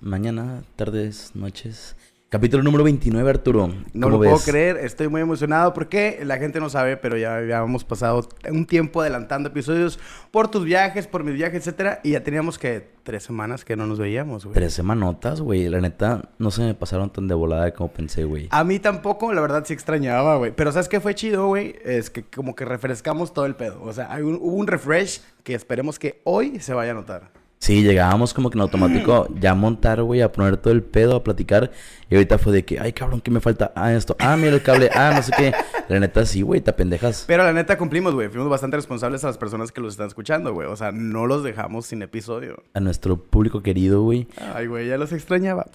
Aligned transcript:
mañana, 0.00 0.62
tardes, 0.76 1.32
noches. 1.34 1.96
Capítulo 2.30 2.62
número 2.62 2.84
29, 2.84 3.28
Arturo. 3.28 3.74
No 3.92 4.08
lo 4.08 4.18
puedo 4.18 4.38
creer, 4.38 4.76
estoy 4.76 5.08
muy 5.08 5.20
emocionado 5.20 5.74
porque 5.74 6.20
la 6.22 6.38
gente 6.38 6.60
no 6.60 6.70
sabe, 6.70 6.96
pero 6.96 7.16
ya, 7.16 7.38
habíamos 7.38 7.82
pasado 7.82 8.28
un 8.48 8.66
tiempo 8.66 9.00
adelantando 9.00 9.48
episodios 9.48 9.98
por 10.30 10.48
tus 10.48 10.64
viajes, 10.64 11.08
por 11.08 11.24
mis 11.24 11.34
viajes, 11.34 11.58
etcétera, 11.58 11.98
y 12.04 12.12
ya 12.12 12.22
teníamos 12.22 12.56
que 12.56 12.88
tres 13.02 13.24
semanas 13.24 13.64
que 13.64 13.74
no 13.74 13.84
nos 13.86 13.98
veíamos, 13.98 14.44
güey. 14.44 14.54
Tres 14.54 14.74
semanotas, 14.74 15.40
güey. 15.40 15.68
La 15.68 15.80
neta, 15.80 16.30
no 16.38 16.52
se 16.52 16.62
me 16.62 16.74
pasaron 16.74 17.10
tan 17.10 17.26
de 17.26 17.34
volada 17.34 17.74
como 17.74 17.90
pensé, 17.90 18.22
güey. 18.22 18.46
A 18.52 18.62
mí 18.62 18.78
tampoco, 18.78 19.32
la 19.32 19.40
verdad 19.40 19.64
sí 19.66 19.72
extrañaba, 19.72 20.36
güey. 20.36 20.52
Pero 20.54 20.70
¿sabes 20.70 20.88
qué 20.88 21.00
fue 21.00 21.16
chido, 21.16 21.48
güey? 21.48 21.74
Es 21.84 22.10
que 22.10 22.22
como 22.22 22.54
que 22.54 22.64
refrescamos 22.64 23.34
todo 23.34 23.46
el 23.46 23.56
pedo. 23.56 23.82
O 23.82 23.92
sea, 23.92 24.12
hay 24.12 24.22
un, 24.22 24.36
hubo 24.36 24.54
un 24.54 24.68
refresh 24.68 25.20
que 25.42 25.56
esperemos 25.56 25.98
que 25.98 26.20
hoy 26.22 26.60
se 26.60 26.74
vaya 26.74 26.92
a 26.92 26.94
notar. 26.94 27.39
Sí, 27.62 27.82
llegábamos 27.82 28.32
como 28.32 28.48
que 28.48 28.56
en 28.56 28.62
automático 28.62 29.28
ya 29.38 29.50
a 29.50 29.54
montar, 29.54 30.02
güey, 30.02 30.22
a 30.22 30.32
poner 30.32 30.56
todo 30.56 30.72
el 30.72 30.82
pedo, 30.82 31.16
a 31.16 31.22
platicar. 31.22 31.70
Y 32.08 32.14
ahorita 32.14 32.38
fue 32.38 32.54
de 32.54 32.64
que, 32.64 32.80
ay, 32.80 32.94
cabrón, 32.94 33.20
¿qué 33.20 33.30
me 33.30 33.40
falta? 33.40 33.70
Ah, 33.76 33.92
esto. 33.92 34.16
Ah, 34.18 34.34
mira 34.38 34.54
el 34.54 34.62
cable. 34.62 34.88
Ah, 34.94 35.12
no 35.14 35.22
sé 35.22 35.30
qué. 35.36 35.52
La 35.90 36.00
neta, 36.00 36.24
sí, 36.24 36.40
güey, 36.40 36.62
te 36.62 36.72
pendejas. 36.72 37.24
Pero 37.26 37.44
la 37.44 37.52
neta 37.52 37.76
cumplimos, 37.76 38.14
güey. 38.14 38.30
Fuimos 38.30 38.48
bastante 38.48 38.78
responsables 38.78 39.24
a 39.24 39.26
las 39.26 39.36
personas 39.36 39.72
que 39.72 39.82
los 39.82 39.92
están 39.92 40.06
escuchando, 40.06 40.54
güey. 40.54 40.68
O 40.68 40.76
sea, 40.76 40.90
no 40.90 41.26
los 41.26 41.44
dejamos 41.44 41.84
sin 41.84 42.00
episodio. 42.00 42.62
A 42.72 42.80
nuestro 42.80 43.18
público 43.18 43.62
querido, 43.62 44.04
güey. 44.04 44.26
Ay, 44.54 44.66
güey, 44.66 44.88
ya 44.88 44.96
los 44.96 45.12
extrañaba. 45.12 45.66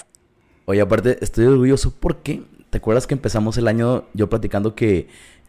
Oye, 0.65 0.81
aparte, 0.81 1.19
estoy 1.21 1.45
orgulloso 1.45 1.93
porque, 1.99 2.41
¿te 2.71 2.79
acuerdas 2.79 3.05
que 3.05 3.13
empezamos 3.13 3.59
el 3.59 3.67
año 3.67 4.05
yo 4.15 4.27
platicando 4.27 4.73
que 4.73 5.07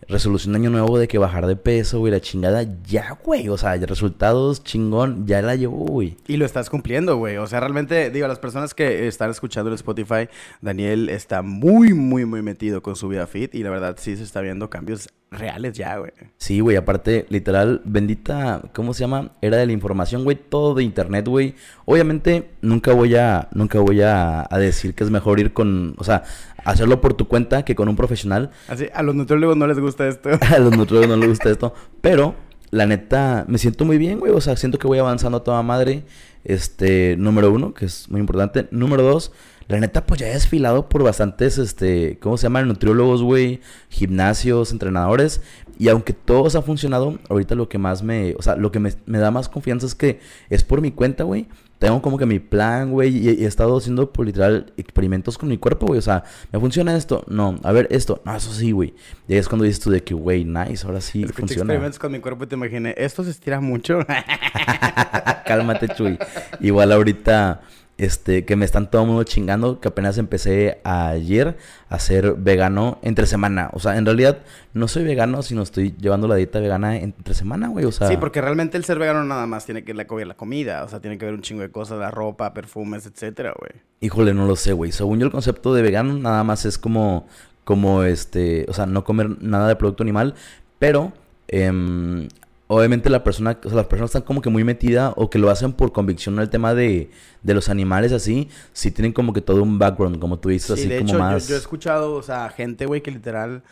resolución 0.09 0.52
de 0.52 0.60
año 0.60 0.70
nuevo 0.70 0.98
de 0.98 1.09
que 1.09 1.18
bajar 1.18 1.46
de 1.46 1.56
peso, 1.56 1.98
güey, 1.98 2.12
la 2.12 2.20
chingada, 2.20 2.64
ya, 2.84 3.18
güey. 3.24 3.48
O 3.48 3.59
sea, 3.59 3.77
resultados 3.77 4.62
chingón, 4.62 5.27
ya 5.27 5.42
la 5.42 5.56
llevo, 5.56 5.78
güey. 5.78 6.16
Y 6.26 6.37
lo 6.37 6.46
estás 6.46 6.70
cumpliendo, 6.70 7.16
güey. 7.16 7.37
O 7.38 7.46
sea, 7.46 7.60
realmente, 7.60 8.10
digo, 8.10 8.29
las 8.29 8.38
personas 8.38 8.74
que 8.74 9.09
están 9.09 9.30
escuchando 9.30 9.68
el 9.68 9.74
Spotify, 9.74 10.29
Daniel 10.60 11.09
está 11.09 11.43
muy, 11.43 11.93
muy, 11.93 12.24
muy 12.24 12.43
metido 12.43 12.82
con 12.82 12.96
su 12.96 13.09
vida 13.09 13.26
fit 13.26 13.54
y 13.54 13.62
la 13.62 13.70
verdad 13.70 13.96
sí 13.98 14.16
se 14.16 14.23
está 14.23 14.40
viendo 14.40 14.70
cambios 14.70 15.09
reales 15.30 15.74
ya, 15.74 15.96
güey. 15.99 16.13
Sí, 16.38 16.60
güey, 16.60 16.77
aparte, 16.77 17.27
literal, 17.29 17.82
bendita, 17.85 18.63
¿cómo 18.73 18.95
se 18.95 19.01
llama? 19.01 19.32
Era 19.43 19.57
de 19.57 19.66
la 19.66 19.73
información, 19.73 20.24
güey, 20.24 20.37
todo 20.37 20.74
de 20.74 20.85
internet, 20.85 21.27
güey. 21.27 21.55
Obviamente, 21.85 22.51
nunca 22.63 22.93
voy 22.93 23.16
a, 23.16 23.49
nunca 23.52 23.80
voy 23.80 24.02
a, 24.02 24.47
a, 24.49 24.59
decir 24.59 24.95
que 24.95 25.04
es 25.04 25.10
mejor 25.10 25.41
ir 25.41 25.52
con, 25.52 25.95
o 25.99 26.04
sea, 26.04 26.24
hacerlo 26.65 27.01
por 27.01 27.15
tu 27.15 27.29
cuenta 27.29 27.65
que 27.65 27.74
con 27.74 27.88
un 27.88 27.97
profesional. 27.97 28.51
Así, 28.69 28.87
a 28.93 29.02
los 29.02 29.15
nutriólogos 29.15 29.57
no 29.57 29.66
les 29.66 29.79
gusta 29.79 30.07
esto. 30.07 30.30
a 30.41 30.59
los 30.59 30.77
nutriólogos 30.77 31.16
no 31.16 31.16
les 31.16 31.29
gusta 31.29 31.51
esto, 31.51 31.74
pero 32.01 32.35
la 32.71 32.87
neta, 32.87 33.45
me 33.49 33.59
siento 33.59 33.85
muy 33.85 33.99
bien, 33.99 34.19
güey, 34.19 34.32
o 34.32 34.41
sea, 34.41 34.57
siento 34.57 34.79
que 34.79 34.87
voy 34.87 34.99
avanzando 34.99 35.38
a 35.38 35.45
toda 35.45 35.63
madre. 35.63 36.04
Este, 36.45 37.16
número 37.16 37.51
uno, 37.51 37.74
que 37.74 37.87
es 37.87 38.09
muy 38.09 38.21
importante. 38.21 38.69
Número 38.71 39.02
dos, 39.02 39.32
la 39.68 39.80
neta, 39.80 40.06
pues 40.06 40.20
ya 40.20 40.28
he 40.28 40.32
desfilado 40.32 40.88
por 40.88 41.02
bastantes, 41.02 41.59
este, 41.59 42.18
¿cómo 42.20 42.36
se 42.36 42.45
llaman? 42.45 42.68
Nutriólogos, 42.68 43.22
güey, 43.22 43.60
gimnasios, 43.88 44.70
entrenadores. 44.70 45.40
Y 45.78 45.88
aunque 45.88 46.12
todos 46.12 46.54
ha 46.54 46.62
funcionado, 46.62 47.18
ahorita 47.28 47.54
lo 47.54 47.68
que 47.68 47.78
más 47.78 48.02
me, 48.02 48.34
o 48.38 48.42
sea, 48.42 48.56
lo 48.56 48.70
que 48.70 48.78
me, 48.78 48.92
da 49.06 49.30
más 49.30 49.48
confianza 49.48 49.86
es 49.86 49.95
que 49.95 50.20
es 50.50 50.62
por 50.62 50.80
mi 50.80 50.92
cuenta, 50.92 51.24
güey. 51.24 51.48
Tengo 51.78 52.00
como 52.00 52.16
que 52.16 52.24
mi 52.24 52.38
plan, 52.38 52.92
güey, 52.92 53.18
y, 53.18 53.28
he 53.28 53.46
estado 53.46 53.76
haciendo, 53.76 54.10
por 54.10 54.24
literal, 54.24 54.73
experimentos 54.78 55.36
con 55.36 55.48
mi 55.50 55.58
cuerpo, 55.58 55.86
güey. 55.86 55.98
O 55.98 56.02
sea, 56.02 56.24
¿me 56.51 56.58
funciona 56.58 56.96
esto? 56.96 57.24
No. 57.28 57.58
A 57.62 57.73
ver, 57.73 57.88
esto. 57.90 58.23
No, 58.24 58.34
eso 58.34 58.52
sí, 58.52 58.70
güey. 58.70 58.95
Y 59.28 59.34
ahí 59.34 59.38
es 59.38 59.48
cuando 59.48 59.64
dices 59.64 59.80
tú 59.80 59.90
de 59.90 60.02
que, 60.02 60.14
güey, 60.14 60.45
nice, 60.45 60.86
ahora 60.86 61.02
sí 61.02 61.24
funciona. 61.24 61.64
experimentos 61.64 61.98
con 61.98 62.12
mi 62.12 62.20
cuerpo 62.20 62.45
y 62.45 62.46
te 62.46 62.54
imaginé, 62.54 62.95
esto 62.96 63.24
se 63.24 63.30
estira 63.30 63.60
mucho. 63.60 63.98
Cálmate, 65.44 65.88
Chuy. 65.88 66.19
Igual 66.60 66.92
ahorita 66.92 67.60
este, 67.98 68.44
que 68.44 68.56
me 68.56 68.64
están 68.64 68.91
todo 68.91 69.02
el 69.02 69.08
mundo 69.08 69.25
chingando, 69.25 69.80
que 69.80 69.88
apenas 69.88 70.18
empecé 70.18 70.80
ayer 70.84 71.56
a 71.88 71.98
ser 71.98 72.34
vegano 72.34 72.98
entre 73.02 73.26
semana. 73.26 73.70
O 73.72 73.80
sea, 73.80 73.96
en 73.96 74.04
realidad 74.04 74.38
no 74.74 74.86
soy 74.86 75.04
vegano, 75.04 75.42
sino 75.42 75.62
estoy 75.62 75.94
llevando 75.98 76.28
la 76.28 76.34
dieta 76.34 76.60
vegana 76.60 76.96
entre 76.96 77.34
semana, 77.34 77.68
güey. 77.68 77.86
O 77.86 77.92
sea... 77.92 78.08
Sí, 78.08 78.16
porque 78.18 78.40
realmente 78.42 78.76
el 78.76 78.84
ser 78.84 78.98
vegano 78.98 79.24
nada 79.24 79.46
más 79.46 79.64
tiene 79.64 79.82
que 79.82 79.94
ver 79.94 80.26
la 80.26 80.34
comida. 80.36 80.84
O 80.84 80.88
sea, 80.88 81.00
tiene 81.00 81.16
que 81.16 81.24
ver 81.24 81.34
un 81.34 81.42
chingo 81.42 81.62
de 81.62 81.70
cosas, 81.70 81.98
la 81.98 82.10
ropa, 82.10 82.52
perfumes, 82.52 83.06
etcétera, 83.06 83.54
güey. 83.58 83.72
Híjole, 84.00 84.34
no 84.34 84.46
lo 84.46 84.56
sé, 84.56 84.72
güey. 84.72 84.92
Según 84.92 85.18
yo 85.18 85.26
el 85.26 85.32
concepto 85.32 85.72
de 85.72 85.82
vegano 85.82 86.18
nada 86.18 86.44
más 86.44 86.66
es 86.66 86.76
como, 86.76 87.26
como 87.64 88.02
este, 88.02 88.66
o 88.68 88.74
sea, 88.74 88.84
no 88.84 89.04
comer 89.04 89.42
nada 89.42 89.68
de 89.68 89.76
producto 89.76 90.02
animal, 90.02 90.34
pero... 90.78 91.12
Eh, 91.48 92.28
obviamente 92.69 93.10
la 93.10 93.22
persona, 93.22 93.59
o 93.65 93.69
sea, 93.69 93.77
las 93.77 93.87
personas 93.87 94.10
están 94.10 94.22
como 94.22 94.43
que 94.43 94.50
muy 94.50 94.65
metidas 94.65 95.12
o 95.16 95.31
que 95.31 95.38
lo 95.38 95.50
hacen 95.50 95.72
por 95.72 95.93
convicción 95.93 96.38
el 96.38 96.50
tema 96.50 96.75
de, 96.75 97.10
de 97.43 97.54
los 97.54 97.69
animales 97.69 98.12
así, 98.12 98.49
sí 98.72 98.91
tienen 98.91 99.12
como 99.12 99.32
que 99.32 99.41
todo 99.41 99.62
un 99.62 99.78
background, 99.78 100.19
como 100.19 100.38
tú 100.38 100.49
dices, 100.49 100.71
así 100.72 100.88
como 100.99 101.19
más... 101.19 101.44
Yo, 101.44 101.50
yo 101.50 101.56
he 101.56 101.59
escuchado, 101.59 102.15
o 102.15 102.22
sea, 102.22 102.49
gente, 102.49 102.87
güey, 102.87 103.03
que 103.03 103.10
literal 103.10 103.62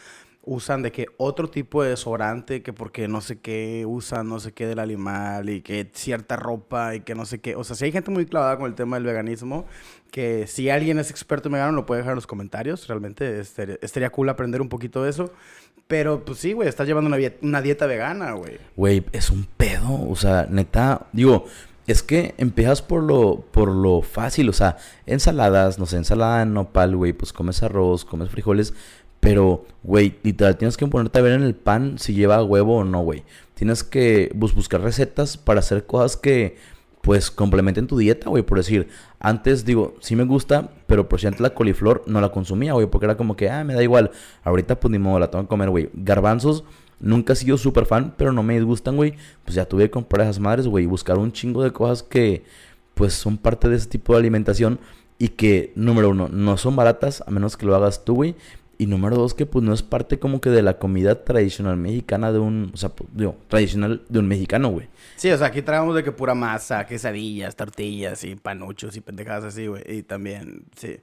usan 0.46 0.82
de 0.82 0.92
que 0.92 1.06
otro 1.16 1.48
tipo 1.48 1.82
de 1.82 1.90
desodorante, 1.90 2.62
que 2.62 2.72
porque 2.72 3.08
no 3.08 3.20
sé 3.20 3.40
qué 3.40 3.84
usan, 3.86 4.28
no 4.28 4.40
sé 4.40 4.52
qué 4.52 4.66
del 4.66 4.78
animal 4.78 5.48
y 5.48 5.62
que 5.62 5.90
cierta 5.94 6.36
ropa 6.36 6.94
y 6.94 7.00
que 7.00 7.14
no 7.14 7.24
sé 7.24 7.40
qué. 7.40 7.56
O 7.56 7.64
sea, 7.64 7.76
si 7.76 7.86
hay 7.86 7.92
gente 7.92 8.10
muy 8.10 8.26
clavada 8.26 8.58
con 8.58 8.66
el 8.66 8.74
tema 8.74 8.96
del 8.96 9.06
veganismo, 9.06 9.66
que 10.10 10.46
si 10.46 10.68
alguien 10.68 10.98
es 10.98 11.10
experto 11.10 11.48
en 11.48 11.54
vegano 11.54 11.72
lo 11.72 11.86
puede 11.86 12.00
dejar 12.00 12.12
en 12.12 12.16
los 12.16 12.26
comentarios. 12.26 12.86
Realmente 12.86 13.40
estaría, 13.40 13.78
estaría 13.80 14.10
cool 14.10 14.28
aprender 14.28 14.60
un 14.60 14.68
poquito 14.68 15.02
de 15.02 15.10
eso. 15.10 15.32
Pero 15.86 16.24
pues 16.24 16.38
sí, 16.38 16.52
güey, 16.52 16.68
estás 16.68 16.86
llevando 16.86 17.14
una, 17.42 17.62
dieta 17.62 17.86
vegana, 17.86 18.32
güey. 18.32 18.58
Güey, 18.76 19.04
es 19.12 19.30
un 19.30 19.46
pedo. 19.56 20.08
O 20.08 20.16
sea, 20.16 20.46
neta, 20.50 21.06
digo, 21.12 21.44
es 21.86 22.02
que 22.02 22.34
empiezas 22.38 22.80
por 22.80 23.02
lo, 23.02 23.40
por 23.50 23.68
lo 23.68 24.00
fácil, 24.00 24.48
o 24.48 24.52
sea, 24.52 24.78
ensaladas, 25.06 25.78
no 25.78 25.86
sé, 25.86 25.98
ensalada 25.98 26.38
de 26.38 26.46
nopal, 26.46 26.96
güey, 26.96 27.12
pues 27.12 27.32
comes 27.32 27.62
arroz, 27.62 28.04
comes 28.04 28.30
frijoles, 28.30 28.72
pero, 29.20 29.64
güey, 29.82 30.18
literal, 30.22 30.56
tienes 30.56 30.76
que 30.76 30.86
ponerte 30.86 31.18
a 31.18 31.22
ver 31.22 31.32
en 31.32 31.42
el 31.42 31.54
pan 31.54 31.98
si 31.98 32.14
lleva 32.14 32.42
huevo 32.44 32.76
o 32.78 32.84
no, 32.84 33.00
güey. 33.00 33.24
Tienes 33.54 33.82
que 33.82 34.30
buscar 34.34 34.82
recetas 34.82 35.36
para 35.38 35.60
hacer 35.60 35.86
cosas 35.86 36.16
que, 36.16 36.56
pues, 37.04 37.30
complementen 37.30 37.86
tu 37.86 37.98
dieta, 37.98 38.30
güey. 38.30 38.42
Por 38.42 38.58
decir, 38.58 38.88
antes, 39.20 39.66
digo, 39.66 39.94
sí 40.00 40.16
me 40.16 40.24
gusta, 40.24 40.70
pero 40.86 41.06
por 41.08 41.20
si 41.20 41.26
antes 41.26 41.42
la 41.42 41.50
coliflor 41.50 42.02
no 42.06 42.20
la 42.22 42.30
consumía, 42.30 42.72
güey, 42.72 42.86
porque 42.86 43.04
era 43.04 43.16
como 43.16 43.36
que, 43.36 43.50
ah, 43.50 43.62
me 43.62 43.74
da 43.74 43.82
igual. 43.82 44.10
Ahorita, 44.42 44.80
pues, 44.80 44.90
ni 44.90 44.98
modo, 44.98 45.18
la 45.18 45.30
tengo 45.30 45.44
que 45.44 45.48
comer, 45.48 45.68
güey. 45.68 45.90
Garbanzos 45.92 46.64
Nunca 47.00 47.34
he 47.34 47.36
sido 47.36 47.58
súper 47.58 47.84
fan, 47.84 48.14
pero 48.16 48.32
no 48.32 48.42
me 48.42 48.54
disgustan, 48.54 48.96
güey. 48.96 49.14
Pues 49.44 49.54
ya 49.54 49.66
tuve 49.66 49.84
que 49.84 49.90
comprar 49.90 50.26
esas 50.26 50.40
madres, 50.40 50.66
güey. 50.66 50.84
Y 50.84 50.86
buscar 50.86 51.18
un 51.18 51.32
chingo 51.32 51.62
de 51.62 51.70
cosas 51.70 52.02
que, 52.02 52.44
pues, 52.94 53.12
son 53.12 53.36
parte 53.36 53.68
de 53.68 53.76
ese 53.76 53.88
tipo 53.88 54.14
de 54.14 54.20
alimentación. 54.20 54.78
Y 55.18 55.28
que, 55.28 55.72
número 55.74 56.08
uno, 56.10 56.28
no 56.28 56.56
son 56.56 56.76
baratas, 56.76 57.22
a 57.26 57.30
menos 57.30 57.58
que 57.58 57.66
lo 57.66 57.74
hagas 57.74 58.06
tú, 58.06 58.14
güey. 58.14 58.36
Y 58.78 58.86
número 58.86 59.16
dos, 59.16 59.34
que 59.34 59.46
pues 59.46 59.64
no 59.64 59.72
es 59.72 59.82
parte 59.82 60.18
como 60.18 60.40
que 60.40 60.50
de 60.50 60.62
la 60.62 60.78
comida 60.78 61.24
tradicional 61.24 61.76
mexicana 61.76 62.32
de 62.32 62.38
un, 62.38 62.70
o 62.74 62.76
sea, 62.76 62.88
pues, 62.90 63.08
digo, 63.12 63.36
tradicional 63.48 64.02
de 64.08 64.18
un 64.18 64.28
mexicano, 64.28 64.68
güey. 64.68 64.88
Sí, 65.16 65.30
o 65.30 65.38
sea, 65.38 65.48
aquí 65.48 65.62
traemos 65.62 65.94
de 65.94 66.02
que 66.02 66.12
pura 66.12 66.34
masa, 66.34 66.86
quesadillas, 66.86 67.56
tortillas 67.56 68.24
y 68.24 68.36
panuchos 68.36 68.96
y 68.96 69.00
pendejadas 69.00 69.44
así, 69.44 69.66
güey. 69.66 69.82
Y 69.86 70.02
también, 70.02 70.64
sí. 70.76 70.98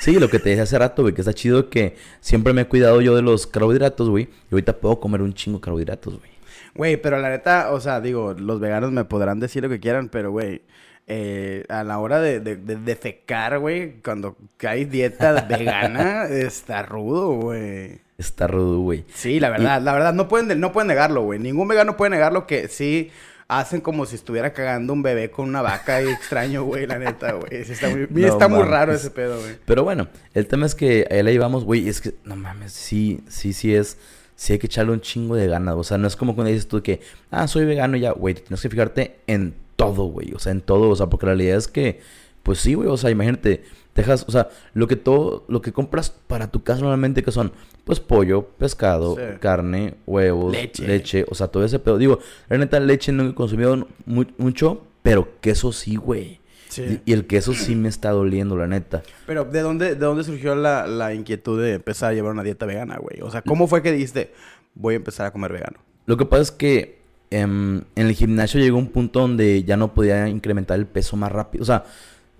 Sí, 0.00 0.18
lo 0.18 0.28
que 0.28 0.38
te 0.38 0.50
dije 0.50 0.62
hace 0.62 0.78
rato, 0.78 1.02
güey, 1.02 1.14
que 1.14 1.20
está 1.20 1.34
chido 1.34 1.68
que 1.68 1.96
siempre 2.20 2.52
me 2.52 2.62
he 2.62 2.66
cuidado 2.66 3.00
yo 3.00 3.16
de 3.16 3.22
los 3.22 3.46
carbohidratos, 3.46 4.08
güey. 4.08 4.28
Y 4.50 4.54
ahorita 4.54 4.78
puedo 4.78 5.00
comer 5.00 5.22
un 5.22 5.34
chingo 5.34 5.58
de 5.58 5.62
carbohidratos, 5.62 6.18
güey. 6.18 6.30
Güey, 6.74 6.96
pero 6.96 7.18
la 7.18 7.30
neta, 7.30 7.72
o 7.72 7.80
sea, 7.80 8.00
digo, 8.00 8.34
los 8.34 8.60
veganos 8.60 8.92
me 8.92 9.04
podrán 9.04 9.40
decir 9.40 9.62
lo 9.62 9.68
que 9.68 9.80
quieran, 9.80 10.08
pero, 10.08 10.30
güey, 10.30 10.62
eh, 11.06 11.64
a 11.68 11.84
la 11.84 11.98
hora 11.98 12.20
de, 12.20 12.40
de, 12.40 12.56
de 12.56 12.76
defecar, 12.76 13.58
güey, 13.58 14.00
cuando 14.02 14.36
hay 14.66 14.84
dieta 14.84 15.46
vegana, 15.48 16.24
está 16.30 16.82
rudo, 16.82 17.32
güey. 17.32 18.00
Está 18.18 18.46
rudo, 18.46 18.80
güey. 18.80 19.04
Sí, 19.14 19.40
la 19.40 19.48
verdad, 19.48 19.80
la 19.80 19.92
verdad, 19.92 20.12
no 20.12 20.28
pueden, 20.28 20.60
no 20.60 20.72
pueden 20.72 20.88
negarlo, 20.88 21.22
güey. 21.22 21.38
Ningún 21.38 21.68
vegano 21.68 21.96
puede 21.96 22.10
negarlo 22.10 22.46
que 22.46 22.68
sí 22.68 23.10
hacen 23.50 23.80
como 23.80 24.06
si 24.06 24.14
estuviera 24.14 24.52
cagando 24.52 24.92
un 24.92 25.02
bebé 25.02 25.30
con 25.30 25.48
una 25.48 25.60
vaca 25.60 26.00
y 26.02 26.08
extraño, 26.08 26.62
güey, 26.64 26.86
la 26.86 26.98
neta, 26.98 27.32
güey. 27.32 27.48
Está 27.50 27.88
muy, 27.88 28.24
está 28.24 28.48
muy 28.48 28.62
raro 28.62 28.92
ese 28.92 29.10
pedo, 29.10 29.40
güey. 29.40 29.56
Pero 29.64 29.82
bueno, 29.82 30.08
el 30.34 30.46
tema 30.46 30.66
es 30.66 30.74
que 30.76 31.08
ahí 31.10 31.22
la 31.22 31.32
llevamos, 31.32 31.64
güey, 31.64 31.88
es 31.88 32.00
que, 32.00 32.14
no 32.24 32.36
mames, 32.36 32.72
sí, 32.72 33.20
sí, 33.28 33.52
sí 33.52 33.74
es, 33.74 33.98
sí 34.36 34.52
hay 34.52 34.60
que 34.60 34.66
echarle 34.66 34.92
un 34.92 35.00
chingo 35.00 35.34
de 35.34 35.48
ganas. 35.48 35.74
O 35.74 35.82
sea, 35.82 35.98
no 35.98 36.06
es 36.06 36.14
como 36.14 36.36
cuando 36.36 36.52
dices 36.52 36.68
tú 36.68 36.80
que, 36.82 37.00
ah, 37.30 37.48
soy 37.48 37.64
vegano 37.64 37.96
y 37.96 38.00
ya, 38.00 38.12
güey, 38.12 38.34
tienes 38.34 38.62
que 38.62 38.68
fijarte 38.68 39.16
en 39.26 39.54
todo, 39.80 40.04
güey. 40.04 40.32
O 40.34 40.38
sea, 40.38 40.52
en 40.52 40.60
todo, 40.60 40.90
o 40.90 40.96
sea, 40.96 41.06
porque 41.06 41.26
la 41.26 41.32
realidad 41.32 41.56
es 41.56 41.68
que, 41.68 42.00
pues 42.42 42.58
sí, 42.58 42.74
güey, 42.74 42.88
o 42.88 42.96
sea, 42.96 43.10
imagínate, 43.10 43.62
dejas, 43.94 44.24
o 44.28 44.30
sea, 44.30 44.48
lo 44.74 44.86
que 44.86 44.96
todo, 44.96 45.44
lo 45.48 45.60
que 45.62 45.72
compras 45.72 46.10
para 46.10 46.50
tu 46.50 46.62
casa 46.62 46.80
normalmente 46.80 47.22
que 47.22 47.32
son, 47.32 47.52
pues 47.84 48.00
pollo, 48.00 48.46
pescado, 48.58 49.16
carne, 49.40 49.94
huevos, 50.06 50.52
leche. 50.52 51.24
o 51.28 51.34
sea, 51.34 51.48
todo 51.48 51.64
ese 51.64 51.78
pedo. 51.78 51.98
Digo, 51.98 52.18
la 52.48 52.58
neta, 52.58 52.78
leche 52.80 53.12
no 53.12 53.28
he 53.28 53.34
consumido 53.34 53.86
mucho, 54.06 54.82
pero 55.02 55.40
queso 55.40 55.72
sí, 55.72 55.96
güey. 55.96 56.40
Sí. 56.68 57.00
Y, 57.04 57.12
el 57.12 57.26
queso 57.26 57.52
sí 57.52 57.74
me 57.74 57.88
está 57.88 58.10
doliendo, 58.10 58.56
la 58.56 58.68
neta. 58.68 59.02
Pero, 59.26 59.44
¿de 59.44 59.60
dónde, 59.60 59.96
de 59.96 60.06
dónde 60.06 60.22
surgió 60.22 60.54
la, 60.54 60.86
la 60.86 61.12
inquietud 61.14 61.60
de 61.60 61.74
empezar 61.74 62.10
a 62.10 62.14
llevar 62.14 62.30
una 62.30 62.44
dieta 62.44 62.64
vegana, 62.64 62.96
güey? 62.96 63.20
O 63.22 63.30
sea, 63.30 63.42
¿cómo 63.42 63.66
fue 63.66 63.82
que 63.82 63.90
dijiste, 63.90 64.32
voy 64.74 64.94
a 64.94 64.98
empezar 64.98 65.26
a 65.26 65.32
comer 65.32 65.52
vegano? 65.52 65.80
Lo 66.06 66.16
que 66.16 66.26
pasa 66.26 66.42
es 66.42 66.50
que 66.52 66.99
em, 67.30 67.82
en 67.96 68.06
el 68.06 68.14
gimnasio 68.14 68.60
llegó 68.60 68.78
un 68.78 68.88
punto 68.88 69.20
donde 69.20 69.64
ya 69.64 69.76
no 69.76 69.94
podía 69.94 70.28
incrementar 70.28 70.78
el 70.78 70.86
peso 70.86 71.16
más 71.16 71.32
rápido. 71.32 71.62
O 71.62 71.66
sea, 71.66 71.84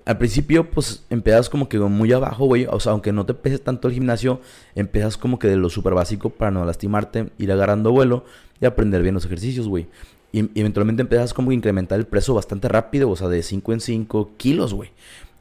al 0.04 0.19
principio, 0.19 0.70
pues, 0.70 1.04
empiezas 1.10 1.48
como 1.48 1.69
que 1.69 1.78
muy 1.78 2.12
abajo, 2.12 2.46
güey. 2.46 2.66
O 2.69 2.81
sea, 2.81 2.92
aunque 2.92 3.12
no 3.12 3.26
te 3.26 3.34
peses 3.34 3.62
tanto 3.62 3.88
el 3.88 3.94
gimnasio, 3.94 4.40
empiezas 4.75 5.16
como 5.16 5.38
que 5.38 5.48
de 5.48 5.56
lo 5.56 5.70
súper 5.70 5.94
básico 5.94 6.31
para 6.31 6.50
no 6.50 6.64
lastimarte, 6.64 7.31
ir 7.38 7.52
agarrando 7.52 7.92
vuelo 7.92 8.25
y 8.60 8.66
aprender 8.66 9.02
bien 9.02 9.14
los 9.14 9.25
ejercicios, 9.25 9.69
güey. 9.69 9.87
Y, 10.32 10.58
eventualmente 10.58 11.02
empiezas 11.02 11.34
como 11.34 11.50
que 11.50 11.54
incrementar 11.54 11.98
el 11.98 12.06
peso 12.06 12.34
bastante 12.34 12.69
rápido, 12.69 13.10
o 13.10 13.16
sea, 13.16 13.28
de 13.28 13.42
5 13.42 13.72
en 13.72 13.81
5 13.81 14.31
kilos, 14.37 14.75
güey. 14.75 14.90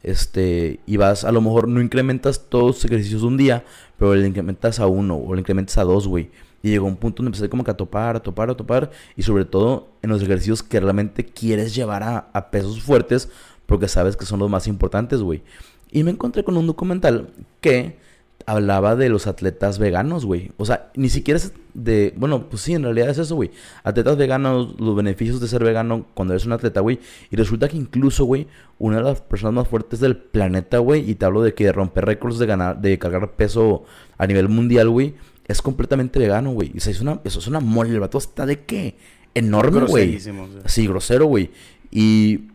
Este, 0.03 0.79
y 0.85 0.97
vas, 0.97 1.25
a 1.25 1.31
lo 1.31 1.41
mejor 1.41 1.67
no 1.67 1.81
incrementas 1.81 2.45
todos 2.49 2.75
los 2.75 2.85
ejercicios 2.85 3.21
de 3.21 3.27
un 3.27 3.37
día, 3.37 3.63
pero 3.97 4.15
le 4.15 4.27
incrementas 4.27 4.79
a 4.79 4.87
uno 4.87 5.17
o 5.17 5.33
le 5.33 5.41
incrementas 5.41 5.77
a 5.77 5.83
dos, 5.83 6.07
güey. 6.07 6.29
Y 6.61 6.69
llegó 6.69 6.87
un 6.87 6.97
punto 6.97 7.23
donde 7.23 7.29
empecé 7.29 7.49
como 7.49 7.63
que 7.63 7.71
a 7.71 7.77
topar, 7.77 8.15
a 8.15 8.19
topar, 8.21 8.49
a 8.49 8.55
topar. 8.55 8.91
Y 9.15 9.23
sobre 9.23 9.45
todo 9.45 9.89
en 10.01 10.09
los 10.09 10.21
ejercicios 10.21 10.63
que 10.63 10.79
realmente 10.79 11.25
quieres 11.25 11.73
llevar 11.75 12.03
a, 12.03 12.29
a 12.33 12.51
pesos 12.51 12.81
fuertes 12.81 13.29
porque 13.65 13.87
sabes 13.87 14.17
que 14.17 14.25
son 14.25 14.39
los 14.39 14.49
más 14.49 14.67
importantes, 14.67 15.21
güey. 15.21 15.43
Y 15.91 16.03
me 16.03 16.11
encontré 16.11 16.43
con 16.43 16.57
un 16.57 16.67
documental 16.67 17.29
que 17.61 17.97
hablaba 18.45 18.95
de 18.95 19.09
los 19.09 19.27
atletas 19.27 19.77
veganos, 19.77 20.25
güey. 20.25 20.51
O 20.57 20.65
sea, 20.65 20.91
ni 20.95 21.09
siquiera 21.09 21.37
es 21.37 21.53
de... 21.75 22.13
Bueno, 22.17 22.47
pues 22.49 22.63
sí, 22.63 22.73
en 22.73 22.83
realidad 22.83 23.09
es 23.09 23.19
eso, 23.19 23.35
güey. 23.35 23.51
Atletas 23.83 24.17
veganos, 24.17 24.79
los 24.79 24.95
beneficios 24.95 25.39
de 25.39 25.47
ser 25.47 25.63
vegano 25.63 26.07
cuando 26.15 26.33
eres 26.33 26.47
un 26.47 26.53
atleta, 26.53 26.81
güey. 26.81 26.99
Y 27.29 27.35
resulta 27.35 27.67
que 27.67 27.77
incluso, 27.77 28.25
güey, 28.25 28.47
una 28.79 28.97
de 28.97 29.03
las 29.03 29.21
personas 29.21 29.53
más 29.53 29.67
fuertes 29.67 29.99
del 29.99 30.17
planeta, 30.17 30.79
güey, 30.79 31.09
y 31.09 31.13
te 31.13 31.25
hablo 31.25 31.43
de 31.43 31.53
que 31.53 31.71
romper 31.71 32.05
récords 32.05 32.39
de 32.39 32.47
ganar, 32.47 32.81
de 32.81 32.97
cargar 32.97 33.33
peso 33.33 33.83
a 34.17 34.25
nivel 34.25 34.49
mundial, 34.49 34.89
güey, 34.89 35.13
es 35.49 35.61
completamente 35.61 36.19
vegano, 36.19 36.51
güey. 36.51 36.71
O 36.77 36.79
sea, 36.79 36.91
es 36.91 37.01
una, 37.01 37.19
eso 37.25 37.39
es 37.39 37.47
una 37.47 37.59
mole, 37.59 37.89
el 37.89 37.99
vato 37.99 38.19
está 38.19 38.45
de 38.45 38.61
qué? 38.61 38.95
Enorme, 39.33 39.81
güey. 39.81 40.19
Sí, 40.65 40.87
grosero, 40.87 41.25
güey. 41.25 41.49
Y 41.91 42.49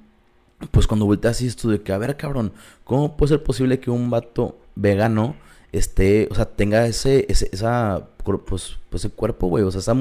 pues 0.70 0.86
cuando 0.86 1.04
volteas 1.04 1.42
y 1.42 1.48
esto 1.48 1.68
de 1.68 1.82
que, 1.82 1.92
a 1.92 1.98
ver, 1.98 2.16
cabrón, 2.16 2.52
¿cómo 2.84 3.16
puede 3.16 3.30
ser 3.30 3.42
posible 3.42 3.80
que 3.80 3.90
un 3.90 4.10
vato 4.10 4.56
vegano 4.76 5.34
esté, 5.72 6.28
o 6.30 6.36
sea, 6.36 6.44
tenga 6.44 6.86
ese, 6.86 7.26
ese 7.28 7.50
esa, 7.52 8.06
pues, 8.22 8.78
pues 8.88 9.04
ese 9.04 9.10
cuerpo, 9.10 9.48
güey, 9.48 9.64
o 9.64 9.70
sea, 9.72 9.80
esa 9.80 9.96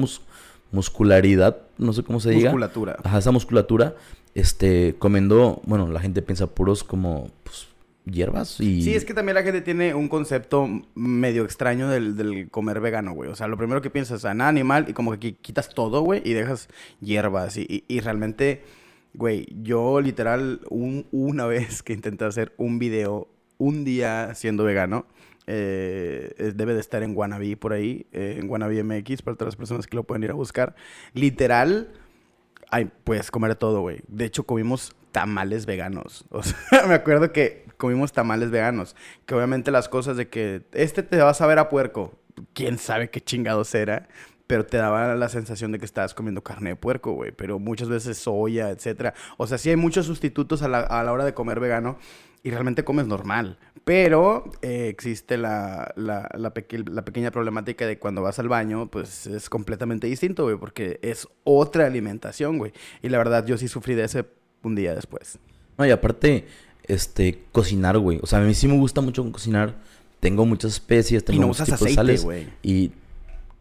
muscularidad, 0.70 1.58
no 1.78 1.92
sé 1.92 2.04
cómo 2.04 2.20
se 2.20 2.30
diga. 2.30 2.50
Musculatura. 2.50 2.96
Ajá, 3.02 3.18
esa 3.18 3.32
musculatura, 3.32 3.96
este, 4.36 4.94
comiendo, 5.00 5.60
bueno, 5.66 5.88
la 5.88 5.98
gente 5.98 6.22
piensa 6.22 6.46
puros 6.46 6.84
como, 6.84 7.28
pues, 7.42 7.66
hierbas 8.04 8.60
y... 8.60 8.82
Sí, 8.82 8.94
es 8.94 9.04
que 9.04 9.14
también 9.14 9.34
la 9.34 9.42
gente 9.42 9.60
tiene 9.60 9.94
un 9.94 10.08
concepto 10.08 10.68
medio 10.94 11.44
extraño 11.44 11.88
del, 11.88 12.48
comer 12.50 12.80
vegano, 12.80 13.12
güey. 13.12 13.30
O 13.30 13.36
sea, 13.36 13.48
lo 13.48 13.56
primero 13.56 13.82
que 13.82 13.90
piensas 13.90 14.24
es 14.24 14.34
nada 14.34 14.48
animal 14.48 14.86
y 14.88 14.92
como 14.92 15.18
que 15.18 15.34
quitas 15.36 15.68
todo, 15.70 16.02
güey, 16.02 16.22
y 16.24 16.32
dejas 16.32 16.68
hierbas 17.00 17.56
y, 17.56 18.00
realmente 18.00 18.62
Güey, 19.16 19.46
yo 19.62 20.00
literal 20.00 20.60
una 20.70 21.46
vez 21.46 21.84
que 21.84 21.92
intenté 21.92 22.24
hacer 22.24 22.52
un 22.56 22.80
video 22.80 23.28
un 23.58 23.84
día 23.84 24.34
siendo 24.34 24.64
vegano, 24.64 25.06
eh, 25.46 26.52
debe 26.56 26.74
de 26.74 26.80
estar 26.80 27.04
en 27.04 27.16
Wannabe 27.16 27.56
por 27.56 27.72
ahí, 27.72 28.06
eh, 28.12 28.38
en 28.40 28.50
Wannabe 28.50 28.82
MX, 28.82 29.22
para 29.22 29.36
todas 29.36 29.52
las 29.52 29.56
personas 29.56 29.86
que 29.86 29.94
lo 29.94 30.02
pueden 30.02 30.24
ir 30.24 30.30
a 30.30 30.34
buscar. 30.34 30.74
Literal, 31.12 31.92
puedes 33.04 33.30
comer 33.30 33.54
todo, 33.54 33.80
güey. 33.82 34.00
De 34.08 34.24
hecho, 34.24 34.44
comimos 34.44 34.96
tamales 35.12 35.66
veganos. 35.66 36.24
O 36.30 36.42
sea, 36.42 36.86
me 36.88 36.94
acuerdo 36.94 37.32
que 37.32 37.63
comimos 37.76 38.12
tamales 38.12 38.50
veganos. 38.50 38.96
Que 39.26 39.34
obviamente 39.34 39.70
las 39.70 39.88
cosas 39.88 40.16
de 40.16 40.28
que 40.28 40.62
este 40.72 41.02
te 41.02 41.16
vas 41.18 41.40
a 41.40 41.46
ver 41.46 41.58
a 41.58 41.68
puerco, 41.68 42.18
quién 42.52 42.78
sabe 42.78 43.10
qué 43.10 43.20
chingados 43.20 43.74
era 43.74 44.08
pero 44.46 44.66
te 44.66 44.76
daba 44.76 45.14
la 45.14 45.28
sensación 45.28 45.72
de 45.72 45.78
que 45.78 45.84
estabas 45.84 46.14
comiendo 46.14 46.42
carne 46.42 46.70
de 46.70 46.76
puerco, 46.76 47.12
güey. 47.12 47.32
Pero 47.32 47.58
muchas 47.58 47.88
veces 47.88 48.18
soya, 48.18 48.70
etcétera. 48.70 49.14
O 49.36 49.46
sea, 49.46 49.58
sí 49.58 49.70
hay 49.70 49.76
muchos 49.76 50.06
sustitutos 50.06 50.62
a 50.62 50.68
la, 50.68 50.80
a 50.80 51.02
la 51.02 51.12
hora 51.12 51.24
de 51.24 51.34
comer 51.34 51.60
vegano 51.60 51.98
y 52.42 52.50
realmente 52.50 52.84
comes 52.84 53.06
normal. 53.06 53.58
Pero 53.84 54.44
eh, 54.62 54.88
existe 54.88 55.36
la, 55.38 55.92
la, 55.96 56.28
la, 56.34 56.52
pequeña 57.04 57.30
problemática 57.30 57.86
de 57.86 57.98
cuando 57.98 58.22
vas 58.22 58.38
al 58.38 58.48
baño, 58.48 58.90
pues 58.90 59.26
es 59.26 59.50
completamente 59.50 60.06
distinto, 60.06 60.44
güey, 60.44 60.56
porque 60.56 60.98
es 61.02 61.26
otra 61.44 61.86
alimentación, 61.86 62.58
güey. 62.58 62.72
Y 63.02 63.08
la 63.08 63.18
verdad, 63.18 63.46
yo 63.46 63.58
sí 63.58 63.68
sufrí 63.68 63.94
de 63.94 64.04
ese 64.04 64.24
un 64.62 64.74
día 64.74 64.94
después. 64.94 65.38
No, 65.76 65.86
y 65.86 65.90
aparte, 65.90 66.46
este, 66.84 67.42
cocinar, 67.52 67.98
güey. 67.98 68.20
O 68.22 68.26
sea, 68.26 68.40
a 68.40 68.42
mí 68.42 68.54
sí 68.54 68.68
me 68.68 68.78
gusta 68.78 69.00
mucho 69.00 69.30
cocinar. 69.32 69.74
Tengo 70.20 70.46
muchas 70.46 70.72
especies, 70.72 71.24
tengo 71.24 71.38
y 71.38 71.40
no 71.40 71.48
usas 71.48 71.70
aceite, 71.70 72.16
güey. 72.18 72.48
Y 72.62 72.92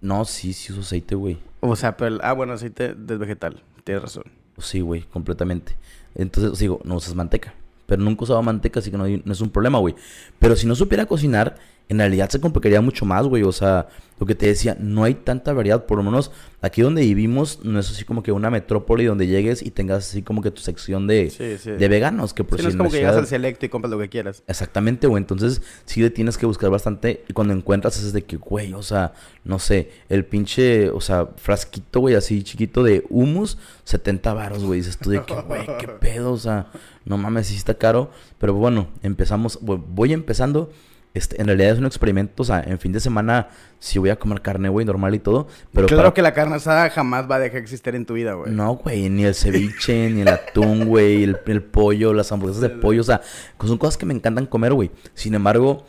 no, 0.01 0.23
sí, 0.25 0.53
sí 0.53 0.71
uso 0.71 0.81
aceite, 0.81 1.15
güey. 1.15 1.39
O 1.59 1.75
sea, 1.75 1.97
pero... 1.97 2.19
Ah, 2.21 2.33
bueno, 2.33 2.53
aceite 2.53 2.93
de 2.93 3.17
vegetal. 3.17 3.61
Tienes 3.83 4.03
razón. 4.03 4.23
Sí, 4.59 4.81
güey, 4.81 5.01
completamente. 5.03 5.75
Entonces, 6.15 6.57
digo, 6.59 6.79
no 6.83 6.95
usas 6.95 7.15
manteca. 7.15 7.53
Pero 7.85 8.01
nunca 8.01 8.23
usaba 8.23 8.41
manteca, 8.41 8.79
así 8.79 8.91
que 8.91 8.97
no, 8.97 9.05
no 9.07 9.33
es 9.33 9.41
un 9.41 9.49
problema, 9.49 9.79
güey. 9.79 9.95
Pero 10.39 10.55
si 10.55 10.67
no 10.67 10.75
supiera 10.75 11.05
cocinar, 11.05 11.57
en 11.93 11.99
realidad 11.99 12.29
se 12.29 12.39
complicaría 12.39 12.81
mucho 12.81 13.05
más, 13.05 13.25
güey. 13.27 13.43
O 13.43 13.51
sea, 13.51 13.87
lo 14.19 14.25
que 14.25 14.35
te 14.35 14.47
decía, 14.47 14.77
no 14.79 15.03
hay 15.03 15.15
tanta 15.15 15.53
variedad. 15.53 15.85
Por 15.85 15.97
lo 15.97 16.03
menos 16.03 16.31
aquí 16.61 16.81
donde 16.81 17.01
vivimos, 17.01 17.59
no 17.63 17.79
es 17.79 17.89
así 17.89 18.05
como 18.05 18.23
que 18.23 18.31
una 18.31 18.49
metrópoli 18.49 19.05
donde 19.05 19.27
llegues 19.27 19.61
y 19.61 19.71
tengas 19.71 20.09
así 20.09 20.21
como 20.21 20.41
que 20.41 20.51
tu 20.51 20.61
sección 20.61 21.07
de, 21.07 21.29
de 21.63 21.87
veganos. 21.87 22.33
Que 22.33 22.43
por 22.43 22.57
sí, 22.57 22.63
no 22.63 22.69
es 22.69 22.75
como 22.75 22.89
que 22.89 22.97
llegas 22.97 23.15
al 23.15 23.27
selecto 23.27 23.65
y 23.65 23.69
compras 23.69 23.91
lo 23.91 23.99
que 23.99 24.09
quieras. 24.09 24.43
Exactamente, 24.47 25.07
güey. 25.07 25.21
Entonces, 25.21 25.61
sí 25.85 26.01
le 26.01 26.09
tienes 26.09 26.37
que 26.37 26.45
buscar 26.45 26.69
bastante. 26.69 27.23
Y 27.27 27.33
cuando 27.33 27.53
encuentras 27.53 28.01
es 28.01 28.13
de 28.13 28.23
que, 28.23 28.37
güey, 28.37 28.73
o 28.73 28.83
sea, 28.83 29.13
no 29.43 29.59
sé, 29.59 29.91
el 30.09 30.25
pinche, 30.25 30.89
o 30.89 31.01
sea, 31.01 31.29
frasquito, 31.37 31.99
güey, 31.99 32.15
así 32.15 32.43
chiquito 32.43 32.83
de 32.83 33.03
humus, 33.09 33.57
70 33.83 34.33
varos, 34.33 34.63
güey. 34.63 34.79
Dices 34.79 34.97
tú 34.97 35.09
de 35.09 35.23
que, 35.23 35.33
güey, 35.47 35.65
qué 35.79 35.87
pedo, 35.87 36.31
o 36.31 36.37
sea, 36.37 36.67
no 37.05 37.17
mames, 37.17 37.47
sí 37.47 37.55
está 37.55 37.73
caro. 37.75 38.09
Pero 38.39 38.53
bueno, 38.53 38.87
empezamos, 39.01 39.59
voy 39.61 40.13
empezando. 40.13 40.71
Este, 41.13 41.39
en 41.39 41.45
realidad 41.45 41.73
es 41.73 41.77
un 41.77 41.85
experimento, 41.85 42.41
o 42.41 42.45
sea, 42.45 42.63
en 42.65 42.79
fin 42.79 42.91
de 42.91 42.99
semana 42.99 43.49
sí 43.77 43.99
voy 43.99 44.09
a 44.09 44.15
comer 44.15 44.41
carne, 44.41 44.69
güey, 44.69 44.83
normal 44.83 45.13
y 45.13 45.19
todo, 45.19 45.47
pero... 45.71 45.85
Claro 45.85 46.11
que 46.11 46.23
la 46.23 46.33
carne 46.33 46.55
asada 46.55 46.89
jamás 46.89 47.29
va 47.29 47.35
a 47.35 47.39
dejar 47.39 47.57
de 47.57 47.61
existir 47.61 47.93
en 47.93 48.07
tu 48.07 48.15
vida, 48.15 48.33
güey. 48.33 48.51
No, 48.51 48.77
güey, 48.77 49.09
ni 49.09 49.23
el 49.23 49.35
ceviche, 49.35 50.09
ni 50.09 50.21
el 50.21 50.27
atún, 50.27 50.85
güey, 50.85 51.23
el, 51.23 51.61
pollo, 51.61 52.13
las 52.13 52.31
hamburguesas 52.31 52.63
de 52.63 52.69
pollo, 52.69 53.01
o 53.01 53.03
sea, 53.03 53.21
son 53.63 53.77
cosas 53.77 53.95
que 53.95 54.07
me 54.07 54.15
encantan 54.15 54.47
comer, 54.47 54.73
güey. 54.73 54.89
Sin 55.13 55.35
embargo, 55.35 55.85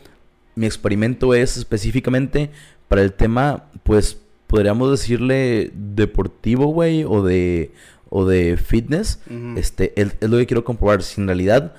mi 0.53 0.67
experimento 0.67 1.33
es 1.33 1.57
específicamente 1.57 2.51
para 2.87 3.01
el 3.01 3.11
tema, 3.11 3.63
pues, 3.81 4.19
podríamos 4.45 4.91
decirle 4.91 5.71
deportivo, 5.73 6.67
güey, 6.67 7.03
o 7.03 7.23
de, 7.23 7.71
o 8.09 8.25
de 8.25 8.57
fitness. 8.57 9.21
Este, 9.55 9.99
es, 9.99 10.17
es 10.21 10.29
lo 10.29 10.37
que 10.37 10.45
quiero 10.45 10.63
comprobar, 10.63 11.01
si 11.01 11.19
en 11.19 11.25
realidad 11.25 11.73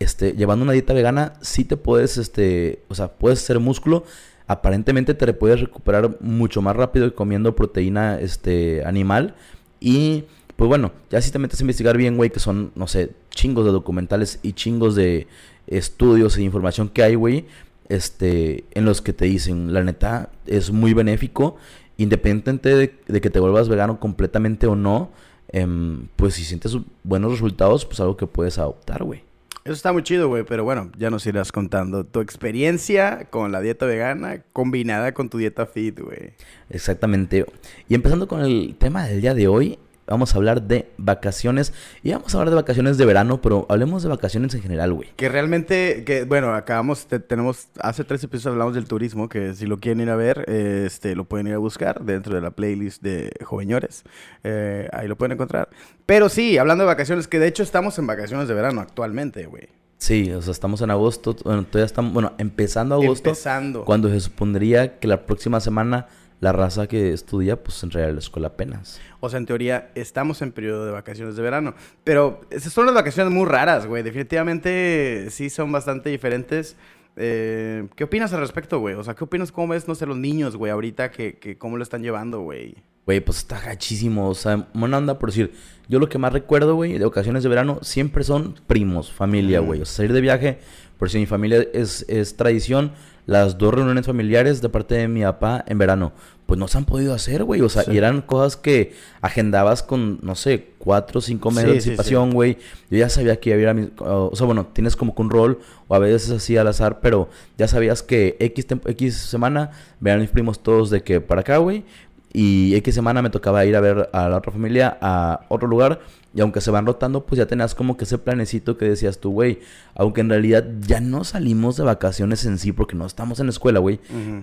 este, 0.00 0.32
llevando 0.32 0.64
una 0.64 0.72
dieta 0.72 0.94
vegana, 0.94 1.34
sí 1.42 1.64
te 1.64 1.76
puedes, 1.76 2.16
este, 2.16 2.82
o 2.88 2.94
sea, 2.94 3.12
puedes 3.12 3.42
hacer 3.42 3.60
músculo. 3.60 4.04
Aparentemente 4.46 5.14
te 5.14 5.32
puedes 5.32 5.60
recuperar 5.60 6.16
mucho 6.20 6.62
más 6.62 6.74
rápido 6.74 7.14
comiendo 7.14 7.54
proteína, 7.54 8.18
este, 8.18 8.84
animal. 8.84 9.36
Y, 9.78 10.24
pues 10.56 10.68
bueno, 10.68 10.92
ya 11.10 11.20
si 11.20 11.30
te 11.30 11.38
metes 11.38 11.60
a 11.60 11.62
investigar 11.62 11.96
bien, 11.96 12.16
güey, 12.16 12.30
que 12.30 12.40
son, 12.40 12.72
no 12.74 12.88
sé, 12.88 13.12
chingos 13.30 13.66
de 13.66 13.72
documentales 13.72 14.40
y 14.42 14.54
chingos 14.54 14.94
de 14.94 15.28
estudios 15.66 16.36
e 16.36 16.42
información 16.42 16.88
que 16.88 17.02
hay, 17.02 17.14
güey, 17.14 17.46
este, 17.90 18.64
en 18.72 18.86
los 18.86 19.02
que 19.02 19.12
te 19.12 19.26
dicen, 19.26 19.72
la 19.72 19.84
neta, 19.84 20.30
es 20.46 20.70
muy 20.70 20.94
benéfico, 20.94 21.56
independientemente 21.98 22.74
de, 23.06 23.20
que 23.20 23.30
te 23.30 23.38
vuelvas 23.38 23.68
vegano 23.68 24.00
completamente 24.00 24.66
o 24.66 24.74
no, 24.76 25.10
em, 25.48 26.08
pues 26.16 26.34
si 26.34 26.44
sientes 26.44 26.76
buenos 27.04 27.32
resultados, 27.32 27.84
pues 27.84 28.00
algo 28.00 28.16
que 28.16 28.26
puedes 28.26 28.58
adoptar, 28.58 29.04
güey. 29.04 29.29
Eso 29.64 29.74
está 29.74 29.92
muy 29.92 30.02
chido, 30.02 30.28
güey, 30.28 30.42
pero 30.44 30.64
bueno, 30.64 30.90
ya 30.96 31.10
nos 31.10 31.26
irás 31.26 31.52
contando 31.52 32.04
tu 32.04 32.20
experiencia 32.20 33.26
con 33.28 33.52
la 33.52 33.60
dieta 33.60 33.84
vegana 33.84 34.42
combinada 34.54 35.12
con 35.12 35.28
tu 35.28 35.36
dieta 35.36 35.66
fit, 35.66 36.00
güey. 36.00 36.32
Exactamente. 36.70 37.44
Y 37.86 37.94
empezando 37.94 38.26
con 38.26 38.40
el 38.40 38.74
tema 38.78 39.06
del 39.06 39.20
día 39.20 39.34
de 39.34 39.48
hoy, 39.48 39.78
vamos 40.10 40.34
a 40.34 40.36
hablar 40.36 40.62
de 40.62 40.90
vacaciones. 40.98 41.72
Y 42.02 42.12
vamos 42.12 42.34
a 42.34 42.38
hablar 42.38 42.50
de 42.50 42.56
vacaciones 42.56 42.98
de 42.98 43.06
verano, 43.06 43.40
pero 43.40 43.66
hablemos 43.68 44.02
de 44.02 44.08
vacaciones 44.08 44.54
en 44.54 44.62
general, 44.62 44.92
güey. 44.92 45.08
Que 45.16 45.28
realmente, 45.28 46.04
que 46.04 46.24
bueno, 46.24 46.54
acabamos, 46.54 47.06
tenemos, 47.06 47.68
hace 47.80 48.04
tres 48.04 48.22
episodios 48.24 48.52
hablamos 48.52 48.74
del 48.74 48.86
turismo, 48.86 49.28
que 49.28 49.54
si 49.54 49.66
lo 49.66 49.78
quieren 49.78 50.00
ir 50.00 50.10
a 50.10 50.16
ver, 50.16 50.44
este, 50.50 51.14
lo 51.14 51.24
pueden 51.24 51.46
ir 51.46 51.54
a 51.54 51.58
buscar 51.58 52.04
dentro 52.04 52.34
de 52.34 52.40
la 52.40 52.50
playlist 52.50 53.02
de 53.02 53.32
Joveñores. 53.44 54.02
Eh, 54.44 54.88
ahí 54.92 55.08
lo 55.08 55.16
pueden 55.16 55.32
encontrar. 55.32 55.68
Pero 56.06 56.28
sí, 56.28 56.58
hablando 56.58 56.84
de 56.84 56.88
vacaciones, 56.88 57.28
que 57.28 57.38
de 57.38 57.46
hecho 57.46 57.62
estamos 57.62 57.98
en 57.98 58.06
vacaciones 58.06 58.48
de 58.48 58.54
verano 58.54 58.80
actualmente, 58.80 59.46
güey. 59.46 59.68
Sí, 60.00 60.32
o 60.32 60.40
sea, 60.40 60.52
estamos 60.52 60.80
en 60.80 60.90
agosto, 60.90 61.36
bueno, 61.44 61.64
todavía 61.64 61.84
estamos, 61.84 62.14
bueno, 62.14 62.32
empezando 62.38 62.94
agosto. 62.94 63.28
Empezando. 63.28 63.84
Cuando 63.84 64.08
se 64.08 64.18
supondría 64.20 64.98
que 64.98 65.06
la 65.06 65.26
próxima 65.26 65.60
semana 65.60 66.08
la 66.40 66.52
raza 66.52 66.86
que 66.86 67.12
estudia, 67.12 67.62
pues 67.62 67.82
en 67.82 67.90
realidad 67.90 68.14
la 68.14 68.20
escuela 68.20 68.48
apenas. 68.48 69.00
O 69.20 69.28
sea, 69.28 69.38
en 69.38 69.46
teoría, 69.46 69.90
estamos 69.94 70.42
en 70.42 70.52
periodo 70.52 70.86
de 70.86 70.92
vacaciones 70.92 71.36
de 71.36 71.42
verano. 71.42 71.74
Pero 72.02 72.40
esas 72.50 72.72
son 72.72 72.86
las 72.86 72.94
vacaciones 72.94 73.32
muy 73.32 73.46
raras, 73.46 73.86
güey. 73.86 74.02
Definitivamente 74.02 75.28
sí 75.30 75.50
son 75.50 75.70
bastante 75.70 76.10
diferentes. 76.10 76.76
Eh, 77.16 77.86
¿Qué 77.94 78.04
opinas 78.04 78.32
al 78.32 78.40
respecto, 78.40 78.78
güey? 78.78 78.94
O 78.94 79.04
sea, 79.04 79.14
¿qué 79.14 79.24
opinas? 79.24 79.52
¿Cómo 79.52 79.68
ves, 79.68 79.86
no 79.86 79.94
sé, 79.94 80.06
los 80.06 80.16
niños, 80.16 80.56
güey, 80.56 80.72
ahorita 80.72 81.10
que, 81.10 81.38
que 81.38 81.58
cómo 81.58 81.76
lo 81.76 81.82
están 81.82 82.02
llevando, 82.02 82.40
güey? 82.40 82.76
güey, 83.10 83.20
pues 83.20 83.38
está 83.38 83.60
gachísimo. 83.60 84.28
O 84.28 84.34
sea, 84.34 84.68
buena 84.72 84.98
onda 84.98 85.18
por 85.18 85.30
decir. 85.30 85.52
Yo 85.88 85.98
lo 85.98 86.08
que 86.08 86.18
más 86.18 86.32
recuerdo, 86.32 86.76
güey, 86.76 86.96
de 86.98 87.04
ocasiones 87.04 87.42
de 87.42 87.48
verano, 87.48 87.80
siempre 87.82 88.22
son 88.22 88.54
primos, 88.68 89.10
familia, 89.10 89.58
güey. 89.58 89.80
O 89.82 89.84
sea, 89.84 89.96
salir 89.96 90.12
de 90.12 90.20
viaje, 90.20 90.60
por 90.98 91.10
si 91.10 91.18
mi 91.18 91.26
familia 91.26 91.66
es, 91.72 92.04
es 92.08 92.36
tradición, 92.36 92.92
las 93.30 93.58
dos 93.58 93.72
reuniones 93.72 94.06
familiares 94.06 94.60
de 94.60 94.68
parte 94.68 94.96
de 94.96 95.06
mi 95.06 95.22
papá 95.22 95.64
en 95.68 95.78
verano, 95.78 96.10
pues 96.46 96.58
no 96.58 96.66
se 96.66 96.78
han 96.78 96.84
podido 96.84 97.14
hacer, 97.14 97.44
güey. 97.44 97.60
O 97.60 97.68
sea, 97.68 97.84
y 97.86 97.96
eran 97.96 98.22
cosas 98.22 98.56
que 98.56 98.92
agendabas 99.20 99.84
con, 99.84 100.18
no 100.22 100.34
sé, 100.34 100.70
cuatro 100.78 101.20
o 101.20 101.22
cinco 101.22 101.52
meses 101.52 101.66
de 101.66 101.70
anticipación, 101.74 102.32
güey. 102.32 102.58
Yo 102.90 102.98
ya 102.98 103.08
sabía 103.08 103.38
que 103.38 103.50
iba 103.50 103.70
a 103.70 103.72
ir 103.72 103.92
a 103.98 104.02
O 104.04 104.34
sea, 104.34 104.46
bueno, 104.46 104.66
tienes 104.72 104.96
como 104.96 105.14
que 105.14 105.22
un 105.22 105.30
rol, 105.30 105.60
o 105.86 105.94
a 105.94 106.00
veces 106.00 106.28
así 106.32 106.56
al 106.56 106.66
azar, 106.66 106.98
pero 106.98 107.28
ya 107.56 107.68
sabías 107.68 108.02
que 108.02 108.36
X, 108.40 108.66
X 108.86 109.16
semana 109.16 109.70
vean 110.00 110.18
mis 110.18 110.30
primos 110.30 110.60
todos 110.60 110.90
de 110.90 111.04
que 111.04 111.20
para 111.20 111.42
acá, 111.42 111.58
güey. 111.58 111.84
Y 112.32 112.74
X 112.74 112.96
semana 112.96 113.22
me 113.22 113.30
tocaba 113.30 113.64
ir 113.64 113.76
a 113.76 113.80
ver 113.80 114.10
a 114.12 114.28
la 114.28 114.38
otra 114.38 114.50
familia 114.50 114.98
a 115.00 115.42
otro 115.48 115.68
lugar. 115.68 116.00
Y 116.32 116.40
aunque 116.40 116.60
se 116.60 116.70
van 116.70 116.86
rotando, 116.86 117.26
pues 117.26 117.38
ya 117.38 117.46
tenías 117.46 117.74
como 117.74 117.96
que 117.96 118.04
ese 118.04 118.16
planecito 118.16 118.78
que 118.78 118.84
decías 118.84 119.18
tú, 119.18 119.32
güey. 119.32 119.60
Aunque 119.94 120.20
en 120.20 120.28
realidad 120.28 120.64
ya 120.80 121.00
no 121.00 121.24
salimos 121.24 121.76
de 121.76 121.82
vacaciones 121.82 122.44
en 122.44 122.58
sí 122.58 122.70
porque 122.70 122.94
no 122.94 123.04
estamos 123.04 123.40
en 123.40 123.46
la 123.46 123.50
escuela, 123.50 123.80
güey. 123.80 123.98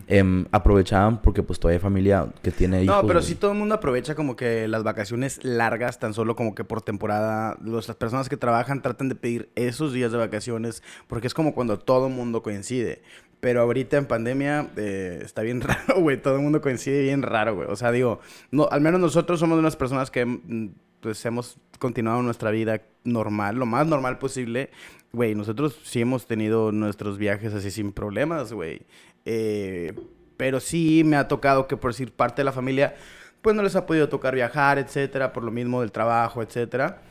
Em, 0.08 0.46
aprovechaban 0.51 1.22
porque 1.22 1.44
pues 1.44 1.60
todavía 1.60 1.77
hay 1.77 1.82
familia 1.82 2.27
que 2.41 2.51
tiene 2.51 2.84
hijos. 2.84 3.01
No, 3.01 3.08
pero 3.08 3.22
sí 3.22 3.36
todo 3.36 3.51
el 3.51 3.58
mundo 3.58 3.75
aprovecha 3.75 4.15
como 4.15 4.36
que 4.36 4.67
las 4.67 4.84
vacaciones 4.84 5.44
largas, 5.46 6.00
tan 6.00 6.13
solo 6.13 6.36
como 6.36 6.56
que 6.56 6.65
por 6.65 6.82
temporada. 6.82 7.58
las 7.63 7.88
personas 7.96 8.27
que 8.27 8.36
trabajan 8.36 8.82
tratan 8.82 9.08
de 9.08 9.15
pedir 9.15 9.50
esos 9.56 9.94
días 9.94 10.12
de 10.12 10.17
vacaciones 10.17 10.84
porque 11.08 11.27
es 11.27 11.34
como 11.34 11.53
cuando 11.53 11.79
todo 11.79 12.08
el 12.08 12.13
mundo 12.13 12.44
coincide. 12.44 13.01
Pero 13.39 13.62
ahorita 13.62 13.98
en 13.98 14.08
pandemia 14.08 14.72
eh, 14.75 15.22
está 15.24 15.41
bien 15.41 15.62
raro, 15.62 16.01
güey. 16.01 16.22
Todo 16.22 16.36
el 16.36 16.41
mundo 16.41 16.60
coincide 16.60 17.03
bien 17.03 17.22
raro, 17.22 17.56
güey. 17.56 17.67
O 17.70 17.75
sea, 17.75 17.91
digo, 17.91 18.20
no, 18.51 18.67
al 18.70 18.82
menos 18.82 19.00
nosotros 19.00 19.39
somos 19.39 19.58
unas 19.58 19.75
personas 19.75 20.12
que 20.12 20.25
mm, 20.25 20.70
pues 21.08 21.26
hemos 21.26 21.56
continuado 21.80 22.22
nuestra 22.22 22.52
vida 22.52 22.82
normal, 23.06 23.56
lo 23.56 23.66
más 23.66 23.88
normal 23.88 24.18
posible. 24.18 24.72
Güey, 25.14 25.36
nosotros 25.36 25.80
sí 25.86 26.02
hemos 26.02 26.28
tenido 26.28 26.74
nuestros 26.74 27.18
viajes 27.18 27.54
así 27.54 27.72
sin 27.72 27.94
problemas, 27.94 28.52
güey. 28.52 28.82
Eh, 29.24 29.94
pero 30.36 30.60
sí 30.60 31.04
me 31.06 31.16
ha 31.16 31.30
tocado 31.30 31.66
que 31.66 31.78
por 31.78 31.92
decir 31.92 32.12
parte 32.12 32.42
de 32.42 32.44
la 32.44 32.52
familia, 32.52 32.98
pues 33.42 33.56
no 33.56 33.64
les 33.64 33.78
ha 33.78 33.86
podido 33.86 34.10
tocar 34.10 34.36
viajar, 34.36 34.80
etcétera, 34.80 35.32
por 35.32 35.46
lo 35.46 35.52
mismo 35.52 35.80
del 35.80 35.94
trabajo, 35.94 36.42
etcétera. 36.42 37.02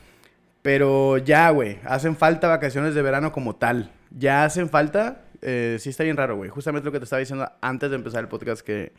Pero 0.61 1.17
ya, 1.17 1.49
güey, 1.49 1.79
hacen 1.83 2.15
falta 2.15 2.47
vacaciones 2.47 2.93
de 2.93 3.01
verano 3.01 3.31
como 3.31 3.55
tal. 3.55 3.91
Ya 4.11 4.43
hacen 4.43 4.69
falta 4.69 5.23
eh, 5.41 5.77
sí 5.79 5.89
está 5.89 6.03
bien 6.03 6.17
raro, 6.17 6.35
güey. 6.35 6.51
Justamente 6.51 6.85
lo 6.85 6.91
que 6.91 6.99
te 6.99 7.05
estaba 7.05 7.19
diciendo 7.19 7.51
antes 7.61 7.89
de 7.89 7.95
empezar 7.95 8.21
el 8.21 8.27
podcast, 8.27 8.61
que 8.61 8.93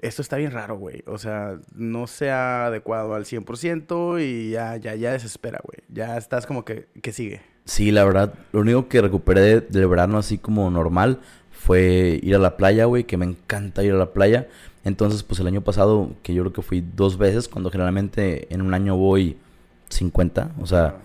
esto 0.00 0.22
está 0.22 0.36
bien 0.36 0.52
raro, 0.52 0.76
güey. 0.76 1.02
O 1.06 1.18
sea, 1.18 1.58
no 1.74 2.06
se 2.06 2.30
ha 2.30 2.66
adecuado 2.66 3.14
al 3.14 3.24
100% 3.24 4.20
y 4.22 4.50
ya, 4.50 4.76
ya, 4.76 4.94
ya 4.94 5.12
desespera, 5.12 5.60
güey. 5.62 5.78
Ya 5.88 6.16
estás 6.16 6.46
como 6.46 6.64
que, 6.64 6.88
que 7.02 7.12
sigue. 7.12 7.42
Sí, 7.64 7.90
la 7.90 8.04
verdad, 8.04 8.34
lo 8.52 8.60
único 8.60 8.88
que 8.88 9.00
recuperé 9.00 9.60
del 9.60 9.86
verano 9.86 10.18
así 10.18 10.38
como 10.38 10.70
normal 10.70 11.20
fue 11.50 12.18
ir 12.22 12.34
a 12.34 12.38
la 12.38 12.56
playa, 12.56 12.86
güey, 12.86 13.04
que 13.04 13.16
me 13.16 13.26
encanta 13.26 13.84
ir 13.84 13.92
a 13.92 13.96
la 13.96 14.12
playa. 14.12 14.48
Entonces, 14.84 15.22
pues 15.22 15.40
el 15.40 15.46
año 15.46 15.60
pasado, 15.60 16.10
que 16.22 16.32
yo 16.32 16.42
creo 16.42 16.52
que 16.52 16.62
fui 16.62 16.80
dos 16.80 17.18
veces, 17.18 17.48
cuando 17.48 17.70
generalmente 17.70 18.52
en 18.52 18.62
un 18.62 18.72
año 18.72 18.96
voy 18.96 19.36
50, 19.90 20.52
o 20.60 20.66
sea, 20.66 20.96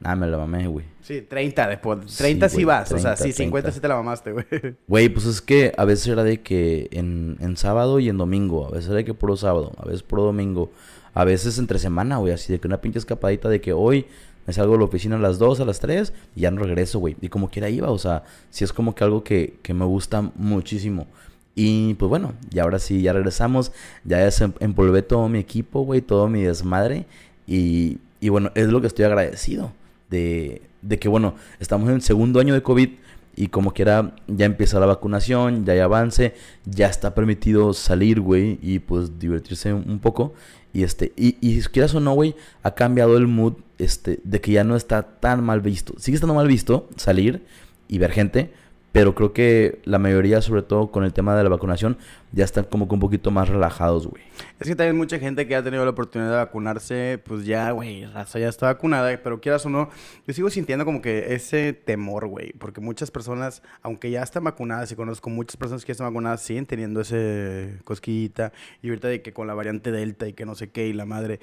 nada, 0.00 0.16
me 0.16 0.26
la 0.26 0.36
mamé, 0.36 0.66
güey. 0.66 0.91
Sí, 1.02 1.22
30 1.22 1.68
después. 1.68 2.16
30 2.16 2.48
sí, 2.48 2.64
vas. 2.64 2.90
o 2.92 2.98
sea, 2.98 3.16
sí, 3.16 3.32
50 3.32 3.72
sí 3.72 3.80
te 3.80 3.88
la 3.88 3.96
mamaste, 3.96 4.32
güey. 4.32 4.46
Güey, 4.86 5.08
pues 5.08 5.26
es 5.26 5.40
que 5.40 5.72
a 5.76 5.84
veces 5.84 6.06
era 6.06 6.22
de 6.22 6.40
que 6.40 6.88
en, 6.92 7.36
en 7.40 7.56
sábado 7.56 7.98
y 7.98 8.08
en 8.08 8.18
domingo. 8.18 8.66
A 8.66 8.70
veces 8.70 8.86
era 8.86 8.98
de 8.98 9.04
que 9.04 9.14
puro 9.14 9.36
sábado. 9.36 9.72
A 9.78 9.84
veces 9.84 10.02
puro 10.02 10.22
domingo. 10.22 10.70
A 11.14 11.24
veces 11.24 11.58
entre 11.58 11.78
semana, 11.78 12.18
güey. 12.18 12.32
Así 12.32 12.52
de 12.52 12.60
que 12.60 12.68
una 12.68 12.80
pinche 12.80 12.98
escapadita 12.98 13.48
de 13.48 13.60
que 13.60 13.72
hoy 13.72 14.06
me 14.46 14.52
salgo 14.52 14.72
de 14.72 14.78
la 14.78 14.84
oficina 14.84 15.16
a 15.16 15.18
las 15.18 15.38
2, 15.38 15.60
a 15.60 15.64
las 15.64 15.80
3 15.80 16.12
y 16.36 16.40
ya 16.42 16.50
no 16.50 16.62
regreso, 16.62 17.00
güey. 17.00 17.16
Y 17.20 17.28
como 17.28 17.50
quiera 17.50 17.68
iba. 17.68 17.90
O 17.90 17.98
sea, 17.98 18.22
sí 18.50 18.62
es 18.62 18.72
como 18.72 18.94
que 18.94 19.02
algo 19.02 19.24
que, 19.24 19.54
que 19.62 19.74
me 19.74 19.84
gusta 19.84 20.30
muchísimo. 20.36 21.08
Y 21.54 21.94
pues 21.94 22.08
bueno, 22.08 22.32
y 22.50 22.60
ahora 22.60 22.78
sí, 22.78 23.02
ya 23.02 23.12
regresamos. 23.12 23.72
Ya 24.04 24.28
empolvé 24.60 25.02
todo 25.02 25.28
mi 25.28 25.40
equipo, 25.40 25.82
güey. 25.82 26.00
Todo 26.00 26.28
mi 26.28 26.42
desmadre. 26.42 27.06
Y, 27.46 27.98
y 28.20 28.28
bueno, 28.28 28.52
es 28.54 28.68
lo 28.68 28.80
que 28.80 28.86
estoy 28.86 29.04
agradecido 29.04 29.72
de, 30.12 30.62
de 30.82 30.98
que, 30.98 31.08
bueno, 31.08 31.34
estamos 31.60 31.88
en 31.88 31.96
el 31.96 32.02
segundo 32.02 32.40
año 32.40 32.54
de 32.54 32.62
COVID 32.62 32.90
y 33.34 33.48
como 33.48 33.72
quiera 33.72 34.14
ya 34.26 34.44
empieza 34.44 34.78
la 34.78 34.86
vacunación, 34.86 35.64
ya 35.64 35.72
hay 35.72 35.78
avance, 35.78 36.34
ya 36.64 36.86
está 36.86 37.14
permitido 37.14 37.72
salir, 37.72 38.20
güey, 38.20 38.58
y 38.60 38.80
pues 38.80 39.18
divertirse 39.18 39.72
un, 39.72 39.98
poco. 40.00 40.34
Y 40.72 40.82
este, 40.82 41.12
y, 41.16 41.36
y 41.40 41.60
quieras 41.62 41.94
o 41.94 42.00
no, 42.00 42.12
güey, 42.12 42.34
ha 42.62 42.74
cambiado 42.74 43.16
el 43.16 43.26
mood, 43.26 43.54
este, 43.78 44.20
de 44.24 44.40
que 44.40 44.52
ya 44.52 44.64
no 44.64 44.76
está 44.76 45.02
tan 45.20 45.42
mal 45.42 45.60
visto. 45.60 45.94
Sigue 45.98 46.16
estando 46.16 46.34
mal 46.34 46.46
visto 46.46 46.88
salir 46.96 47.42
y 47.88 47.98
ver 47.98 48.12
gente, 48.12 48.52
pero 48.92 49.14
creo 49.14 49.32
que 49.32 49.80
la 49.84 49.98
mayoría, 49.98 50.42
sobre 50.42 50.62
todo 50.62 50.90
con 50.90 51.04
el 51.04 51.14
tema 51.14 51.34
de 51.34 51.42
la 51.42 51.48
vacunación, 51.48 51.96
ya 52.30 52.44
están 52.44 52.64
como 52.64 52.86
que 52.86 52.94
un 52.94 53.00
poquito 53.00 53.30
más 53.30 53.48
relajados, 53.48 54.06
güey. 54.06 54.22
Es 54.60 54.68
que 54.68 54.76
también 54.76 54.96
mucha 54.96 55.18
gente 55.18 55.48
que 55.48 55.56
ha 55.56 55.62
tenido 55.62 55.84
la 55.84 55.90
oportunidad 55.90 56.30
de 56.30 56.36
vacunarse, 56.36 57.20
pues 57.24 57.46
ya, 57.46 57.70
güey, 57.70 58.04
raza 58.04 58.38
ya 58.38 58.48
está 58.48 58.66
vacunada, 58.66 59.18
pero 59.22 59.40
quieras 59.40 59.64
o 59.64 59.70
no, 59.70 59.88
yo 60.26 60.34
sigo 60.34 60.50
sintiendo 60.50 60.84
como 60.84 61.00
que 61.00 61.34
ese 61.34 61.72
temor, 61.72 62.26
güey, 62.26 62.52
porque 62.52 62.82
muchas 62.82 63.10
personas, 63.10 63.62
aunque 63.80 64.10
ya 64.10 64.22
están 64.22 64.44
vacunadas 64.44 64.92
y 64.92 64.94
conozco 64.94 65.30
muchas 65.30 65.56
personas 65.56 65.84
que 65.84 65.88
ya 65.88 65.92
están 65.92 66.08
vacunadas, 66.08 66.42
siguen 66.42 66.66
teniendo 66.66 67.00
ese 67.00 67.78
cosquillita 67.84 68.52
y 68.82 68.88
ahorita 68.88 69.08
de 69.08 69.22
que 69.22 69.32
con 69.32 69.46
la 69.46 69.54
variante 69.54 69.90
Delta 69.90 70.28
y 70.28 70.34
que 70.34 70.44
no 70.44 70.54
sé 70.54 70.70
qué 70.70 70.86
y 70.86 70.92
la 70.92 71.06
madre. 71.06 71.40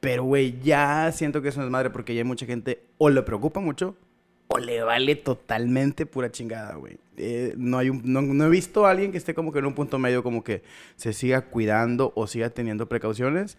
Pero, 0.00 0.24
güey, 0.24 0.58
ya 0.62 1.12
siento 1.12 1.42
que 1.42 1.48
eso 1.48 1.60
no 1.60 1.66
es 1.66 1.70
madre 1.70 1.90
porque 1.90 2.14
ya 2.14 2.20
hay 2.20 2.24
mucha 2.24 2.46
gente 2.46 2.82
o 2.96 3.10
le 3.10 3.22
preocupa 3.22 3.60
mucho 3.60 3.96
o 4.52 4.58
le 4.58 4.82
vale 4.82 5.14
totalmente 5.14 6.06
pura 6.06 6.30
chingada, 6.30 6.74
güey. 6.74 6.98
Eh, 7.16 7.54
no, 7.56 7.78
hay 7.78 7.90
no, 7.90 8.44
he 8.44 8.48
visto 8.48 8.84
a 8.84 8.90
alguien 8.90 9.12
que 9.12 9.18
esté 9.18 9.32
como 9.32 9.52
que 9.52 9.60
en 9.60 9.66
un 9.66 9.74
punto 9.74 9.98
medio 9.98 10.22
como 10.22 10.42
que 10.42 10.62
se 10.96 11.12
siga 11.12 11.42
cuidando 11.42 12.12
o 12.16 12.26
siga 12.26 12.50
teniendo 12.50 12.88
precauciones, 12.88 13.58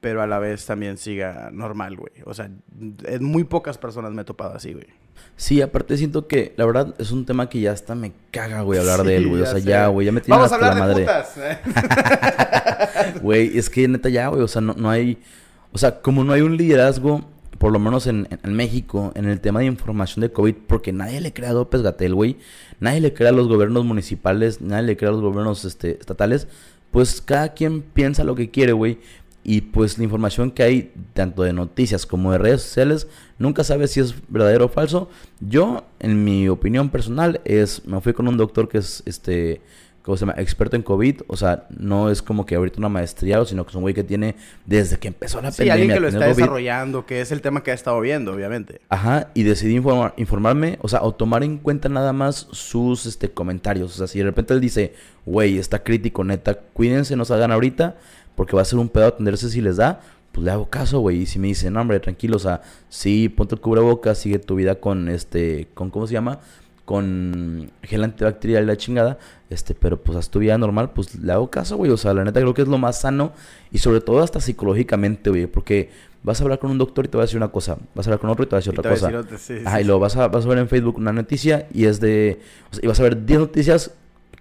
pero 0.00 0.22
a 0.22 0.26
la 0.26 0.38
vez 0.38 0.64
también 0.64 0.96
siga 0.96 1.50
normal, 1.52 1.96
güey. 1.96 2.12
O 2.24 2.32
sea, 2.32 2.50
en 3.04 3.24
muy 3.24 3.44
pocas 3.44 3.76
personas 3.76 4.12
me 4.12 4.22
he 4.22 4.24
topado 4.24 4.54
así, 4.54 4.72
güey. 4.72 4.86
Sí, 5.36 5.60
aparte 5.60 5.98
siento 5.98 6.26
que 6.26 6.54
la 6.56 6.64
verdad 6.64 6.94
es 6.98 7.12
un 7.12 7.26
tema 7.26 7.50
que 7.50 7.60
ya 7.60 7.72
hasta 7.72 7.94
me 7.94 8.12
caga, 8.30 8.62
güey, 8.62 8.80
hablar 8.80 9.02
de 9.02 9.16
él, 9.16 9.28
güey. 9.28 9.42
O 9.42 9.46
sea, 9.46 9.58
ya, 9.58 9.88
güey, 9.88 10.06
ya 10.06 10.12
me 10.12 10.22
tiene 10.22 10.36
Vamos 10.36 10.52
a 10.52 10.54
hablar 10.54 10.76
la 10.76 10.86
de 10.86 11.04
madre. 11.04 11.04
Putas. 11.04 11.34
Güey, 13.22 13.58
es 13.58 13.68
que 13.68 13.86
neta 13.88 14.08
ya, 14.08 14.28
güey, 14.28 14.42
o 14.42 14.48
sea, 14.48 14.62
no, 14.62 14.74
no 14.74 14.88
hay... 14.88 15.18
O 15.72 15.78
sea, 15.78 16.00
como 16.00 16.24
no 16.24 16.32
hay 16.32 16.40
un 16.40 16.56
liderazgo 16.56 17.31
por 17.62 17.70
lo 17.70 17.78
menos 17.78 18.08
en, 18.08 18.26
México, 18.42 19.12
en 19.14 19.26
el 19.26 19.40
tema 19.40 19.60
de 19.60 19.66
información 19.66 20.20
de 20.20 20.32
COVID, 20.32 20.56
porque 20.66 20.92
nadie 20.92 21.20
le 21.20 21.32
crea 21.32 21.50
a 21.50 21.52
López 21.52 21.80
Gatel, 21.80 22.12
güey. 22.12 22.36
Nadie 22.80 23.00
le 23.00 23.14
crea 23.14 23.28
a 23.28 23.32
los 23.32 23.46
gobiernos 23.46 23.84
municipales, 23.84 24.60
nadie 24.60 24.82
le 24.82 24.96
crea 24.96 25.10
a 25.10 25.12
los 25.12 25.20
gobiernos 25.20 25.64
este, 25.64 25.92
estatales. 25.92 26.48
Pues 26.90 27.20
cada 27.20 27.54
quien 27.54 27.82
piensa 27.82 28.24
lo 28.24 28.34
que 28.34 28.50
quiere, 28.50 28.72
güey. 28.72 28.98
Y 29.44 29.60
pues 29.60 29.96
la 29.96 30.02
información 30.02 30.50
que 30.50 30.64
hay, 30.64 30.92
tanto 31.14 31.44
de 31.44 31.52
noticias 31.52 32.04
como 32.04 32.32
de 32.32 32.38
redes 32.38 32.62
sociales, 32.62 33.06
nunca 33.38 33.62
sabes 33.62 33.92
si 33.92 34.00
es 34.00 34.16
verdadero 34.26 34.64
o 34.64 34.68
falso. 34.68 35.08
Yo, 35.38 35.84
en 36.00 36.24
mi 36.24 36.48
opinión 36.48 36.90
personal, 36.90 37.42
es, 37.44 37.86
me 37.86 38.00
fui 38.00 38.12
con 38.12 38.26
un 38.26 38.38
doctor 38.38 38.68
que 38.68 38.78
es 38.78 39.04
este 39.06 39.60
¿cómo 40.02 40.16
se 40.16 40.26
llama? 40.26 40.34
Experto 40.38 40.76
en 40.76 40.82
COVID. 40.82 41.22
O 41.26 41.36
sea, 41.36 41.66
no 41.70 42.10
es 42.10 42.22
como 42.22 42.44
que 42.44 42.54
ahorita 42.54 42.78
una 42.78 42.88
maestría, 42.88 43.44
sino 43.44 43.64
que 43.64 43.70
es 43.70 43.74
un 43.74 43.82
güey 43.82 43.94
que 43.94 44.04
tiene 44.04 44.36
desde 44.66 44.98
que 44.98 45.08
empezó 45.08 45.40
la 45.40 45.52
sí, 45.52 45.68
alguien 45.68 45.90
que 45.90 46.00
lo 46.00 46.08
está 46.08 46.26
desarrollando, 46.26 47.06
que 47.06 47.20
es 47.20 47.32
el 47.32 47.40
tema 47.40 47.62
que 47.62 47.70
ha 47.70 47.74
estado 47.74 48.00
viendo, 48.00 48.32
obviamente. 48.32 48.80
Ajá, 48.88 49.30
y 49.34 49.42
decidí 49.44 49.80
informarme, 50.16 50.78
o 50.82 50.88
sea, 50.88 51.02
o 51.02 51.14
tomar 51.14 51.44
en 51.44 51.58
cuenta 51.58 51.88
nada 51.88 52.12
más 52.12 52.48
sus 52.50 53.06
este, 53.06 53.30
comentarios. 53.30 53.94
O 53.94 53.96
sea, 53.98 54.06
si 54.06 54.18
de 54.18 54.24
repente 54.24 54.54
él 54.54 54.60
dice, 54.60 54.94
güey, 55.24 55.58
está 55.58 55.82
crítico, 55.82 56.24
neta, 56.24 56.54
cuídense, 56.72 57.16
no 57.16 57.24
salgan 57.24 57.52
ahorita, 57.52 57.96
porque 58.34 58.56
va 58.56 58.62
a 58.62 58.66
ser 58.66 58.78
un 58.78 58.88
pedo 58.88 59.06
atenderse 59.06 59.48
si 59.48 59.60
les 59.60 59.76
da. 59.76 60.00
Pues 60.32 60.46
le 60.46 60.50
hago 60.50 60.70
caso, 60.70 61.00
güey. 61.00 61.20
Y 61.20 61.26
si 61.26 61.38
me 61.38 61.48
dicen, 61.48 61.74
no, 61.74 61.82
hombre, 61.82 62.00
tranquilo, 62.00 62.36
o 62.36 62.40
sea, 62.40 62.62
sí, 62.88 63.28
ponte 63.28 63.54
el 63.54 63.60
cubrebocas, 63.60 64.16
sigue 64.16 64.38
tu 64.38 64.54
vida 64.54 64.76
con 64.76 65.10
este, 65.10 65.68
con, 65.74 65.90
¿cómo 65.90 66.06
se 66.06 66.14
llama? 66.14 66.40
Con 66.84 67.70
gel 67.82 68.04
antibacterial 68.04 68.64
y 68.64 68.66
la 68.66 68.76
chingada, 68.76 69.18
este, 69.50 69.74
pero 69.74 70.02
pues 70.02 70.18
haz 70.18 70.30
tu 70.30 70.40
vida 70.40 70.58
normal, 70.58 70.90
pues 70.92 71.14
le 71.14 71.32
hago 71.32 71.50
caso, 71.50 71.76
güey. 71.76 71.90
O 71.90 71.96
sea, 71.96 72.12
la 72.14 72.24
neta 72.24 72.40
creo 72.40 72.54
que 72.54 72.62
es 72.62 72.68
lo 72.68 72.78
más 72.78 73.00
sano 73.00 73.32
y 73.70 73.78
sobre 73.78 74.00
todo 74.00 74.22
hasta 74.22 74.40
psicológicamente, 74.40 75.30
güey, 75.30 75.46
porque 75.46 75.90
vas 76.22 76.40
a 76.40 76.44
hablar 76.44 76.58
con 76.58 76.70
un 76.70 76.78
doctor 76.78 77.04
y 77.04 77.08
te 77.08 77.16
va 77.16 77.24
a 77.24 77.26
decir 77.26 77.36
una 77.36 77.48
cosa, 77.48 77.78
vas 77.94 78.06
a 78.06 78.10
hablar 78.10 78.20
con 78.20 78.30
otro 78.30 78.44
y 78.44 78.48
te 78.48 78.52
va 78.52 78.58
a 78.58 78.60
decir 78.60 78.78
otra 78.78 78.90
cosa. 78.90 79.10
Ajá, 79.64 79.80
y 79.80 79.84
luego 79.84 80.00
vas 80.00 80.16
a, 80.16 80.28
vas 80.28 80.44
a 80.44 80.48
ver 80.48 80.58
en 80.58 80.68
Facebook 80.68 80.96
una 80.96 81.12
noticia 81.12 81.68
y 81.72 81.84
es 81.84 82.00
de, 82.00 82.40
o 82.70 82.74
sea, 82.74 82.84
y 82.84 82.86
vas 82.88 83.00
a 83.00 83.02
ver 83.04 83.24
10 83.24 83.40
noticias 83.40 83.92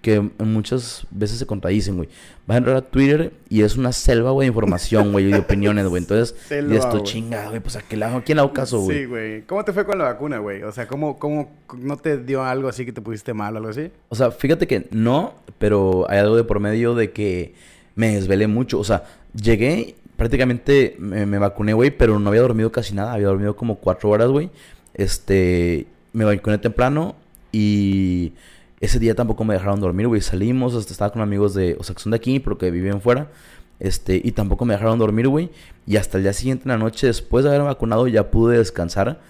que 0.02 0.20
muchas 0.40 1.06
veces 1.12 1.38
se 1.38 1.46
contradicen, 1.46 1.98
güey. 1.98 2.10
Vas 2.48 2.56
a 2.56 2.58
entrar 2.58 2.76
a 2.76 2.82
Twitter 2.82 3.34
y 3.50 3.62
es 3.62 3.78
una 3.78 3.92
selva, 3.92 4.32
güey, 4.32 4.48
de 4.48 4.50
información, 4.50 5.12
güey, 5.12 5.28
y 5.28 5.32
de 5.32 5.40
opiniones, 5.40 5.88
güey. 5.88 6.02
Entonces, 6.02 6.36
y 6.70 6.76
esto 6.76 7.00
chinga, 7.00 7.50
güey, 7.50 7.60
pues 7.60 7.76
a, 7.76 7.82
qué 7.82 7.98
lado, 7.98 8.18
¿a 8.18 8.24
quién 8.24 8.38
le 8.38 8.42
hago 8.42 8.54
caso, 8.54 8.80
güey? 8.80 9.00
Sí, 9.00 9.06
güey. 9.06 9.42
¿Cómo 9.44 9.64
te 9.64 9.74
fue 9.74 9.86
con 9.86 9.98
la 9.98 10.06
vacuna, 10.06 10.40
güey? 10.40 10.64
O 10.64 10.72
sea, 10.72 10.88
¿cómo, 10.88 11.20
¿cómo 11.20 11.52
no 11.78 11.98
te 11.98 12.18
dio 12.18 12.44
algo 12.44 12.68
así 12.68 12.86
que 12.86 12.92
te 12.92 13.02
pusiste 13.02 13.34
mal 13.34 13.54
o 13.56 13.58
algo 13.58 13.70
así? 13.70 13.92
O 14.10 14.16
sea, 14.16 14.32
fíjate 14.32 14.68
que 14.68 14.88
no, 14.92 15.36
pero 15.60 16.10
hay 16.10 16.20
algo 16.20 16.36
de 16.36 16.44
por 16.44 16.60
medio 16.60 16.96
de 16.96 17.12
que 17.12 17.54
me 17.96 18.16
desvelé 18.16 18.48
mucho. 18.48 18.80
O 18.80 18.84
sea, 18.84 19.04
Llegué, 19.34 19.96
prácticamente 20.18 20.96
me, 21.00 21.26
me 21.26 21.38
vacuné, 21.38 21.74
güey, 21.74 21.92
pero 21.92 22.20
no 22.20 22.30
había 22.30 22.42
dormido 22.42 22.72
casi 22.72 22.94
nada. 22.94 23.14
Había 23.14 23.28
dormido 23.28 23.56
como 23.56 23.76
cuatro 23.76 24.10
horas, 24.10 24.30
güey. 24.30 24.50
Este, 24.94 25.88
me 26.12 26.26
vacuné 26.26 26.58
temprano 26.58 27.16
y 27.52 28.34
ese 28.82 28.98
día 28.98 29.14
tampoco 29.16 29.44
me 29.44 29.54
dejaron 29.54 29.80
dormir, 29.80 30.08
güey. 30.08 30.22
Salimos, 30.22 30.76
hasta 30.76 30.92
estaba 30.92 31.12
con 31.12 31.22
amigos 31.22 31.54
de, 31.54 31.78
o 31.80 31.84
sea, 31.84 31.96
que 31.96 32.02
son 32.02 32.12
de 32.12 32.16
aquí, 32.16 32.40
pero 32.40 32.58
que 32.58 32.72
viven 32.72 33.00
fuera. 33.00 33.30
Este, 33.80 34.20
y 34.24 34.32
tampoco 34.32 34.66
me 34.66 34.74
dejaron 34.74 34.98
dormir, 34.98 35.28
güey. 35.28 35.52
Y 35.86 35.98
hasta 35.98 36.18
el 36.18 36.24
día 36.24 36.34
siguiente, 36.34 36.64
en 36.66 36.70
la 36.70 36.78
noche, 36.78 37.06
después 37.08 37.44
de 37.44 37.52
haberme 37.52 37.68
vacunado, 37.68 38.08
ya 38.08 38.32
pude 38.32 38.58
descansar. 38.58 39.22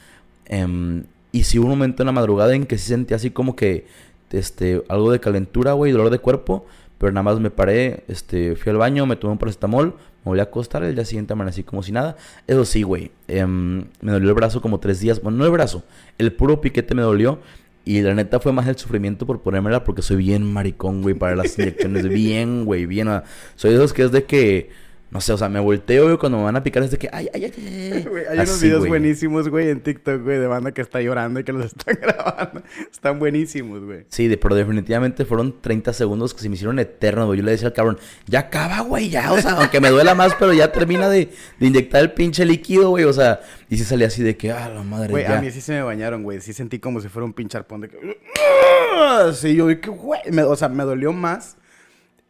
Em, 0.45 1.03
y 1.33 1.43
sí 1.43 1.59
hubo 1.59 1.65
un 1.65 1.71
momento 1.71 2.01
en 2.01 2.07
la 2.07 2.13
madrugada 2.13 2.55
en 2.55 2.65
que 2.65 2.77
sí 2.77 2.87
sentía 2.87 3.17
así 3.17 3.31
como 3.31 3.55
que, 3.57 3.87
este, 4.31 4.83
algo 4.87 5.11
de 5.11 5.19
calentura, 5.19 5.73
güey, 5.73 5.91
dolor 5.91 6.11
de 6.11 6.19
cuerpo. 6.19 6.65
Pero 6.97 7.11
nada 7.11 7.23
más 7.23 7.39
me 7.39 7.51
paré, 7.51 8.03
este, 8.07 8.55
fui 8.55 8.69
al 8.69 8.77
baño, 8.77 9.05
me 9.05 9.15
tomé 9.17 9.33
un 9.33 9.39
paracetamol, 9.39 9.87
me 9.87 9.95
volví 10.23 10.39
a 10.39 10.43
acostar, 10.43 10.83
el 10.83 10.95
día 10.95 11.03
siguiente 11.03 11.33
amanecí 11.33 11.63
como 11.63 11.83
si 11.83 11.91
nada. 11.91 12.15
Eso 12.47 12.63
sí, 12.63 12.83
güey, 12.83 13.11
em, 13.27 13.85
me 14.01 14.11
dolió 14.11 14.29
el 14.29 14.35
brazo 14.35 14.61
como 14.61 14.79
tres 14.79 14.99
días. 14.99 15.21
Bueno, 15.21 15.39
no 15.39 15.45
el 15.45 15.51
brazo, 15.51 15.83
el 16.19 16.31
puro 16.31 16.61
piquete 16.61 16.93
me 16.95 17.01
dolió. 17.01 17.39
Y 17.83 18.01
la 18.01 18.13
neta 18.13 18.39
fue 18.39 18.53
más 18.53 18.67
el 18.67 18.77
sufrimiento 18.77 19.25
por 19.25 19.41
ponérmela 19.41 19.83
porque 19.83 20.01
soy 20.01 20.17
bien 20.17 20.51
maricón, 20.51 21.01
güey, 21.01 21.15
para 21.15 21.35
las 21.35 21.57
inyecciones. 21.57 22.07
bien, 22.09 22.65
güey, 22.65 22.85
bien. 22.85 23.07
soy 23.55 23.71
de 23.71 23.77
esos 23.77 23.93
que 23.93 24.03
es 24.03 24.11
de 24.11 24.25
que 24.25 24.69
no 25.11 25.19
sé, 25.19 25.33
o 25.33 25.37
sea, 25.37 25.49
me 25.49 25.59
volteo, 25.59 26.05
güey, 26.05 26.17
cuando 26.17 26.37
me 26.37 26.45
van 26.45 26.55
a 26.55 26.63
picar 26.63 26.83
es 26.83 26.91
de 26.91 26.97
que, 26.97 27.09
ay, 27.11 27.27
ay, 27.33 27.43
ay, 27.43 27.53
ay. 27.57 28.05
hay 28.29 28.39
unos 28.39 28.61
videos 28.61 28.87
buenísimos, 28.87 29.49
güey, 29.49 29.69
en 29.69 29.81
TikTok, 29.81 30.23
güey, 30.23 30.39
de 30.39 30.47
banda 30.47 30.71
que 30.71 30.81
está 30.81 31.01
llorando 31.01 31.41
y 31.41 31.43
que 31.43 31.51
los 31.51 31.65
están 31.77 31.97
grabando. 32.01 32.63
Están 32.89 33.19
buenísimos, 33.19 33.83
güey. 33.83 34.05
Sí, 34.07 34.29
de, 34.29 34.37
pero 34.37 34.55
definitivamente 34.55 35.25
fueron 35.25 35.61
30 35.61 35.91
segundos 35.91 36.33
que 36.33 36.39
se 36.39 36.47
me 36.47 36.55
hicieron 36.55 36.79
eternos, 36.79 37.25
güey. 37.25 37.39
Yo 37.39 37.43
le 37.45 37.51
decía 37.51 37.67
al 37.67 37.73
cabrón, 37.73 37.99
ya 38.25 38.39
acaba, 38.39 38.79
güey, 38.79 39.09
ya, 39.09 39.33
o 39.33 39.41
sea, 39.41 39.51
aunque 39.59 39.81
me 39.81 39.89
duela 39.89 40.15
más, 40.15 40.33
pero 40.39 40.53
ya 40.53 40.71
termina 40.71 41.09
de, 41.09 41.29
de 41.59 41.67
inyectar 41.67 42.01
el 42.01 42.13
pinche 42.13 42.45
líquido, 42.45 42.91
güey, 42.91 43.03
o 43.03 43.11
sea, 43.11 43.41
y 43.69 43.77
sí 43.77 43.83
salía 43.83 44.07
así 44.07 44.23
de 44.23 44.37
que, 44.37 44.51
ah, 44.51 44.69
la 44.69 44.81
madre, 44.81 45.09
Güey, 45.09 45.25
a 45.25 45.41
mí 45.41 45.51
sí 45.51 45.59
se 45.59 45.73
me 45.73 45.81
bañaron, 45.81 46.23
güey, 46.23 46.39
sí 46.39 46.53
sentí 46.53 46.79
como 46.79 47.01
si 47.01 47.09
fuera 47.09 47.25
un 47.25 47.33
pinche 47.33 47.57
arpón 47.57 47.81
de 47.81 47.89
que... 47.89 47.97
Sí, 49.33 49.55
yo 49.55 49.65
vi 49.65 49.77
que, 49.77 49.89
güey, 49.89 50.21
o 50.47 50.55
sea, 50.55 50.69
me 50.69 50.83
dolió 50.83 51.11
más 51.11 51.57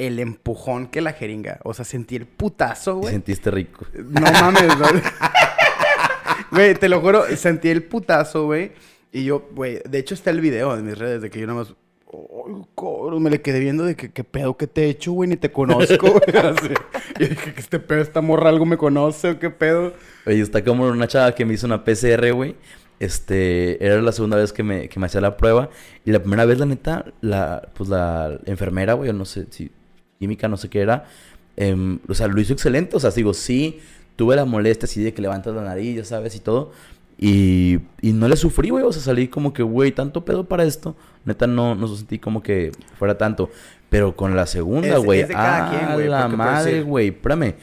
el 0.07 0.19
empujón 0.19 0.87
que 0.87 1.01
la 1.01 1.13
jeringa. 1.13 1.59
O 1.63 1.73
sea, 1.73 1.85
sentí 1.85 2.15
el 2.15 2.25
putazo, 2.25 2.97
güey. 2.97 3.13
Sentiste 3.13 3.51
rico. 3.51 3.85
No 3.93 4.21
mames, 4.31 4.77
güey. 4.77 5.01
Güey, 6.51 6.75
te 6.75 6.89
lo 6.89 6.99
juro, 6.99 7.23
sentí 7.37 7.69
el 7.69 7.83
putazo, 7.83 8.45
güey. 8.45 8.73
Y 9.13 9.23
yo, 9.23 9.47
güey, 9.53 9.81
de 9.89 9.99
hecho 9.99 10.13
está 10.13 10.31
el 10.31 10.41
video 10.41 10.75
en 10.77 10.85
mis 10.85 10.97
redes 10.97 11.21
de 11.21 11.29
que 11.29 11.39
yo 11.39 11.47
nada 11.47 11.59
más... 11.59 11.73
Oh, 12.13 13.19
me 13.21 13.29
le 13.29 13.41
quedé 13.41 13.59
viendo 13.59 13.85
de 13.85 13.95
que 13.95 14.11
qué 14.11 14.25
pedo 14.25 14.57
que 14.57 14.67
te 14.67 14.83
he 14.83 14.89
hecho, 14.89 15.13
güey, 15.13 15.29
ni 15.29 15.37
te 15.37 15.49
conozco, 15.49 16.11
güey. 16.11 16.21
Yo 17.19 17.27
dije 17.27 17.53
que 17.53 17.59
este 17.59 17.79
pedo, 17.79 18.01
esta 18.01 18.19
morra 18.19 18.49
algo 18.49 18.65
me 18.65 18.75
conoce 18.75 19.29
o 19.29 19.39
qué 19.39 19.49
pedo. 19.49 19.93
Oye, 20.25 20.41
está 20.41 20.61
como 20.61 20.87
una 20.87 21.07
chava 21.07 21.33
que 21.33 21.45
me 21.45 21.53
hizo 21.53 21.67
una 21.67 21.85
PCR, 21.85 22.33
güey. 22.33 22.57
Este, 22.99 23.83
era 23.85 24.01
la 24.01 24.11
segunda 24.11 24.35
vez 24.35 24.51
que 24.51 24.61
me, 24.61 24.89
que 24.89 24.99
me 24.99 25.05
hacía 25.05 25.21
la 25.21 25.37
prueba. 25.37 25.69
Y 26.03 26.11
la 26.11 26.19
primera 26.19 26.43
vez, 26.43 26.59
la 26.59 26.65
neta, 26.65 27.05
la, 27.21 27.69
pues 27.73 27.89
la 27.89 28.37
enfermera, 28.45 28.93
güey, 28.93 29.13
no 29.13 29.23
sé 29.23 29.47
si 29.49 29.71
química, 30.21 30.47
no 30.47 30.55
sé 30.55 30.69
qué 30.69 30.81
era. 30.81 31.05
Em, 31.57 31.99
o 32.07 32.13
sea, 32.13 32.27
lo 32.27 32.39
hizo 32.39 32.53
excelente. 32.53 32.95
O 32.95 32.99
sea, 32.99 33.09
digo, 33.09 33.33
sí, 33.33 33.79
tuve 34.15 34.35
la 34.35 34.45
molestia 34.45 34.85
así 34.85 35.03
de 35.03 35.13
que 35.13 35.21
levantas 35.21 35.55
la 35.55 35.63
nariz, 35.63 35.95
ya 35.97 36.05
sabes, 36.05 36.35
y 36.35 36.39
todo. 36.39 36.71
Y, 37.17 37.79
y 38.01 38.13
no 38.13 38.27
le 38.27 38.35
sufrí, 38.35 38.69
güey. 38.69 38.83
O 38.83 38.93
sea, 38.93 39.01
salí 39.01 39.27
como 39.27 39.51
que, 39.51 39.63
güey, 39.63 39.91
tanto 39.91 40.23
pedo 40.23 40.45
para 40.45 40.63
esto. 40.63 40.95
Neta, 41.25 41.47
no, 41.47 41.73
no 41.73 41.87
sentí 41.87 42.19
como 42.19 42.43
que 42.43 42.71
fuera 42.99 43.17
tanto. 43.17 43.49
Pero 43.89 44.15
con 44.15 44.35
la 44.35 44.45
segunda, 44.45 44.97
güey. 44.99 45.25
Ah, 45.33 45.97
la 45.97 46.27
madre, 46.27 46.83
güey. 46.83 47.09
Espérame. 47.09 47.55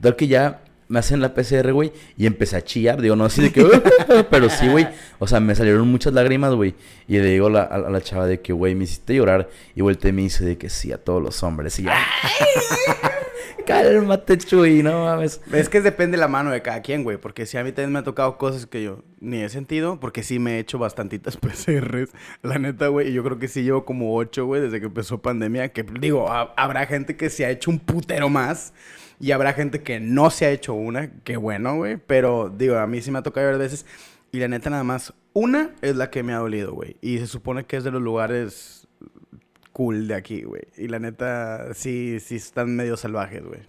Tal 0.00 0.16
que 0.16 0.26
ya 0.26 0.62
me 0.88 0.98
hacen 0.98 1.20
la 1.20 1.34
PCR, 1.34 1.72
güey, 1.72 1.92
y 2.16 2.26
empecé 2.26 2.56
a 2.56 2.62
chillar. 2.62 3.00
Digo, 3.00 3.16
no 3.16 3.24
así 3.24 3.42
de 3.42 3.52
que, 3.52 3.64
pero 4.30 4.48
sí, 4.48 4.68
güey. 4.68 4.86
O 5.18 5.26
sea, 5.26 5.40
me 5.40 5.54
salieron 5.54 5.88
muchas 5.88 6.12
lágrimas, 6.12 6.54
güey. 6.54 6.74
Y 7.08 7.18
le 7.18 7.26
digo 7.26 7.48
a 7.48 7.50
la, 7.78 8.00
chava 8.00 8.26
de 8.26 8.40
que, 8.40 8.52
güey, 8.52 8.74
me 8.74 8.84
hiciste 8.84 9.14
llorar. 9.14 9.48
Y 9.74 9.82
volteé 9.82 10.10
y 10.10 10.12
me 10.12 10.22
dice 10.22 10.44
de 10.44 10.56
que 10.56 10.68
sí, 10.68 10.92
a 10.92 10.98
todos 10.98 11.22
los 11.22 11.42
hombres. 11.42 11.78
Y 11.78 11.84
ya, 11.84 11.96
cálmate, 13.66 14.38
Chuy, 14.38 14.82
no 14.82 15.04
mames. 15.04 15.40
Es 15.52 15.68
que 15.68 15.80
depende 15.80 16.16
la 16.16 16.28
mano 16.28 16.50
de 16.50 16.62
cada 16.62 16.82
quien, 16.82 17.02
güey. 17.02 17.16
Porque 17.16 17.46
si 17.46 17.56
a 17.58 17.64
mí 17.64 17.72
también 17.72 17.92
me 17.92 17.98
ha 17.98 18.04
tocado 18.04 18.38
cosas 18.38 18.66
que 18.66 18.82
yo 18.82 19.02
ni 19.18 19.42
he 19.42 19.48
sentido, 19.48 19.98
porque 19.98 20.22
sí 20.22 20.38
me 20.38 20.56
he 20.56 20.58
hecho 20.60 20.78
bastantitas 20.78 21.36
PCRs, 21.36 22.10
la 22.42 22.58
neta, 22.58 22.88
güey. 22.88 23.08
Y 23.08 23.12
yo 23.12 23.24
creo 23.24 23.38
que 23.38 23.48
sí 23.48 23.62
llevo 23.62 23.84
como 23.84 24.14
ocho, 24.14 24.46
güey, 24.46 24.62
desde 24.62 24.78
que 24.78 24.86
empezó 24.86 25.20
pandemia. 25.20 25.72
Que 25.72 25.82
digo, 25.82 26.30
habrá 26.30 26.86
gente 26.86 27.16
que 27.16 27.28
se 27.30 27.44
ha 27.44 27.50
hecho 27.50 27.70
un 27.70 27.80
putero 27.80 28.28
más. 28.28 28.72
Y 29.20 29.30
habrá 29.32 29.52
gente 29.52 29.82
que 29.82 30.00
no 30.00 30.30
se 30.30 30.46
ha 30.46 30.50
hecho 30.50 30.74
una, 30.74 31.10
qué 31.24 31.36
bueno, 31.36 31.76
güey. 31.76 31.96
Pero 31.96 32.52
digo, 32.56 32.76
a 32.76 32.86
mí 32.86 33.00
sí 33.00 33.10
me 33.10 33.18
ha 33.18 33.22
tocado 33.22 33.46
ver 33.46 33.58
veces. 33.58 33.86
Y 34.32 34.38
la 34.38 34.48
neta, 34.48 34.70
nada 34.70 34.84
más, 34.84 35.14
una 35.32 35.70
es 35.82 35.96
la 35.96 36.10
que 36.10 36.22
me 36.22 36.32
ha 36.32 36.38
dolido, 36.38 36.72
güey. 36.74 36.96
Y 37.00 37.18
se 37.18 37.26
supone 37.26 37.64
que 37.64 37.76
es 37.76 37.84
de 37.84 37.90
los 37.90 38.02
lugares 38.02 38.86
cool 39.72 40.08
de 40.08 40.14
aquí, 40.14 40.42
güey. 40.42 40.62
Y 40.76 40.88
la 40.88 40.98
neta, 40.98 41.74
sí, 41.74 42.18
sí 42.20 42.36
están 42.36 42.74
medio 42.76 42.96
salvajes, 42.96 43.44
güey. 43.44 43.60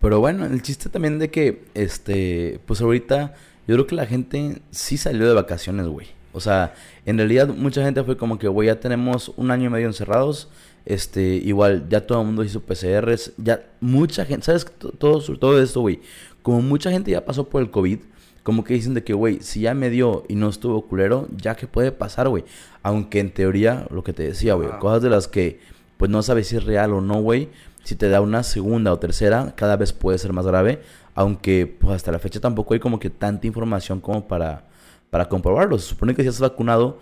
Pero 0.00 0.18
bueno, 0.18 0.44
el 0.44 0.60
chiste 0.62 0.88
también 0.88 1.20
de 1.20 1.30
que, 1.30 1.64
este, 1.74 2.60
pues 2.66 2.80
ahorita, 2.80 3.34
yo 3.68 3.76
creo 3.76 3.86
que 3.86 3.94
la 3.94 4.06
gente 4.06 4.60
sí 4.70 4.96
salió 4.96 5.28
de 5.28 5.34
vacaciones, 5.34 5.86
güey. 5.86 6.08
O 6.32 6.40
sea, 6.40 6.74
en 7.06 7.18
realidad 7.18 7.48
mucha 7.48 7.84
gente 7.84 8.02
fue 8.02 8.16
como 8.16 8.38
que, 8.38 8.48
güey, 8.48 8.66
ya 8.66 8.80
tenemos 8.80 9.32
un 9.36 9.50
año 9.50 9.66
y 9.66 9.70
medio 9.70 9.86
encerrados 9.86 10.48
este, 10.84 11.22
igual, 11.22 11.86
ya 11.88 12.06
todo 12.06 12.20
el 12.20 12.26
mundo 12.26 12.44
hizo 12.44 12.60
PCRs. 12.60 13.32
Ya 13.36 13.64
mucha 13.80 14.24
gente, 14.24 14.46
¿sabes? 14.46 14.66
Todo, 14.98 15.20
todo 15.20 15.60
esto, 15.60 15.80
güey. 15.80 16.00
Como 16.42 16.60
mucha 16.60 16.90
gente 16.90 17.10
ya 17.10 17.24
pasó 17.24 17.48
por 17.48 17.62
el 17.62 17.70
COVID, 17.70 18.00
como 18.42 18.64
que 18.64 18.74
dicen 18.74 18.94
de 18.94 19.04
que, 19.04 19.14
güey, 19.14 19.40
si 19.40 19.60
ya 19.60 19.74
me 19.74 19.90
dio 19.90 20.24
y 20.28 20.34
no 20.34 20.48
estuvo 20.48 20.82
culero, 20.86 21.28
ya 21.36 21.54
que 21.54 21.66
puede 21.66 21.92
pasar, 21.92 22.28
güey. 22.28 22.44
Aunque 22.82 23.20
en 23.20 23.32
teoría, 23.32 23.86
lo 23.90 24.02
que 24.02 24.12
te 24.12 24.24
decía, 24.24 24.54
güey, 24.54 24.68
cosas 24.80 25.02
de 25.02 25.10
las 25.10 25.28
que, 25.28 25.60
pues 25.96 26.10
no 26.10 26.22
sabes 26.22 26.48
si 26.48 26.56
es 26.56 26.64
real 26.64 26.92
o 26.92 27.00
no, 27.00 27.20
güey. 27.22 27.48
Si 27.84 27.94
te 27.94 28.08
da 28.08 28.20
una 28.20 28.42
segunda 28.42 28.92
o 28.92 28.98
tercera, 28.98 29.54
cada 29.56 29.76
vez 29.76 29.92
puede 29.92 30.18
ser 30.18 30.32
más 30.32 30.46
grave. 30.46 30.80
Aunque, 31.14 31.66
pues 31.66 31.94
hasta 31.94 32.10
la 32.10 32.18
fecha 32.18 32.40
tampoco 32.40 32.74
hay 32.74 32.80
como 32.80 32.98
que 32.98 33.10
tanta 33.10 33.46
información 33.46 34.00
como 34.00 34.26
para, 34.26 34.64
para 35.10 35.28
comprobarlo. 35.28 35.78
Se 35.78 35.88
supone 35.88 36.14
que 36.14 36.22
si 36.22 36.28
has 36.28 36.40
vacunado 36.40 36.98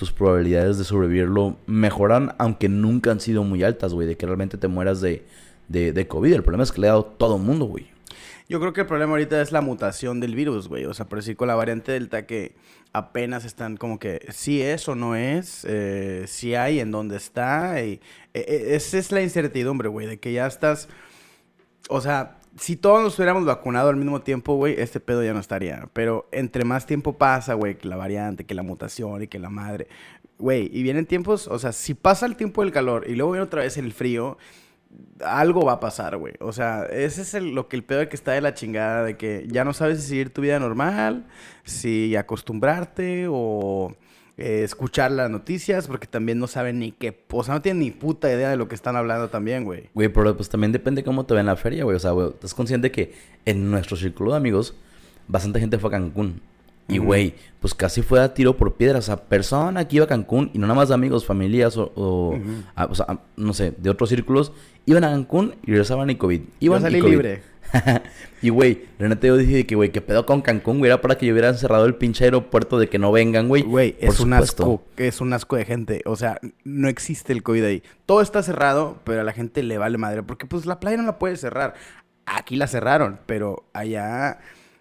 tus 0.00 0.12
probabilidades 0.12 0.78
de 0.78 0.84
sobrevivirlo 0.84 1.58
mejoran, 1.66 2.34
aunque 2.38 2.70
nunca 2.70 3.10
han 3.10 3.20
sido 3.20 3.44
muy 3.44 3.62
altas, 3.62 3.92
güey, 3.92 4.08
de 4.08 4.16
que 4.16 4.24
realmente 4.24 4.56
te 4.56 4.66
mueras 4.66 5.02
de, 5.02 5.26
de, 5.68 6.08
COVID. 6.08 6.32
El 6.32 6.42
problema 6.42 6.64
es 6.64 6.72
que 6.72 6.80
le 6.80 6.86
ha 6.86 6.92
dado 6.92 7.04
todo 7.04 7.36
el 7.36 7.42
mundo, 7.42 7.66
güey. 7.66 7.90
Yo 8.48 8.60
creo 8.60 8.72
que 8.72 8.80
el 8.80 8.86
problema 8.86 9.12
ahorita 9.12 9.42
es 9.42 9.52
la 9.52 9.60
mutación 9.60 10.18
del 10.18 10.34
virus, 10.34 10.68
güey. 10.68 10.86
O 10.86 10.94
sea, 10.94 11.06
por 11.06 11.18
decir 11.18 11.36
con 11.36 11.48
la 11.48 11.54
variante 11.54 11.92
Delta 11.92 12.24
que 12.24 12.54
apenas 12.94 13.44
están 13.44 13.76
como 13.76 13.98
que 13.98 14.26
si 14.30 14.62
es 14.62 14.88
o 14.88 14.94
no 14.94 15.16
es, 15.16 15.66
eh, 15.68 16.24
si 16.26 16.54
hay, 16.54 16.80
en 16.80 16.90
dónde 16.90 17.18
está. 17.18 17.84
Y, 17.84 18.00
e, 18.32 18.40
e, 18.40 18.74
esa 18.76 18.96
es 18.96 19.12
la 19.12 19.20
incertidumbre, 19.20 19.90
güey, 19.90 20.06
de 20.06 20.18
que 20.18 20.32
ya 20.32 20.46
estás... 20.46 20.88
O 21.90 22.00
sea, 22.00 22.39
si 22.56 22.76
todos 22.76 23.02
nos 23.02 23.18
hubiéramos 23.18 23.44
vacunado 23.44 23.88
al 23.90 23.96
mismo 23.96 24.22
tiempo, 24.22 24.54
güey, 24.54 24.74
este 24.78 25.00
pedo 25.00 25.22
ya 25.22 25.32
no 25.32 25.40
estaría. 25.40 25.88
Pero 25.92 26.28
entre 26.32 26.64
más 26.64 26.86
tiempo 26.86 27.16
pasa, 27.16 27.54
güey, 27.54 27.78
que 27.78 27.88
la 27.88 27.96
variante, 27.96 28.44
que 28.44 28.54
la 28.54 28.62
mutación 28.62 29.22
y 29.22 29.28
que 29.28 29.38
la 29.38 29.50
madre, 29.50 29.88
güey, 30.38 30.70
y 30.72 30.82
vienen 30.82 31.06
tiempos, 31.06 31.48
o 31.48 31.58
sea, 31.58 31.72
si 31.72 31.94
pasa 31.94 32.26
el 32.26 32.36
tiempo 32.36 32.62
del 32.62 32.72
calor 32.72 33.04
y 33.08 33.14
luego 33.14 33.32
viene 33.32 33.44
otra 33.44 33.62
vez 33.62 33.76
el 33.76 33.92
frío, 33.92 34.38
algo 35.24 35.64
va 35.64 35.74
a 35.74 35.80
pasar, 35.80 36.16
güey. 36.16 36.34
O 36.40 36.52
sea, 36.52 36.84
ese 36.84 37.22
es 37.22 37.34
lo 37.34 37.68
que 37.68 37.76
el 37.76 37.84
pedo 37.84 38.08
que 38.08 38.16
está 38.16 38.32
de 38.32 38.40
la 38.40 38.54
chingada, 38.54 39.04
de 39.04 39.16
que 39.16 39.46
ya 39.48 39.64
no 39.64 39.72
sabes 39.72 40.00
si 40.02 40.08
seguir 40.08 40.32
tu 40.32 40.42
vida 40.42 40.58
normal, 40.58 41.26
si 41.64 42.16
acostumbrarte 42.16 43.26
o 43.28 43.94
eh, 44.40 44.64
escuchar 44.64 45.12
las 45.12 45.28
noticias 45.28 45.86
porque 45.86 46.06
también 46.06 46.38
no 46.38 46.46
saben 46.46 46.78
ni 46.78 46.92
qué, 46.92 47.24
o 47.30 47.44
sea, 47.44 47.54
no 47.54 47.60
tienen 47.60 47.80
ni 47.80 47.90
puta 47.90 48.32
idea 48.32 48.48
de 48.48 48.56
lo 48.56 48.68
que 48.68 48.74
están 48.74 48.96
hablando 48.96 49.28
también, 49.28 49.64
güey. 49.64 49.90
Güey, 49.92 50.08
pero 50.08 50.34
pues 50.34 50.48
también 50.48 50.72
depende 50.72 51.04
cómo 51.04 51.26
te 51.26 51.34
ven 51.34 51.44
la 51.44 51.56
feria, 51.56 51.84
güey. 51.84 51.96
O 51.96 52.00
sea, 52.00 52.12
güey, 52.12 52.28
estás 52.28 52.54
consciente 52.54 52.90
que 52.90 53.12
en 53.44 53.70
nuestro 53.70 53.98
círculo 53.98 54.30
de 54.30 54.38
amigos, 54.38 54.74
bastante 55.28 55.60
gente 55.60 55.78
fue 55.78 55.88
a 55.88 55.90
Cancún. 55.92 56.40
Y, 56.88 56.98
güey, 56.98 57.34
pues 57.60 57.72
casi 57.74 58.02
fue 58.02 58.20
a 58.20 58.34
tiro 58.34 58.56
por 58.56 58.74
piedra. 58.74 58.98
O 58.98 59.02
sea, 59.02 59.16
persona 59.16 59.86
que 59.86 59.96
iba 59.96 60.06
a 60.06 60.08
Cancún 60.08 60.50
y 60.54 60.58
no 60.58 60.66
nada 60.66 60.74
más 60.74 60.88
de 60.88 60.94
amigos, 60.94 61.24
familias 61.24 61.76
o, 61.76 61.92
o, 61.94 62.40
o 62.76 62.94
sea, 62.94 63.20
no 63.36 63.52
sé, 63.52 63.72
de 63.76 63.90
otros 63.90 64.08
círculos, 64.08 64.52
iban 64.86 65.04
a 65.04 65.10
Cancún 65.10 65.54
y 65.62 65.70
regresaban 65.70 66.10
y 66.10 66.16
COVID. 66.16 66.40
Iban 66.58 66.78
a 66.78 66.80
salir 66.80 67.04
libre. 67.04 67.42
y, 68.42 68.48
güey, 68.48 68.86
Renate 68.98 69.28
yo 69.28 69.36
dije 69.36 69.66
que, 69.66 69.74
güey, 69.74 69.90
que 69.90 70.00
pedo 70.00 70.26
con 70.26 70.42
Cancún, 70.42 70.78
güey, 70.78 70.90
era 70.90 71.00
para 71.00 71.16
que 71.16 71.26
yo 71.26 71.32
hubiera 71.32 71.52
cerrado 71.54 71.86
el 71.86 71.94
pinche 71.94 72.24
aeropuerto 72.24 72.78
de 72.78 72.88
que 72.88 72.98
no 72.98 73.12
vengan, 73.12 73.48
güey. 73.48 73.62
Güey, 73.62 73.96
es 74.00 74.20
un 74.20 74.32
asco, 74.32 74.82
es 74.96 75.20
un 75.20 75.32
asco 75.32 75.56
de 75.56 75.64
gente. 75.64 76.02
O 76.06 76.16
sea, 76.16 76.38
no 76.64 76.88
existe 76.88 77.32
el 77.32 77.42
COVID 77.42 77.64
ahí. 77.64 77.82
Todo 78.06 78.20
está 78.20 78.42
cerrado, 78.42 78.98
pero 79.04 79.20
a 79.20 79.24
la 79.24 79.32
gente 79.32 79.62
le 79.62 79.78
vale 79.78 79.98
madre. 79.98 80.22
Porque, 80.22 80.46
pues, 80.46 80.66
la 80.66 80.80
playa 80.80 80.96
no 80.96 81.04
la 81.04 81.18
puede 81.18 81.36
cerrar. 81.36 81.74
Aquí 82.26 82.56
la 82.56 82.66
cerraron, 82.66 83.20
pero 83.26 83.68
allá 83.72 84.38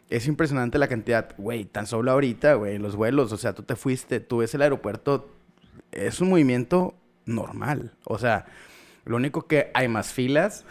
es 0.10 0.28
impresionante 0.28 0.78
la 0.78 0.88
cantidad. 0.88 1.34
Güey, 1.38 1.66
tan 1.66 1.88
solo 1.88 2.12
ahorita, 2.12 2.56
güey, 2.56 2.78
los 2.78 2.96
vuelos. 2.96 3.32
O 3.32 3.38
sea, 3.38 3.54
tú 3.54 3.64
te 3.64 3.76
fuiste, 3.76 4.20
tú 4.20 4.38
ves 4.38 4.54
el 4.54 4.62
aeropuerto. 4.62 5.30
Es 5.92 6.22
un 6.22 6.30
movimiento 6.30 6.96
normal. 7.26 7.94
O 8.04 8.18
sea, 8.18 8.46
lo 9.06 9.16
único 9.16 9.48
que 9.48 9.72
hay 9.74 9.88
más 9.88 10.12
filas. 10.14 10.66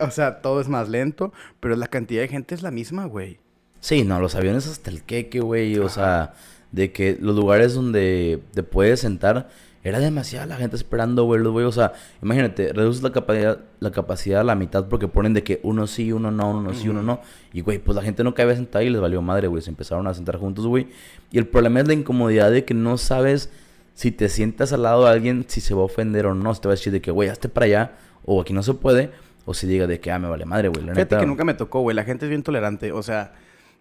O 0.00 0.10
sea, 0.10 0.40
todo 0.40 0.60
es 0.60 0.68
más 0.68 0.88
lento, 0.88 1.32
pero 1.60 1.76
la 1.76 1.86
cantidad 1.86 2.22
de 2.22 2.28
gente 2.28 2.54
es 2.54 2.62
la 2.62 2.70
misma, 2.70 3.06
güey. 3.06 3.38
Sí, 3.80 4.04
no, 4.04 4.20
los 4.20 4.34
aviones 4.34 4.66
hasta 4.66 4.90
el 4.90 5.02
queque, 5.02 5.40
güey. 5.40 5.78
O 5.78 5.88
sea, 5.88 6.34
de 6.72 6.92
que 6.92 7.16
los 7.20 7.34
lugares 7.34 7.74
donde 7.74 8.42
te 8.52 8.62
puedes 8.62 9.00
sentar, 9.00 9.48
era 9.82 9.98
demasiada 9.98 10.44
la 10.44 10.56
gente 10.56 10.76
esperando, 10.76 11.24
güey, 11.24 11.42
güey. 11.42 11.64
O 11.64 11.72
sea, 11.72 11.94
imagínate, 12.22 12.72
reduces 12.72 13.02
la 13.02 13.12
capacidad, 13.12 13.60
la 13.80 13.90
capacidad 13.90 14.40
a 14.42 14.44
la 14.44 14.54
mitad 14.54 14.88
porque 14.88 15.08
ponen 15.08 15.32
de 15.32 15.42
que 15.42 15.60
uno 15.62 15.86
sí, 15.86 16.12
uno 16.12 16.30
no, 16.30 16.50
uno 16.50 16.74
sí, 16.74 16.88
uno 16.88 17.02
no. 17.02 17.20
Y, 17.52 17.62
güey, 17.62 17.78
pues 17.78 17.96
la 17.96 18.02
gente 18.02 18.22
no 18.22 18.34
cabía 18.34 18.56
sentada 18.56 18.84
y 18.84 18.90
les 18.90 19.00
valió 19.00 19.22
madre, 19.22 19.48
güey. 19.48 19.62
Se 19.62 19.70
empezaron 19.70 20.06
a 20.06 20.14
sentar 20.14 20.36
juntos, 20.36 20.66
güey. 20.66 20.88
Y 21.32 21.38
el 21.38 21.46
problema 21.46 21.80
es 21.80 21.88
la 21.88 21.94
incomodidad 21.94 22.50
de 22.50 22.64
que 22.66 22.74
no 22.74 22.98
sabes 22.98 23.50
si 23.94 24.12
te 24.12 24.28
sientas 24.28 24.72
al 24.74 24.82
lado 24.82 25.04
de 25.04 25.10
alguien, 25.10 25.46
si 25.48 25.62
se 25.62 25.72
va 25.72 25.80
a 25.80 25.84
ofender 25.84 26.26
o 26.26 26.34
no. 26.34 26.54
Si 26.54 26.60
te 26.60 26.68
va 26.68 26.74
a 26.74 26.76
decir 26.76 26.92
de 26.92 27.00
que, 27.00 27.10
güey, 27.10 27.30
hazte 27.30 27.48
para 27.48 27.64
allá, 27.64 27.92
o 28.26 28.42
aquí 28.42 28.52
no 28.52 28.62
se 28.62 28.74
puede. 28.74 29.10
O 29.44 29.54
si 29.54 29.66
diga 29.66 29.86
de 29.86 30.00
que, 30.00 30.10
ah, 30.10 30.18
me 30.18 30.28
vale 30.28 30.44
madre, 30.44 30.68
güey. 30.68 30.84
Fíjate 30.84 31.18
que 31.18 31.26
nunca 31.26 31.44
me 31.44 31.54
tocó, 31.54 31.80
güey. 31.80 31.96
La 31.96 32.04
gente 32.04 32.26
es 32.26 32.28
bien 32.28 32.42
tolerante. 32.42 32.92
O 32.92 33.02
sea, 33.02 33.32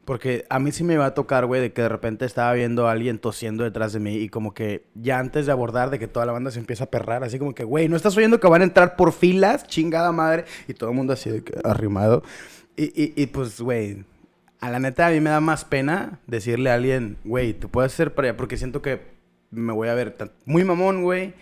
porque 0.06 0.46
a 0.50 0.60
mí 0.60 0.72
sí 0.72 0.84
me 0.84 0.98
va 0.98 1.08
a 1.08 1.14
tocar, 1.14 1.46
güey, 1.46 1.62
de 1.62 1.74
que 1.74 1.84
de 1.84 1.90
repente 1.90 2.26
estaba 2.26 2.54
viendo 2.54 2.88
a 2.88 2.92
alguien 2.92 3.20
tosiendo 3.20 3.64
detrás 3.64 3.94
de 3.94 4.00
mí 4.00 4.16
y 4.16 4.30
como 4.30 4.54
que 4.54 4.84
ya 4.96 5.20
antes 5.20 5.46
de 5.46 5.52
abordar, 5.52 5.90
de 5.90 6.00
que 6.00 6.08
toda 6.08 6.26
la 6.26 6.32
banda 6.32 6.52
se 6.52 6.60
empieza 6.60 6.86
a 6.86 6.90
perrar, 6.90 7.24
así 7.24 7.38
como 7.38 7.54
que, 7.54 7.64
güey, 7.64 7.90
¿no 7.90 7.96
estás 7.96 8.18
oyendo 8.18 8.40
que 8.40 8.48
van 8.48 8.62
a 8.62 8.66
entrar 8.66 8.96
por 8.96 9.12
filas? 9.12 9.68
Chingada 9.68 10.12
madre. 10.12 10.46
Y 10.68 10.74
todo 10.74 10.90
el 10.90 10.96
mundo 10.96 11.14
así 11.14 11.30
de 11.30 11.44
que 11.44 11.54
arrimado. 11.64 12.24
Y, 12.76 12.86
y, 12.86 13.14
y 13.16 13.28
pues, 13.28 13.62
güey, 13.62 14.04
a 14.62 14.72
la 14.72 14.80
neta 14.80 15.08
a 15.08 15.12
mí 15.12 15.20
me 15.20 15.30
da 15.30 15.42
más 15.42 15.66
pena 15.66 16.20
decirle 16.26 16.72
a 16.72 16.76
alguien, 16.76 17.18
güey, 17.24 17.54
tú 17.54 17.70
puedes 17.70 17.92
ser 17.92 18.14
para 18.16 18.30
allá, 18.30 18.38
porque 18.38 18.58
siento 18.58 18.82
que 18.82 19.02
me 19.52 19.74
voy 19.74 19.90
a 19.90 19.94
ver 19.94 20.16
muy 20.46 20.64
mamón, 20.64 21.04
güey 21.04 21.34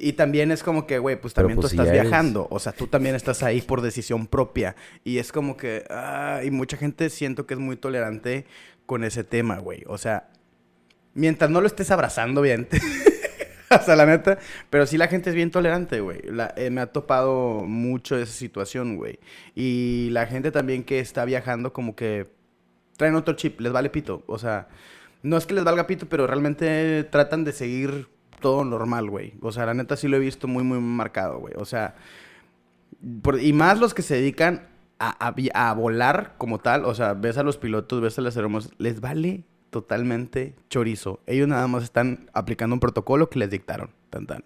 y 0.00 0.12
también 0.12 0.52
es 0.52 0.62
como 0.62 0.86
que, 0.86 1.00
güey, 1.00 1.20
pues 1.20 1.34
también 1.34 1.56
tú 1.56 1.62
pues, 1.62 1.72
estás 1.72 1.90
viajando. 1.90 2.46
O 2.50 2.60
sea, 2.60 2.72
tú 2.72 2.86
también 2.86 3.16
estás 3.16 3.42
ahí 3.42 3.60
por 3.60 3.80
decisión 3.80 4.28
propia. 4.28 4.76
Y 5.02 5.18
es 5.18 5.32
como 5.32 5.56
que, 5.56 5.84
ah, 5.90 6.40
y 6.44 6.52
mucha 6.52 6.76
gente 6.76 7.10
siento 7.10 7.46
que 7.46 7.54
es 7.54 7.60
muy 7.60 7.76
tolerante 7.76 8.46
con 8.86 9.02
ese 9.02 9.24
tema, 9.24 9.58
güey. 9.58 9.82
O 9.88 9.98
sea, 9.98 10.30
mientras 11.14 11.50
no 11.50 11.60
lo 11.60 11.66
estés 11.66 11.90
abrazando, 11.90 12.42
bien. 12.42 12.68
Hasta 13.70 13.96
la 13.96 14.06
neta. 14.06 14.38
Pero 14.70 14.86
sí 14.86 14.96
la 14.98 15.08
gente 15.08 15.30
es 15.30 15.36
bien 15.36 15.50
tolerante, 15.50 16.00
güey. 16.00 16.20
Eh, 16.56 16.70
me 16.70 16.80
ha 16.80 16.86
topado 16.86 17.64
mucho 17.66 18.16
esa 18.16 18.32
situación, 18.32 18.96
güey. 18.96 19.18
Y 19.56 20.10
la 20.12 20.26
gente 20.26 20.52
también 20.52 20.84
que 20.84 21.00
está 21.00 21.24
viajando 21.24 21.72
como 21.72 21.96
que 21.96 22.28
traen 22.96 23.16
otro 23.16 23.34
chip, 23.34 23.60
les 23.60 23.72
vale 23.72 23.90
pito. 23.90 24.22
O 24.28 24.38
sea, 24.38 24.68
no 25.22 25.36
es 25.36 25.44
que 25.44 25.54
les 25.54 25.64
valga 25.64 25.88
pito, 25.88 26.08
pero 26.08 26.28
realmente 26.28 27.02
tratan 27.10 27.42
de 27.42 27.52
seguir 27.52 28.06
todo 28.40 28.64
normal, 28.64 29.10
güey. 29.10 29.34
O 29.40 29.52
sea, 29.52 29.66
la 29.66 29.74
neta 29.74 29.96
sí 29.96 30.08
lo 30.08 30.16
he 30.16 30.20
visto 30.20 30.48
muy, 30.48 30.64
muy 30.64 30.80
marcado, 30.80 31.38
güey. 31.38 31.54
O 31.56 31.64
sea, 31.64 31.94
y 33.40 33.52
más 33.52 33.78
los 33.78 33.94
que 33.94 34.02
se 34.02 34.16
dedican 34.16 34.68
a, 34.98 35.34
a, 35.54 35.74
volar 35.74 36.34
como 36.38 36.58
tal. 36.58 36.84
O 36.84 36.94
sea, 36.94 37.14
ves 37.14 37.38
a 37.38 37.42
los 37.42 37.56
pilotos, 37.56 38.00
ves 38.00 38.18
a 38.18 38.22
las 38.22 38.36
aeromotos, 38.36 38.72
les 38.78 39.00
vale 39.00 39.44
totalmente 39.70 40.54
chorizo. 40.70 41.20
Ellos 41.26 41.48
nada 41.48 41.66
más 41.68 41.84
están 41.84 42.30
aplicando 42.32 42.74
un 42.74 42.80
protocolo 42.80 43.28
que 43.30 43.38
les 43.38 43.50
dictaron. 43.50 43.90
Tan, 44.10 44.26
tan. 44.26 44.44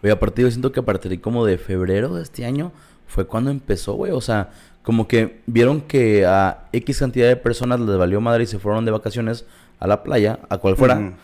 Güey, 0.00 0.12
aparte 0.12 0.42
yo 0.42 0.50
siento 0.50 0.72
que 0.72 0.80
a 0.80 0.84
partir 0.84 1.20
como 1.20 1.44
de 1.44 1.58
febrero 1.58 2.14
de 2.14 2.22
este 2.22 2.44
año 2.44 2.72
fue 3.06 3.26
cuando 3.26 3.50
empezó, 3.50 3.94
güey. 3.94 4.12
O 4.12 4.20
sea, 4.20 4.50
como 4.82 5.06
que 5.06 5.42
vieron 5.46 5.82
que 5.82 6.26
a 6.26 6.68
X 6.72 6.98
cantidad 6.98 7.28
de 7.28 7.36
personas 7.36 7.80
les 7.80 7.96
valió 7.96 8.20
madre 8.20 8.44
y 8.44 8.46
se 8.46 8.58
fueron 8.58 8.84
de 8.84 8.90
vacaciones 8.90 9.46
a 9.78 9.86
la 9.86 10.02
playa, 10.02 10.40
a 10.48 10.58
cual 10.58 10.76
fuera. 10.76 11.14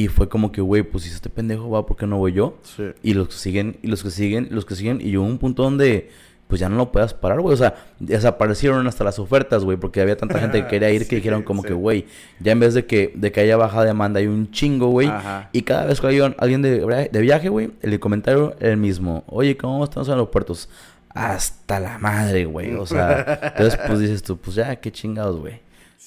Y 0.00 0.08
fue 0.08 0.30
como 0.30 0.50
que, 0.50 0.62
güey, 0.62 0.82
pues 0.82 1.04
si 1.04 1.10
este 1.10 1.28
pendejo 1.28 1.68
va, 1.68 1.84
¿por 1.84 1.94
qué 1.94 2.06
no 2.06 2.16
voy 2.16 2.32
yo? 2.32 2.56
Sí. 2.62 2.84
Y 3.02 3.12
los 3.12 3.28
que 3.28 3.34
siguen, 3.34 3.76
y 3.82 3.88
los 3.88 4.02
que 4.02 4.10
siguen, 4.10 4.48
y 4.50 4.54
los 4.54 4.64
que 4.64 4.74
siguen. 4.74 4.98
Y 5.02 5.14
hubo 5.18 5.26
un 5.26 5.36
punto 5.36 5.62
donde, 5.62 6.08
pues 6.48 6.58
ya 6.58 6.70
no 6.70 6.76
lo 6.76 6.90
puedas 6.90 7.12
parar, 7.12 7.42
güey. 7.42 7.52
O 7.52 7.56
sea, 7.58 7.74
desaparecieron 7.98 8.86
hasta 8.86 9.04
las 9.04 9.18
ofertas, 9.18 9.62
güey, 9.62 9.76
porque 9.76 10.00
había 10.00 10.16
tanta 10.16 10.38
gente 10.38 10.62
que 10.62 10.68
quería 10.68 10.90
ir 10.90 11.06
que 11.08 11.16
dijeron 11.16 11.42
como 11.42 11.62
que, 11.62 11.74
güey, 11.74 12.06
ya 12.38 12.52
en 12.52 12.60
vez 12.60 12.72
de 12.72 12.86
que, 12.86 13.12
de 13.14 13.30
que 13.30 13.40
haya 13.40 13.58
baja 13.58 13.84
demanda, 13.84 14.20
hay 14.20 14.26
un 14.26 14.50
chingo, 14.50 14.88
güey. 14.88 15.12
Y 15.52 15.60
cada 15.64 15.84
vez 15.84 16.00
que 16.00 16.06
hay 16.06 16.18
alguien 16.20 16.62
de, 16.62 17.10
de 17.12 17.20
viaje, 17.20 17.50
güey, 17.50 17.72
el 17.82 18.00
comentario 18.00 18.56
era 18.58 18.70
el 18.70 18.78
mismo. 18.78 19.24
Oye, 19.26 19.58
¿cómo 19.58 19.84
estamos 19.84 20.08
en 20.08 20.16
los 20.16 20.30
puertos? 20.30 20.70
Hasta 21.10 21.78
la 21.78 21.98
madre, 21.98 22.46
güey. 22.46 22.74
O 22.74 22.86
sea, 22.86 23.38
entonces 23.54 23.78
pues 23.86 23.98
dices 23.98 24.22
tú, 24.22 24.38
pues 24.38 24.56
ya, 24.56 24.74
qué 24.76 24.90
chingados, 24.90 25.38
güey. 25.38 25.60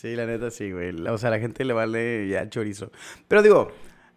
Sí, 0.04 0.18
la 0.18 0.26
neta 0.26 0.52
sí, 0.52 0.70
güey. 0.70 0.92
O 1.08 1.18
sea, 1.18 1.30
la 1.30 1.39
gente 1.39 1.63
le 1.63 1.72
vale 1.72 2.28
ya 2.28 2.50
chorizo. 2.50 2.92
Pero 3.30 3.42
digo, 3.42 3.72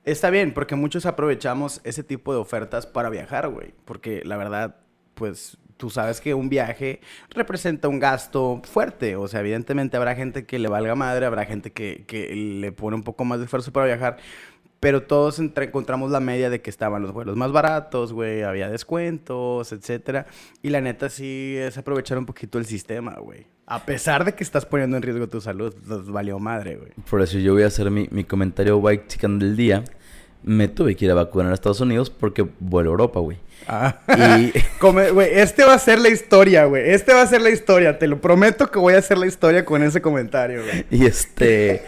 está 0.05 0.31
bien, 0.31 0.53
porque 0.53 0.75
muchos 0.75 1.07
aprovechamos 1.07 1.81
ese 1.85 2.03
tipo 2.03 2.33
de 2.33 2.40
ofertas 2.40 2.88
para 2.88 3.09
viajar, 3.09 3.49
güey. 3.51 3.72
Porque 3.85 4.22
la 4.25 4.37
verdad, 4.37 4.81
pues 5.14 5.59
tú 5.77 5.88
sabes 5.88 6.20
que 6.20 6.35
un 6.35 6.49
viaje 6.49 7.01
representa 7.31 7.87
un 7.87 8.01
gasto 8.01 8.61
fuerte. 8.64 9.14
O 9.14 9.29
sea, 9.29 9.38
evidentemente 9.38 9.96
habrá 9.96 10.16
gente 10.16 10.44
que 10.44 10.59
le 10.59 10.68
valga 10.68 10.96
madre, 10.96 11.25
habrá 11.25 11.44
gente 11.44 11.70
que, 11.70 12.05
que 12.09 12.35
le 12.35 12.72
pone 12.72 12.96
un 12.96 13.05
poco 13.05 13.25
más 13.25 13.38
de 13.38 13.44
esfuerzo 13.44 13.72
para 13.72 13.87
viajar. 13.87 14.16
Pero 14.80 15.02
todos 15.02 15.38
encontramos 15.38 16.10
la 16.10 16.20
media 16.20 16.50
de 16.50 16.60
que 16.60 16.70
estaban 16.70 17.02
los 17.02 17.12
vuelos 17.12 17.36
más 17.36 17.50
baratos, 17.50 18.12
güey, 18.12 18.42
había 18.42 18.68
descuentos, 18.68 19.72
etcétera. 19.72 20.26
Y 20.62 20.68
la 20.68 20.80
neta 20.80 21.08
sí 21.08 21.56
es 21.56 21.78
aprovechar 21.78 22.18
un 22.18 22.26
poquito 22.26 22.58
el 22.58 22.66
sistema, 22.66 23.14
güey. 23.14 23.46
A 23.66 23.84
pesar 23.84 24.24
de 24.24 24.34
que 24.34 24.44
estás 24.44 24.64
poniendo 24.64 24.96
en 24.96 25.02
riesgo 25.02 25.28
tu 25.28 25.40
salud, 25.40 25.74
nos 25.86 26.10
valió 26.10 26.38
madre, 26.38 26.76
güey. 26.76 26.92
Por 27.10 27.20
eso 27.22 27.38
yo 27.38 27.54
voy 27.54 27.64
a 27.64 27.66
hacer 27.66 27.90
mi, 27.90 28.06
mi 28.10 28.22
comentario 28.22 28.76
white 28.78 29.06
chicken 29.08 29.38
del 29.38 29.56
día. 29.56 29.82
Me 30.42 30.68
tuve 30.68 30.94
que 30.94 31.06
ir 31.06 31.10
a 31.10 31.14
vacunar 31.14 31.50
a 31.50 31.54
Estados 31.54 31.80
Unidos 31.80 32.08
porque 32.08 32.46
vuelo 32.60 32.90
a 32.90 32.92
Europa, 32.92 33.18
güey. 33.18 33.38
Ah. 33.66 33.98
Y... 34.08 34.52
güey, 35.12 35.30
este 35.32 35.64
va 35.64 35.74
a 35.74 35.78
ser 35.78 35.98
la 35.98 36.10
historia, 36.10 36.66
güey. 36.66 36.90
Este 36.90 37.12
va 37.12 37.22
a 37.22 37.26
ser 37.26 37.40
la 37.40 37.50
historia. 37.50 37.98
Te 37.98 38.06
lo 38.06 38.20
prometo 38.20 38.70
que 38.70 38.78
voy 38.78 38.94
a 38.94 38.98
hacer 38.98 39.18
la 39.18 39.26
historia 39.26 39.64
con 39.64 39.82
ese 39.82 40.00
comentario, 40.00 40.62
güey. 40.62 40.84
Y 40.90 41.06
este... 41.06 41.82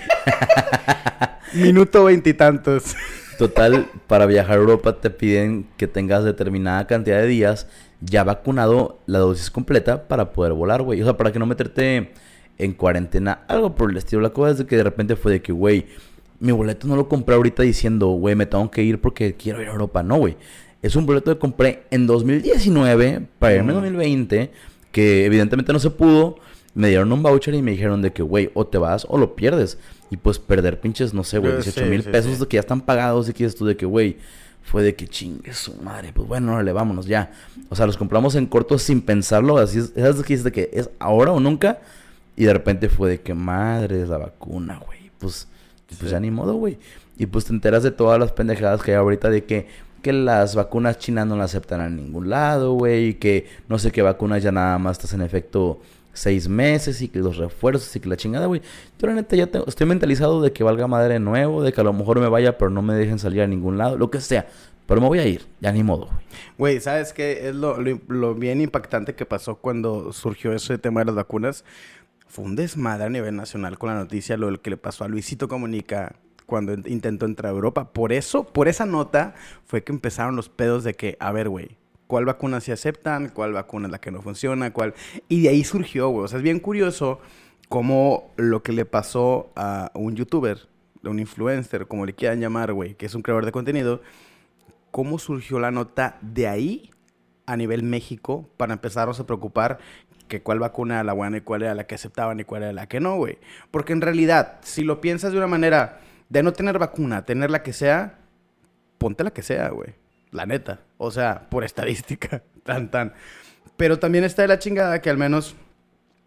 Minuto 1.55 2.05
veintitantos. 2.05 2.97
Total, 3.39 3.87
para 4.07 4.27
viajar 4.27 4.59
a 4.59 4.61
Europa 4.61 5.01
te 5.01 5.11
piden 5.11 5.67
que 5.77 5.87
tengas 5.87 6.25
determinada 6.25 6.87
cantidad 6.87 7.21
de 7.21 7.27
días 7.27 7.69
ya 8.01 8.25
vacunado 8.25 8.99
la 9.07 9.19
dosis 9.19 9.51
completa 9.51 10.09
para 10.09 10.33
poder 10.33 10.53
volar, 10.53 10.83
güey. 10.83 11.01
O 11.01 11.05
sea, 11.05 11.17
para 11.17 11.33
que 11.33 11.39
no 11.39 11.47
meterte 11.47 12.13
en 12.59 12.73
cuarentena, 12.73 13.45
algo 13.49 13.75
por 13.75 13.91
el 13.91 13.97
estilo. 13.97 14.23
La 14.23 14.31
cosa 14.31 14.51
es 14.51 14.59
de 14.59 14.67
que 14.67 14.77
de 14.77 14.83
repente 14.83 15.17
fue 15.17 15.33
de 15.33 15.43
que, 15.43 15.53
güey, 15.53 15.87
mi 16.41 16.53
boleto 16.53 16.87
no 16.87 16.97
lo 16.97 17.09
compré 17.09 17.37
ahorita 17.37 17.63
diciendo, 17.63 18.09
güey, 18.09 18.35
me 18.35 18.47
tengo 18.47 18.71
que 18.71 18.83
ir 18.83 19.01
porque 19.01 19.35
quiero 19.35 19.63
ir 19.63 19.69
a 19.69 19.73
Europa. 19.73 20.03
No, 20.03 20.17
güey. 20.17 20.37
Es 20.83 20.95
un 20.95 21.07
boleto 21.07 21.33
que 21.33 21.39
compré 21.39 21.85
en 21.91 22.07
2019 22.07 23.27
para 23.39 23.55
irme 23.55 23.73
en 23.73 23.81
2020, 23.81 24.51
que 24.93 25.25
evidentemente 25.25 25.73
no 25.73 25.79
se 25.79 25.91
pudo. 25.91 26.37
Me 26.79 26.91
dieron 26.91 27.11
un 27.11 27.25
voucher 27.25 27.55
y 27.55 27.63
me 27.63 27.73
dijeron 27.73 28.03
de 28.03 28.13
que, 28.13 28.23
güey, 28.23 28.53
o 28.55 28.65
te 28.65 28.79
vas 28.79 29.05
o 29.09 29.19
lo 29.19 29.35
pierdes. 29.35 29.79
Y 30.11 30.17
pues 30.17 30.39
perder 30.39 30.81
pinches, 30.81 31.13
no 31.13 31.25
sé, 31.25 31.39
güey, 31.39 31.55
18 31.55 31.87
mil 31.87 32.05
pesos 32.05 32.39
de 32.39 32.47
que 32.47 32.55
ya 32.55 32.61
están 32.61 32.81
pagados 32.81 33.29
y 33.29 33.33
que 33.33 33.51
tú 33.51 33.67
de 33.67 33.77
que, 33.77 33.85
güey, 33.85 34.17
fue 34.63 34.85
de 34.85 34.95
que 34.95 35.09
chingue 35.09 35.53
su 35.55 35.75
madre, 35.83 36.13
pues 36.13 36.29
bueno, 36.29 36.53
órale, 36.53 36.73
vámonos 36.73 37.07
ya. 37.07 37.33
O 37.69 37.75
sea, 37.75 37.85
los 37.85 37.97
compramos 37.97 38.37
en 38.37 38.47
corto 38.47 38.79
sin 38.79 39.01
pensarlo, 39.01 39.59
así 39.59 39.81
es, 39.81 39.93
esas 39.97 40.23
que 40.23 40.37
de 40.37 40.53
que 40.53 40.71
es 40.73 40.89
ahora 41.01 41.33
o 41.33 41.41
nunca. 41.41 41.81
Y 42.37 42.45
de 42.45 42.53
repente 42.53 42.89
fue 42.89 43.11
de 43.11 43.21
que 43.23 43.35
madre 43.35 44.01
es 44.01 44.09
la 44.09 44.19
vacuna, 44.19 44.81
güey. 44.87 45.11
Pues, 45.19 45.49
pues 45.99 46.13
ya 46.13 46.21
ni 46.21 46.31
modo, 46.31 46.55
güey. 46.55 46.79
Y 47.17 47.27
pues 47.27 47.47
te 47.47 47.53
enteras 47.53 47.83
de 47.83 47.91
todas 47.91 48.21
las 48.21 48.31
pendejadas 48.31 48.83
que 48.83 48.93
hay 48.93 48.99
ahorita 48.99 49.31
de 49.31 49.43
que, 49.43 49.67
que 50.01 50.13
las 50.13 50.55
vacunas 50.55 50.99
chinas 50.99 51.27
no 51.27 51.37
las 51.37 51.51
aceptan 51.51 51.81
a 51.81 51.91
ningún 51.91 52.31
lado, 52.31 52.75
güey. 52.75 53.09
Y 53.09 53.15
que 53.15 53.49
no 53.69 53.81
sé 53.81 53.91
qué 53.91 54.03
vacunas 54.03 54.45
ya 54.45 54.53
nada 54.53 54.79
más 54.79 54.99
estás 54.99 55.15
en 55.15 55.23
efecto 55.23 55.81
seis 56.13 56.49
meses 56.49 57.01
y 57.03 57.09
que 57.09 57.19
los 57.21 57.37
refuerzos 57.37 57.95
y 57.95 58.01
que 58.01 58.09
la 58.09 58.17
chingada, 58.17 58.47
güey. 58.47 58.63
Yo 58.99 59.07
la 59.07 59.15
neta 59.15 59.37
ya 59.37 59.49
estoy 59.67 59.87
mentalizado 59.87 60.43
de 60.43 60.53
que 60.53 60.65
valga 60.65 60.87
madre 60.87 61.15
de 61.15 61.21
nuevo, 61.21 61.63
de 61.63 61.73
que 61.73 61.81
a 61.81 61.85
lo 61.85 61.93
mejor 61.93 62.21
me 62.21 62.29
vaya, 62.29 62.59
pero 62.59 62.71
no 62.71 62.83
me 62.83 62.95
dejen 62.95 63.19
salir 63.19 63.43
a 63.43 63.47
ningún 63.47 63.79
lado, 63.79 63.97
lo 63.97 64.11
que 64.11 64.21
sea. 64.21 64.47
Pero 64.87 65.03
me 65.03 65.09
voy 65.09 65.19
a 65.19 65.27
ir, 65.27 65.47
ya 65.61 65.71
ni 65.71 65.83
modo, 65.83 66.09
güey. 66.57 66.81
¿sabes 66.81 67.13
qué? 67.13 67.49
Es 67.49 67.55
lo, 67.55 67.77
lo, 67.79 68.35
bien 68.35 68.63
impactante 68.63 69.15
que 69.15 69.27
pasó 69.27 69.57
cuando 69.57 70.15
surgió 70.15 70.53
ese 70.55 70.79
tema 70.79 71.01
de 71.01 71.07
las 71.07 71.15
vacunas. 71.15 71.65
Fue 72.27 72.45
un 72.45 72.57
desmadre 72.57 73.05
a 73.05 73.11
nivel 73.11 73.37
nacional 73.37 73.79
con 73.79 73.91
la 73.91 73.97
noticia, 73.97 74.39
lo 74.39 74.63
que 74.63 74.71
le 74.71 74.77
pasó 74.79 75.05
a 75.05 75.09
Luisito 75.09 75.47
Comunica 75.47 76.17
cuando 76.47 76.73
intentó 76.73 77.27
entrar 77.27 77.53
a 77.53 77.55
Europa. 77.55 77.93
Por 77.93 78.15
eso, 78.15 78.45
por 78.45 78.69
esa 78.69 78.87
nota, 78.87 79.35
fue 79.67 79.85
que 79.85 79.93
empezaron 79.93 80.37
los 80.37 80.49
pedos 80.49 80.85
de 80.85 80.95
que, 80.95 81.19
a 81.21 81.33
ver, 81.33 81.51
güey, 81.51 81.77
cuál 82.09 82.25
vacuna 82.25 82.61
se 82.61 82.73
aceptan, 82.73 83.29
cuál 83.29 83.53
vacuna 83.53 83.87
es 83.87 83.93
la 83.93 84.01
que 84.01 84.11
no 84.11 84.21
funciona, 84.23 84.73
cuál... 84.73 84.95
Y 85.29 85.43
de 85.43 85.51
ahí 85.51 85.63
surgió, 85.63 86.09
güey. 86.09 86.25
O 86.25 86.29
sea, 86.29 86.39
es 86.39 86.43
bien 86.43 86.59
curioso 86.59 87.21
cómo 87.69 88.33
lo 88.37 88.65
que 88.65 88.73
le 88.73 88.85
pasó 88.85 89.53
a 89.55 89.93
un 89.95 90.17
youtuber, 90.17 90.59
un 91.05 91.21
influencer, 91.21 91.87
como 91.87 92.07
le 92.07 92.15
quieran 92.15 92.41
llamar, 92.41 92.73
güey, 92.73 92.95
que 92.95 93.07
es 93.07 93.15
un 93.15 93.23
creador 93.23 93.45
de 93.45 93.53
contenido, 93.53 94.03
cómo 94.91 95.19
surgió 95.19 95.61
la 95.61 95.71
nota 95.71 96.19
de 96.23 96.49
ahí 96.49 96.91
a 97.47 97.57
nivel 97.57 97.83
México 97.83 98.49
para 98.57 98.73
empezarnos 98.73 99.21
a 99.21 99.27
preocupar 99.27 99.79
que 100.29 100.43
cuál 100.43 100.59
vacuna 100.59 100.95
era 100.95 101.05
la 101.05 101.13
buena 101.13 101.39
y 101.39 101.41
cuál 101.41 101.63
era 101.63 101.75
la 101.75 101.87
que 101.87 101.95
aceptaban 101.95 102.41
y 102.41 102.45
cuál 102.45 102.63
era 102.63 102.73
la 102.73 102.87
que 102.89 103.01
no, 103.01 103.17
güey. 103.17 103.39
Porque 103.71 103.93
en 103.93 104.01
realidad, 104.01 104.59
si 104.63 104.83
lo 104.83 105.01
piensas 105.01 105.33
de 105.33 105.39
una 105.39 105.47
manera 105.47 106.01
de 106.29 106.43
no 106.43 106.53
tener 106.53 106.79
vacuna, 106.79 107.25
tener 107.25 107.51
la 107.51 107.63
que 107.63 107.73
sea, 107.73 108.19
ponte 108.99 109.25
la 109.25 109.31
que 109.31 109.43
sea, 109.43 109.71
güey. 109.71 109.95
La 110.31 110.47
neta. 110.47 110.81
O 110.97 111.11
sea, 111.11 111.49
por 111.51 111.65
estadística. 111.65 112.43
Tan, 112.65 112.91
tan. 112.91 113.15
Pero 113.79 113.99
también 113.99 114.25
está 114.25 114.43
de 114.43 114.49
la 114.49 114.59
chingada 114.59 115.01
que 115.01 115.09
al 115.09 115.17
menos 115.17 115.57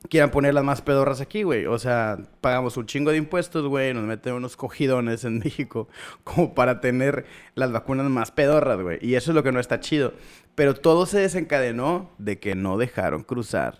quieran 0.10 0.32
poner 0.32 0.54
las 0.54 0.64
más 0.64 0.82
pedorras 0.82 1.22
aquí, 1.22 1.44
güey. 1.44 1.66
O 1.68 1.78
sea, 1.78 2.18
pagamos 2.42 2.78
un 2.78 2.86
chingo 2.86 3.12
de 3.12 3.18
impuestos, 3.18 3.68
güey, 3.68 3.94
nos 3.94 4.04
meten 4.04 4.34
unos 4.34 4.58
cogidones 4.58 5.24
en 5.24 5.40
México 5.44 5.88
como 6.24 6.54
para 6.54 6.82
tener 6.82 7.26
las 7.56 7.72
vacunas 7.72 8.10
más 8.10 8.32
pedorras, 8.32 8.82
güey. 8.82 8.98
Y 9.02 9.16
eso 9.16 9.32
es 9.32 9.36
lo 9.36 9.44
que 9.44 9.52
no 9.52 9.60
está 9.60 9.80
chido. 9.80 10.14
Pero 10.56 10.74
todo 10.74 11.06
se 11.06 11.20
desencadenó 11.20 12.10
de 12.18 12.40
que 12.40 12.56
no 12.56 12.78
dejaron 12.78 13.24
cruzar 13.24 13.80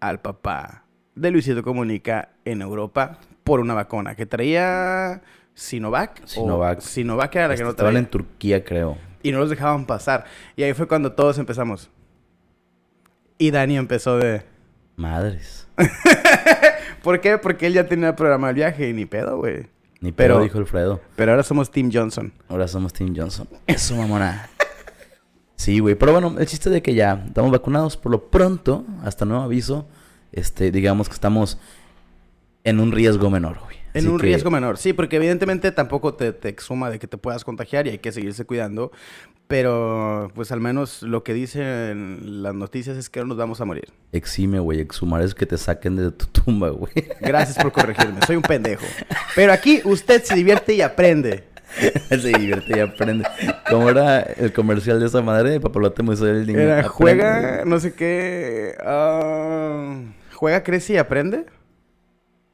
al 0.00 0.20
papá 0.20 0.84
de 1.14 1.30
Luisito 1.30 1.62
Comunica 1.62 2.30
en 2.44 2.62
Europa 2.62 3.18
por 3.44 3.60
una 3.60 3.74
vacuna 3.74 4.14
que 4.14 4.26
traía 4.26 5.22
Sinovac. 5.54 6.26
Sinovac. 6.26 6.78
O 6.78 6.80
Sinovac 6.80 7.34
era 7.36 7.48
la 7.48 7.56
que 7.56 7.64
no 7.64 7.74
traía. 7.74 7.98
en 7.98 8.06
Turquía, 8.06 8.64
creo. 8.64 8.96
Y 9.22 9.32
no 9.32 9.38
los 9.38 9.50
dejaban 9.50 9.86
pasar. 9.86 10.24
Y 10.56 10.62
ahí 10.62 10.72
fue 10.74 10.88
cuando 10.88 11.12
todos 11.12 11.38
empezamos. 11.38 11.90
Y 13.38 13.50
Dani 13.50 13.76
empezó 13.76 14.18
de... 14.18 14.42
Madres. 14.96 15.66
¿Por 17.02 17.20
qué? 17.20 17.38
Porque 17.38 17.66
él 17.66 17.72
ya 17.72 17.86
tenía 17.86 18.14
programado 18.16 18.50
el 18.50 18.56
viaje 18.56 18.88
y 18.88 18.92
ni 18.92 19.06
pedo, 19.06 19.38
güey. 19.38 19.66
Ni 20.00 20.12
Pero- 20.12 20.34
pero 20.34 20.44
dijo 20.44 20.58
Alfredo. 20.58 21.00
Pero 21.16 21.32
ahora 21.32 21.42
somos 21.42 21.70
Team 21.70 21.90
Johnson. 21.92 22.32
Ahora 22.48 22.68
somos 22.68 22.92
Team 22.92 23.14
Johnson. 23.16 23.48
Eso, 23.66 23.96
mamona. 23.96 24.48
Sí, 25.56 25.78
güey. 25.78 25.94
Pero 25.94 26.12
bueno, 26.12 26.34
el 26.38 26.46
chiste 26.46 26.70
de 26.70 26.82
que 26.82 26.94
ya 26.94 27.22
estamos 27.26 27.50
vacunados 27.50 27.96
por 27.96 28.12
lo 28.12 28.30
pronto, 28.30 28.84
hasta 29.04 29.24
nuevo 29.26 29.42
aviso, 29.42 29.86
este, 30.32 30.70
digamos 30.70 31.08
que 31.08 31.14
estamos 31.14 31.58
en 32.64 32.80
un 32.80 32.92
riesgo 32.92 33.28
menor, 33.30 33.58
güey. 33.60 33.76
En 33.94 34.00
Así 34.00 34.08
un 34.08 34.18
que- 34.18 34.26
riesgo 34.26 34.50
menor. 34.50 34.78
Sí, 34.78 34.92
porque 34.92 35.16
evidentemente 35.16 35.72
tampoco 35.72 36.14
te, 36.14 36.32
te 36.32 36.48
exuma 36.48 36.90
de 36.90 36.98
que 36.98 37.06
te 37.06 37.18
puedas 37.18 37.44
contagiar 37.44 37.86
y 37.86 37.90
hay 37.90 37.98
que 37.98 38.12
seguirse 38.12 38.44
cuidando. 38.44 38.92
Pero, 39.48 40.30
pues 40.36 40.52
al 40.52 40.60
menos 40.60 41.02
lo 41.02 41.24
que 41.24 41.34
dicen 41.34 42.42
las 42.42 42.54
noticias 42.54 42.96
es 42.96 43.10
que 43.10 43.18
no 43.18 43.26
nos 43.26 43.36
vamos 43.36 43.60
a 43.60 43.64
morir. 43.64 43.88
Exime, 44.12 44.60
güey. 44.60 44.78
Exhumar 44.78 45.22
es 45.22 45.34
que 45.34 45.44
te 45.44 45.58
saquen 45.58 45.96
de 45.96 46.12
tu 46.12 46.26
tumba, 46.26 46.68
güey. 46.70 46.92
Gracias 47.20 47.58
por 47.60 47.72
corregirme. 47.72 48.20
Soy 48.26 48.36
un 48.36 48.42
pendejo. 48.42 48.84
Pero 49.34 49.52
aquí 49.52 49.80
usted 49.84 50.22
se 50.22 50.36
divierte 50.36 50.74
y 50.74 50.82
aprende. 50.82 51.44
Se 52.08 52.16
divierte 52.16 52.76
y 52.76 52.80
aprende. 52.80 53.24
¿Cómo 53.70 53.88
era 53.90 54.20
el 54.22 54.52
comercial 54.52 54.98
de 54.98 55.06
esa 55.06 55.22
madre 55.22 55.50
de 55.50 55.60
Papalote 55.60 56.02
Museo 56.02 56.26
del 56.26 56.44
Niño? 56.44 56.58
Era, 56.58 56.72
Aprende. 56.80 56.88
juega, 56.88 57.64
no 57.64 57.78
sé 57.78 57.92
qué. 57.94 58.74
ah, 58.84 59.96
juega, 60.34 60.64
crece 60.64 60.94
y 60.94 60.96
aprende. 60.96 61.46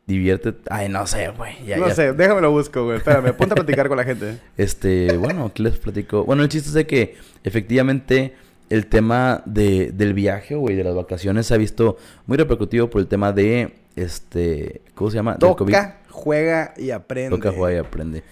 Divierte. 0.07 0.55
Ay, 0.71 0.88
no 0.88 1.05
sé, 1.07 1.29
güey. 1.31 1.64
Ya, 1.66 1.79
no 1.79 1.88
ya. 1.88 1.95
sé, 1.95 2.12
déjame 2.12 2.40
lo 2.40 2.53
busco, 2.53 2.85
güey. 2.85 2.99
Espérame, 2.99 3.35
ponte 3.35 3.55
a 3.55 3.57
platicar 3.57 3.88
con 3.88 3.97
la 3.97 4.05
gente. 4.05 4.38
Este, 4.57 5.16
bueno, 5.16 5.51
¿qué 5.53 5.64
les 5.64 5.79
platico? 5.79 6.25
Bueno, 6.25 6.45
el 6.45 6.49
chiste 6.49 6.69
es 6.69 6.75
de 6.75 6.87
que 6.87 7.16
efectivamente 7.42 8.35
el 8.71 8.87
tema 8.87 9.42
de, 9.47 9.90
del 9.92 10.14
viaje, 10.14 10.55
güey, 10.55 10.77
de 10.77 10.85
las 10.85 10.95
vacaciones 10.95 11.47
se 11.47 11.55
ha 11.55 11.57
visto 11.57 11.97
muy 12.27 12.38
repercutivo 12.38 12.88
por 12.88 13.01
el 13.01 13.09
tema 13.09 13.33
de, 13.33 13.75
este, 13.97 14.81
¿cómo 14.95 15.11
se 15.11 15.16
llama? 15.16 15.38
COVID. 15.38 15.73
Toca, 15.73 15.99
juega 16.09 16.73
y 16.77 16.90
aprende. 16.90 17.37
Toca, 17.37 17.51
juega 17.51 17.77
y 17.77 17.81
aprende. 17.81 18.23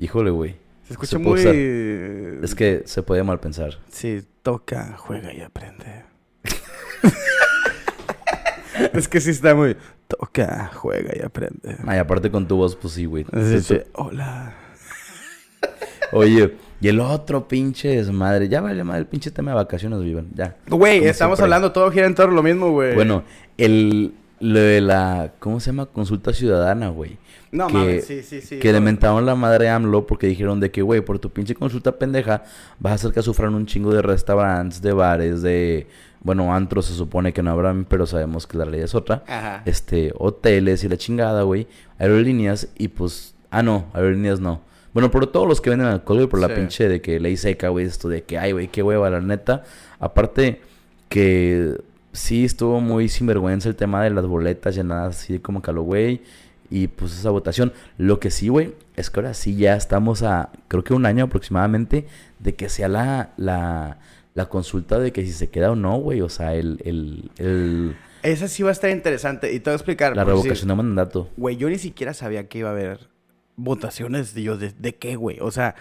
Híjole, 0.00 0.30
güey. 0.30 0.56
Se 0.84 0.94
escucha 0.94 1.10
se 1.10 1.18
muy... 1.18 1.40
usar. 1.40 1.54
Es 2.44 2.54
que 2.56 2.82
se 2.86 3.02
puede 3.02 3.22
mal 3.22 3.38
pensar. 3.38 3.78
Sí, 3.88 4.24
toca, 4.42 4.96
juega 4.98 5.32
y 5.32 5.40
aprende. 5.42 6.09
es 8.92 9.08
que 9.08 9.20
sí 9.20 9.30
está 9.30 9.54
muy... 9.54 9.76
Toca, 10.08 10.70
juega 10.74 11.12
y 11.16 11.22
aprende. 11.24 11.76
Ay, 11.86 11.98
aparte 11.98 12.30
con 12.30 12.48
tu 12.48 12.56
voz, 12.56 12.74
pues 12.76 12.94
sí, 12.94 13.04
güey. 13.04 13.24
Se- 13.32 13.62
que, 13.62 13.86
Hola. 13.94 14.54
Oye, 16.12 16.56
y 16.80 16.88
el 16.88 16.98
otro 17.00 17.46
pinche 17.46 17.88
desmadre. 17.96 18.48
Ya 18.48 18.60
vale 18.60 18.82
más 18.82 18.98
el 18.98 19.06
pinche 19.06 19.30
tema 19.30 19.52
de 19.52 19.56
vacaciones, 19.56 20.02
vivan. 20.02 20.28
Ya. 20.34 20.56
Güey, 20.68 21.04
estamos 21.04 21.38
siempre. 21.38 21.44
hablando, 21.44 21.72
todo 21.72 21.90
gira 21.92 22.06
en 22.06 22.14
torno 22.14 22.34
lo 22.34 22.42
mismo, 22.42 22.72
güey. 22.72 22.94
Bueno, 22.94 23.22
el, 23.56 24.14
lo 24.40 24.58
de 24.58 24.80
la, 24.80 25.34
¿cómo 25.38 25.60
se 25.60 25.66
llama? 25.66 25.86
Consulta 25.86 26.32
ciudadana, 26.32 26.88
güey. 26.88 27.18
No 27.52 27.66
que- 27.68 27.72
mames, 27.72 28.04
sí, 28.06 28.22
sí, 28.22 28.40
sí. 28.40 28.58
que 28.58 28.72
le 28.72 28.80
no. 28.80 28.86
mentaron 28.86 29.26
la 29.26 29.34
madre 29.34 29.68
a 29.68 29.76
AMLO 29.76 30.06
porque 30.06 30.26
dijeron 30.26 30.58
de 30.60 30.70
que, 30.70 30.82
güey, 30.82 31.00
por 31.02 31.18
tu 31.18 31.30
pinche 31.30 31.54
consulta 31.54 31.98
pendeja, 31.98 32.44
vas 32.78 32.92
a 32.92 32.94
hacer 32.94 33.12
que 33.12 33.22
sufran 33.22 33.54
un 33.54 33.66
chingo 33.66 33.92
de 33.92 34.02
restaurantes, 34.02 34.82
de 34.82 34.92
bares, 34.92 35.42
de... 35.42 35.86
Bueno, 36.22 36.54
antros 36.54 36.86
se 36.86 36.94
supone 36.94 37.32
que 37.32 37.42
no 37.42 37.50
habrán, 37.50 37.84
pero 37.86 38.06
sabemos 38.06 38.46
que 38.46 38.58
la 38.58 38.66
ley 38.66 38.80
es 38.82 38.94
otra. 38.94 39.24
Ajá. 39.26 39.62
Este, 39.64 40.12
hoteles 40.18 40.84
y 40.84 40.88
la 40.88 40.96
chingada, 40.98 41.42
güey. 41.42 41.66
Aerolíneas 41.98 42.68
y 42.76 42.88
pues... 42.88 43.34
Ah, 43.50 43.62
no, 43.62 43.86
aerolíneas 43.94 44.38
no. 44.38 44.60
Bueno, 44.92 45.10
por 45.10 45.26
todos 45.28 45.48
los 45.48 45.60
que 45.60 45.70
venden 45.70 45.88
alcohol, 45.88 46.18
güey, 46.18 46.28
por 46.28 46.40
la 46.40 46.48
Sí. 46.48 46.54
pinche 46.54 46.88
de 46.88 47.00
que 47.00 47.20
ley 47.20 47.36
seca, 47.36 47.68
güey, 47.68 47.86
esto 47.86 48.08
de 48.08 48.22
que, 48.24 48.38
ay, 48.38 48.52
güey, 48.52 48.68
qué 48.68 48.82
hueva, 48.82 49.08
la 49.08 49.20
neta. 49.20 49.62
Aparte 49.98 50.60
que 51.08 51.76
sí 52.12 52.44
estuvo 52.44 52.80
muy 52.80 53.08
sinvergüenza 53.08 53.68
el 53.68 53.76
tema 53.76 54.02
de 54.02 54.10
las 54.10 54.26
boletas 54.26 54.74
llenadas 54.74 55.16
así 55.22 55.38
como 55.38 55.62
calo, 55.62 55.82
güey. 55.82 56.22
Y 56.70 56.88
pues 56.88 57.18
esa 57.18 57.30
votación. 57.30 57.72
Lo 57.98 58.20
que 58.20 58.30
sí, 58.30 58.48
güey, 58.48 58.74
es 58.94 59.10
que 59.10 59.20
ahora 59.20 59.34
sí 59.34 59.56
ya 59.56 59.74
estamos 59.74 60.22
a, 60.22 60.50
creo 60.68 60.84
que 60.84 60.94
un 60.94 61.06
año 61.06 61.24
aproximadamente, 61.24 62.06
de 62.38 62.54
que 62.54 62.68
sea 62.68 62.88
la, 62.88 63.30
la, 63.36 63.98
la 64.34 64.48
consulta 64.48 64.98
de 64.98 65.12
que 65.12 65.24
si 65.24 65.32
se 65.32 65.50
queda 65.50 65.70
o 65.70 65.76
no, 65.76 65.98
güey. 65.98 66.20
O 66.20 66.28
sea, 66.28 66.54
el, 66.54 66.80
el, 66.84 67.30
el, 67.38 67.96
Esa 68.22 68.48
sí 68.48 68.62
va 68.62 68.70
a 68.70 68.72
estar 68.72 68.90
interesante. 68.90 69.52
Y 69.52 69.60
te 69.60 69.70
voy 69.70 69.72
a 69.72 69.76
explicar. 69.76 70.16
la 70.16 70.22
sí, 70.22 70.28
revocación 70.28 70.68
de 70.68 70.74
mandato. 70.74 71.28
Güey, 71.36 71.56
yo 71.56 71.68
ni 71.68 71.78
siquiera 71.78 72.14
sabía 72.14 72.48
que 72.48 72.58
iba 72.58 72.68
a 72.68 72.72
haber 72.72 73.08
votaciones. 73.56 74.34
Yo, 74.34 74.56
¿de, 74.56 74.72
de 74.72 74.94
qué, 74.94 75.16
güey? 75.16 75.38
O 75.40 75.50
sea, 75.50 75.74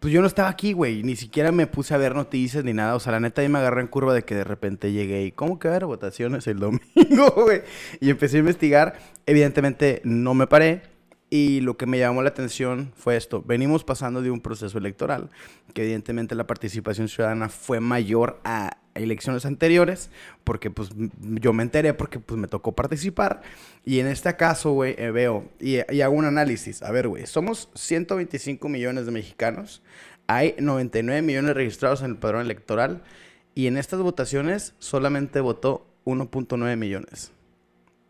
pues 0.00 0.12
yo 0.12 0.20
no 0.20 0.26
estaba 0.26 0.48
aquí, 0.48 0.72
güey. 0.72 1.02
Ni 1.02 1.16
siquiera 1.16 1.52
me 1.52 1.66
puse 1.66 1.94
a 1.94 1.98
ver 1.98 2.14
noticias 2.14 2.64
ni 2.64 2.72
nada. 2.72 2.94
O 2.96 3.00
sea, 3.00 3.12
la 3.12 3.20
neta 3.20 3.42
ahí 3.42 3.48
me 3.48 3.58
agarré 3.58 3.80
en 3.80 3.86
curva 3.88 4.14
de 4.14 4.24
que 4.24 4.34
de 4.34 4.44
repente 4.44 4.92
llegué 4.92 5.24
y, 5.24 5.32
¿cómo 5.32 5.58
que 5.58 5.68
va 5.68 5.74
a 5.74 5.76
haber 5.76 5.86
votaciones 5.86 6.46
el 6.46 6.58
domingo, 6.58 7.30
güey? 7.36 7.62
Y 8.00 8.10
empecé 8.10 8.36
a 8.36 8.40
investigar. 8.40 8.98
Evidentemente 9.26 10.00
no 10.04 10.34
me 10.34 10.46
paré. 10.46 10.82
Y 11.28 11.60
lo 11.60 11.76
que 11.76 11.86
me 11.86 11.98
llamó 11.98 12.22
la 12.22 12.28
atención 12.28 12.92
fue 12.96 13.16
esto. 13.16 13.42
Venimos 13.42 13.82
pasando 13.82 14.22
de 14.22 14.30
un 14.30 14.40
proceso 14.40 14.78
electoral, 14.78 15.30
que 15.74 15.82
evidentemente 15.82 16.34
la 16.36 16.46
participación 16.46 17.08
ciudadana 17.08 17.48
fue 17.48 17.80
mayor 17.80 18.40
a 18.44 18.78
elecciones 18.94 19.44
anteriores, 19.44 20.10
porque 20.44 20.70
pues 20.70 20.90
yo 21.18 21.52
me 21.52 21.62
enteré 21.62 21.94
porque 21.94 22.20
pues 22.20 22.40
me 22.40 22.46
tocó 22.46 22.72
participar. 22.72 23.42
Y 23.84 23.98
en 23.98 24.06
este 24.06 24.36
caso, 24.36 24.72
güey, 24.72 24.94
eh, 24.98 25.10
veo 25.10 25.48
y, 25.58 25.78
y 25.92 26.00
hago 26.00 26.14
un 26.14 26.26
análisis. 26.26 26.82
A 26.82 26.92
ver, 26.92 27.08
güey, 27.08 27.26
somos 27.26 27.70
125 27.74 28.68
millones 28.68 29.06
de 29.06 29.12
mexicanos. 29.12 29.82
Hay 30.28 30.54
99 30.58 31.22
millones 31.22 31.54
registrados 31.54 32.02
en 32.02 32.12
el 32.12 32.16
padrón 32.16 32.42
electoral. 32.42 33.02
Y 33.54 33.66
en 33.66 33.78
estas 33.78 34.00
votaciones 34.00 34.74
solamente 34.78 35.40
votó 35.40 35.86
1.9 36.04 36.76
millones. 36.76 37.32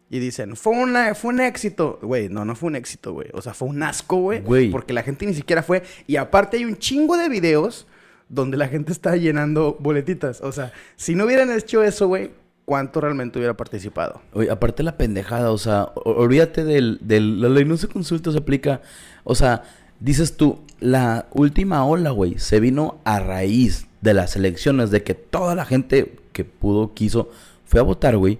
Y 0.08 0.20
dicen, 0.20 0.54
fue, 0.54 0.72
una, 0.72 1.14
fue 1.14 1.34
un 1.34 1.40
éxito. 1.40 1.98
Güey, 2.00 2.28
no, 2.28 2.44
no 2.44 2.54
fue 2.54 2.68
un 2.68 2.76
éxito, 2.76 3.12
güey. 3.12 3.28
O 3.32 3.42
sea, 3.42 3.54
fue 3.54 3.68
un 3.68 3.82
asco, 3.82 4.16
güey. 4.16 4.70
Porque 4.70 4.92
la 4.92 5.02
gente 5.02 5.26
ni 5.26 5.34
siquiera 5.34 5.62
fue. 5.62 5.82
Y 6.06 6.16
aparte 6.16 6.58
hay 6.58 6.64
un 6.64 6.76
chingo 6.76 7.16
de 7.16 7.28
videos 7.28 7.86
donde 8.28 8.56
la 8.56 8.68
gente 8.68 8.92
está 8.92 9.16
llenando 9.16 9.76
boletitas. 9.80 10.40
O 10.42 10.52
sea, 10.52 10.72
si 10.96 11.14
no 11.14 11.24
hubieran 11.24 11.50
hecho 11.50 11.82
eso, 11.82 12.06
güey, 12.06 12.30
¿cuánto 12.64 13.00
realmente 13.00 13.38
hubiera 13.38 13.56
participado? 13.56 14.20
Oye, 14.32 14.50
aparte 14.50 14.82
la 14.82 14.96
pendejada, 14.96 15.50
o 15.50 15.58
sea, 15.58 15.90
olvídate 16.04 16.64
del, 16.64 16.98
del... 17.02 17.40
La 17.40 17.48
ley 17.48 17.64
no 17.64 17.76
se 17.76 17.88
consulta, 17.88 18.30
se 18.30 18.38
aplica. 18.38 18.82
O 19.24 19.34
sea, 19.34 19.64
dices 19.98 20.36
tú, 20.36 20.60
la 20.78 21.26
última 21.32 21.84
ola, 21.84 22.10
güey, 22.10 22.38
se 22.38 22.60
vino 22.60 23.00
a 23.04 23.18
raíz 23.18 23.86
de 24.02 24.14
las 24.14 24.36
elecciones, 24.36 24.90
de 24.90 25.02
que 25.02 25.14
toda 25.14 25.54
la 25.56 25.64
gente 25.64 26.16
que 26.32 26.44
pudo, 26.44 26.94
quiso, 26.94 27.30
fue 27.64 27.80
a 27.80 27.82
votar, 27.82 28.16
güey. 28.16 28.38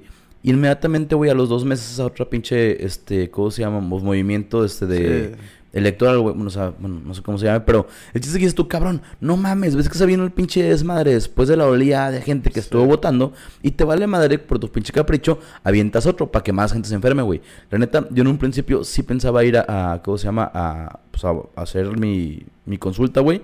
Inmediatamente, 0.51 1.15
güey, 1.15 1.31
a 1.31 1.35
los 1.35 1.49
dos 1.49 1.65
meses 1.65 1.99
a 1.99 2.07
otra 2.07 2.31
pinche, 2.31 2.85
este, 2.85 3.31
¿cómo 3.31 3.51
se 3.51 3.63
llama? 3.63 3.81
Movimiento, 3.81 4.65
este, 4.65 4.87
de... 4.87 5.29
Sí. 5.35 5.41
Electoral, 5.73 6.21
güey, 6.21 6.33
bueno, 6.35 6.49
o 6.49 6.51
sea, 6.51 6.73
bueno, 6.79 7.03
no 7.05 7.13
sé 7.13 7.21
cómo 7.21 7.37
se 7.37 7.45
llama, 7.45 7.67
pero 7.67 7.87
el 8.15 8.21
chiste 8.23 8.29
es 8.29 8.33
que 8.39 8.45
dices 8.47 8.55
tú, 8.55 8.67
cabrón, 8.67 9.03
no 9.21 9.37
mames, 9.37 9.77
ves 9.77 9.91
que 9.91 9.99
se 9.99 10.07
vino 10.07 10.25
el 10.25 10.31
pinche 10.31 10.63
desmadre 10.63 11.13
después 11.13 11.51
de 11.51 11.57
la 11.59 11.67
olía 11.67 12.11
de 12.11 12.23
gente 12.23 12.49
que 12.51 12.61
estuvo 12.61 12.87
votando 12.87 13.35
y 13.63 13.73
te 13.73 13.85
vale 13.85 14.07
madre 14.07 14.39
por 14.39 14.59
tu 14.59 14.73
pinche 14.73 14.91
capricho, 14.95 15.39
avientas 15.65 16.07
otro 16.07 16.33
para 16.33 16.43
que 16.43 16.53
más 16.55 16.73
gente 16.73 16.89
se 16.89 16.95
enferme, 16.95 17.21
güey. 17.21 17.43
La 17.71 17.77
neta, 17.77 18.07
yo 18.11 18.23
en 18.23 18.29
un 18.29 18.39
principio 18.39 18.85
sí 18.85 19.03
pensaba 19.03 19.45
ir 19.45 19.59
a, 19.59 19.93
a- 19.93 20.03
¿cómo 20.03 20.17
se 20.17 20.25
llama? 20.25 20.51
A, 20.55 21.01
pues, 21.11 21.23
a- 21.27 21.33
a 21.57 21.61
hacer 21.63 21.99
mi, 21.99 22.43
mi 22.65 22.79
consulta, 22.79 23.21
güey. 23.21 23.43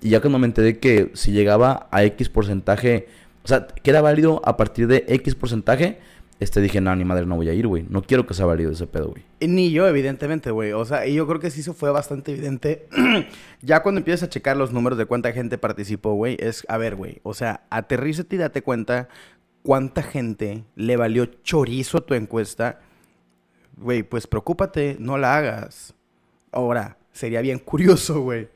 Y 0.00 0.10
ya 0.10 0.20
cuando 0.22 0.38
me 0.38 0.46
enteré 0.46 0.78
que 0.78 1.10
si 1.12 1.32
llegaba 1.32 1.88
a 1.90 2.04
X 2.04 2.30
porcentaje, 2.30 3.06
o 3.44 3.48
sea, 3.48 3.66
que 3.66 3.90
era 3.90 4.00
válido 4.00 4.40
a 4.46 4.56
partir 4.56 4.86
de 4.86 5.04
X 5.08 5.34
porcentaje, 5.34 5.98
este 6.38 6.60
dije, 6.60 6.80
no, 6.82 6.94
ni 6.94 7.04
madre, 7.04 7.24
no 7.24 7.36
voy 7.36 7.48
a 7.48 7.54
ir, 7.54 7.66
güey. 7.66 7.86
No 7.88 8.02
quiero 8.02 8.26
que 8.26 8.34
sea 8.34 8.44
válido 8.44 8.70
ese 8.70 8.86
pedo, 8.86 9.08
güey. 9.08 9.24
Ni 9.40 9.70
yo, 9.70 9.88
evidentemente, 9.88 10.50
güey. 10.50 10.72
O 10.72 10.84
sea, 10.84 11.06
y 11.06 11.14
yo 11.14 11.26
creo 11.26 11.40
que 11.40 11.50
sí 11.50 11.62
se 11.62 11.72
fue 11.72 11.90
bastante 11.90 12.32
evidente. 12.32 12.88
ya 13.62 13.82
cuando 13.82 14.00
empiezas 14.00 14.24
a 14.24 14.30
checar 14.30 14.56
los 14.56 14.72
números 14.72 14.98
de 14.98 15.06
cuánta 15.06 15.32
gente 15.32 15.56
participó, 15.56 16.12
güey, 16.12 16.36
es, 16.38 16.64
a 16.68 16.76
ver, 16.76 16.94
güey. 16.94 17.20
O 17.22 17.32
sea, 17.32 17.66
aterrízate 17.70 18.36
y 18.36 18.38
date 18.38 18.62
cuenta 18.62 19.08
cuánta 19.62 20.02
gente 20.02 20.64
le 20.74 20.96
valió 20.98 21.24
chorizo 21.24 21.98
a 21.98 22.06
tu 22.06 22.12
encuesta. 22.12 22.80
Güey, 23.78 24.02
pues 24.02 24.26
preocúpate, 24.26 24.96
no 25.00 25.16
la 25.16 25.38
hagas. 25.38 25.94
Ahora, 26.52 26.98
sería 27.12 27.40
bien 27.40 27.58
curioso, 27.58 28.20
güey, 28.20 28.48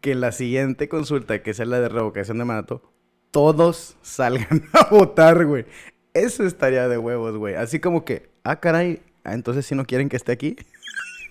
que 0.00 0.12
en 0.12 0.20
la 0.20 0.32
siguiente 0.32 0.88
consulta, 0.88 1.42
que 1.42 1.54
sea 1.54 1.66
la 1.66 1.80
de 1.80 1.88
revocación 1.88 2.38
de 2.38 2.44
mandato, 2.44 2.82
todos 3.30 3.96
salgan 4.02 4.64
a 4.72 4.88
votar, 4.90 5.46
güey. 5.46 5.66
Eso 6.18 6.44
estaría 6.44 6.88
de 6.88 6.98
huevos, 6.98 7.36
güey. 7.36 7.54
Así 7.54 7.80
como 7.80 8.04
que, 8.04 8.30
ah, 8.44 8.60
caray, 8.60 9.00
ah, 9.24 9.34
entonces 9.34 9.66
si 9.66 9.74
no 9.74 9.84
quieren 9.84 10.08
que 10.08 10.16
esté 10.16 10.32
aquí. 10.32 10.56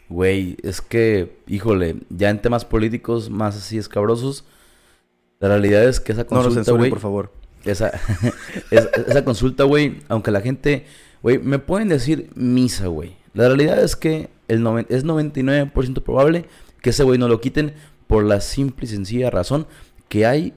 Güey, 0.10 0.58
es 0.63 0.82
que, 0.82 1.38
híjole, 1.47 1.97
ya 2.10 2.30
en 2.30 2.41
temas 2.41 2.63
políticos 2.63 3.30
más 3.30 3.58
así 3.58 3.78
escabrosos, 3.78 4.45
la 5.39 5.50
realidad 5.50 5.84
es 5.84 6.00
que 6.00 6.13
esa 6.13 6.26
consulta, 6.26 6.71
güey, 6.71 6.89
por 6.89 7.00
favor. 7.00 7.32
Esa, 7.65 7.89
esa, 8.71 8.89
esa 8.89 9.26
consulta, 9.26 9.65
güey, 9.65 10.00
aunque 10.08 10.32
la 10.32 10.41
gente, 10.41 10.86
güey, 11.21 11.39
me 11.39 11.60
pueden 11.60 11.89
decir 11.89 12.30
misa, 12.36 12.88
güey. 12.88 13.17
La 13.34 13.47
realidad 13.47 13.84
es 13.84 13.95
que 13.95 14.30
el 14.47 14.65
es 14.89 15.06
99% 15.06 16.02
probable 16.02 16.45
que 16.82 16.91
ese 16.91 17.04
güey 17.04 17.19
no 17.19 17.28
lo 17.28 17.41
quiten 17.41 17.73
por 18.08 18.23
la 18.23 18.41
simple 18.41 18.86
y 18.86 18.89
sencilla 18.89 19.30
razón 19.30 19.67
que 20.08 20.26
hay 20.26 20.54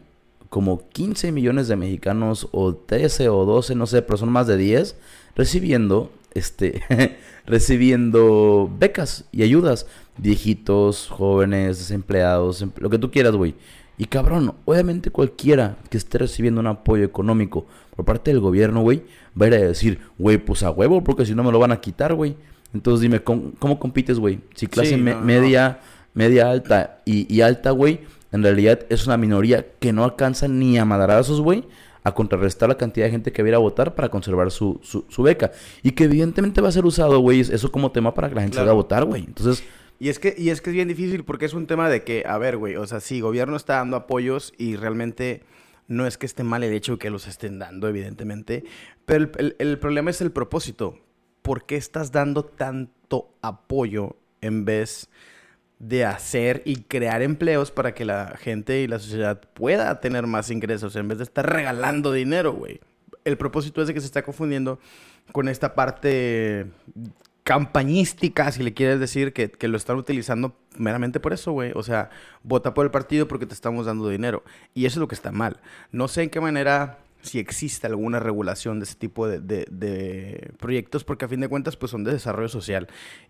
como 0.51 0.89
15 0.91 1.33
millones 1.33 1.69
de 1.69 1.77
mexicanos 1.77 2.49
o 2.53 2.75
13 2.75 3.31
o 3.31 3.47
12, 3.47 3.75
no 3.75 3.87
sé, 3.87 4.03
pero 4.03 4.19
son 4.19 4.31
más 4.31 4.47
de 4.47 4.57
10 4.57 4.97
recibiendo 5.37 6.13
este 6.35 6.83
recibiendo 7.47 8.71
becas 8.79 9.25
y 9.33 9.43
ayudas, 9.43 9.87
viejitos, 10.19 11.09
jóvenes, 11.09 11.79
desempleados, 11.79 12.65
lo 12.77 12.91
que 12.91 12.99
tú 12.99 13.11
quieras, 13.11 13.35
güey. 13.35 13.55
Y 13.97 14.07
cabrón, 14.07 14.55
obviamente 14.65 15.11
cualquiera 15.11 15.77
que 15.91 15.99
esté 15.99 16.19
recibiendo 16.19 16.61
un 16.61 16.67
apoyo 16.67 17.05
económico 17.05 17.67
por 17.95 18.05
parte 18.05 18.31
del 18.31 18.41
gobierno, 18.41 18.83
güey, 18.83 19.03
va 19.41 19.47
a 19.47 19.49
ir 19.49 19.55
a 19.55 19.59
decir, 19.59 20.01
güey, 20.19 20.39
pues 20.39 20.63
a 20.63 20.71
huevo, 20.71 21.05
porque 21.05 21.27
si 21.27 21.35
no 21.35 21.45
me 21.45 21.53
lo 21.53 21.59
van 21.59 21.73
a 21.73 21.81
quitar, 21.81 22.15
güey. 22.15 22.35
Entonces 22.73 23.03
dime, 23.03 23.21
¿cómo, 23.21 23.79
compites, 23.79 24.19
güey? 24.19 24.41
Si 24.55 24.67
clase 24.69 24.97
media, 24.97 25.81
media 26.15 26.51
alta 26.51 27.03
y, 27.05 27.41
alta, 27.41 27.73
güey, 27.73 28.01
en 28.33 28.43
realidad 28.43 28.81
es 28.89 29.07
una 29.07 29.17
minoría 29.17 29.67
que 29.79 29.93
no 29.93 30.05
alcanza 30.05 30.49
ni 30.49 30.79
a 30.79 30.85
madrazos, 30.85 31.41
güey, 31.41 31.65
a 32.03 32.13
contrarrestar 32.15 32.69
la 32.69 32.77
cantidad 32.77 33.07
de 33.07 33.11
gente 33.11 33.33
que 33.33 33.43
viera 33.43 33.59
a 33.59 33.61
votar 33.61 33.95
para 33.95 34.09
conservar 34.09 34.51
su, 34.51 34.81
su, 34.83 35.23
beca. 35.23 35.53
Y 35.83 35.93
que 35.93 36.05
evidentemente 36.05 36.61
va 36.61 36.69
a 36.69 36.73
ser 36.73 36.85
usado, 36.85 37.21
güey, 37.21 37.41
eso 37.41 37.71
como 37.71 37.93
tema 37.93 38.15
para 38.15 38.29
que 38.29 38.35
la 38.35 38.43
gente 38.43 38.57
salga 38.57 38.73
a 38.73 38.75
votar, 38.75 39.05
güey. 39.05 39.25
Entonces... 39.25 39.65
Y 39.99 40.09
es, 40.09 40.19
que, 40.19 40.35
y 40.39 40.49
es 40.49 40.63
que 40.63 40.71
es 40.71 40.75
bien 40.75 40.89
difícil 40.89 41.25
porque 41.25 41.45
es 41.45 41.53
un 41.53 41.67
tema 41.67 41.91
de 41.91 42.05
que, 42.05 42.25
a 42.27 42.39
ver, 42.39 42.57
güey, 42.57 42.77
o 42.77 42.87
sea, 42.87 43.01
sí, 43.01 43.21
gobierno 43.21 43.57
está 43.57 43.75
dando 43.75 43.99
apoyos 43.99 44.55
y 44.57 44.77
realmente 44.77 45.43
no 45.89 46.07
es 46.07 46.17
que 46.17 46.25
esté 46.25 46.43
mal 46.43 46.65
el 46.65 46.73
hecho 46.73 46.93
de 46.93 46.99
que 46.99 47.11
los 47.11 47.27
estén 47.27 47.59
dando, 47.59 47.87
evidentemente, 47.87 48.65
pero 49.05 49.29
el 49.59 49.79
problema 49.79 50.09
es 50.09 50.23
el 50.23 50.33
propósito. 50.33 50.99
¿por 51.43 51.65
qué 51.65 51.77
estás 51.77 52.13
dando 52.13 52.45
tanto 52.45 53.35
apoyo 53.43 54.17
en 54.41 54.65
vez 54.65 55.09
de 55.09 55.11
hacer 56.05 56.63
y 56.65 56.83
crear 56.83 57.23
empleos 57.23 57.71
para 57.71 57.95
que 57.95 58.05
la 58.05 58.37
gente 58.39 58.81
y 58.81 58.87
la 58.87 58.99
sociedad 58.99 59.41
pueda 59.55 60.01
tener 60.01 60.27
más 60.27 60.51
ingresos 60.51 60.95
en 60.97 61.09
vez 61.09 61.19
de 61.19 61.25
estar 61.25 61.51
regalando 61.51 62.13
dinero, 62.13 62.53
güey? 62.53 62.81
El 63.25 63.37
propósito 63.37 63.81
es 63.81 63.89
de 63.89 63.95
que 63.95 64.01
se 64.01 64.07
está 64.07 64.23
confundiendo 64.23 64.79
con 65.33 65.49
esta 65.49 65.75
parte 65.75 66.67
campañística, 67.45 68.53
si 68.53 68.63
le 68.63 68.75
quieres 68.75 69.01
decir, 69.01 69.33
que, 69.33 69.51
que, 69.51 69.69
lo 69.69 69.77
están 69.77 69.97
utilizando 69.97 70.57
meramente 70.77 71.21
por 71.21 71.33
eso, 71.33 71.53
güey. 71.53 71.73
O 71.75 71.83
sea, 71.83 72.11
vota 72.43 72.75
por 72.75 72.85
el 72.85 72.91
partido 72.91 73.27
porque 73.27 73.47
te 73.47 73.55
estamos 73.55 73.87
dando 73.87 74.09
dinero. 74.09 74.45
Y 74.75 74.87
eso 74.87 74.99
es 74.99 75.01
lo 75.01 75.09
que 75.09 75.15
está 75.15 75.33
mal. 75.33 75.61
No 75.93 76.09
sé 76.09 76.23
en 76.23 76.31
qué 76.31 76.41
manera 76.41 76.99
si 77.23 77.39
existe 77.39 77.87
alguna 77.87 78.19
regulación 78.19 78.79
de 78.79 78.85
ese 78.85 78.95
tipo 78.95 79.29
de, 79.29 80.53
proyectos, 80.59 81.05
porque 81.05 81.25
a 81.25 81.29
fin 81.29 81.41
de 81.41 81.49
cuentas 81.49 81.77
pues 81.77 81.91
son 81.91 82.05
de 82.05 82.13
desarrollo 82.13 82.49
social. 82.49 82.89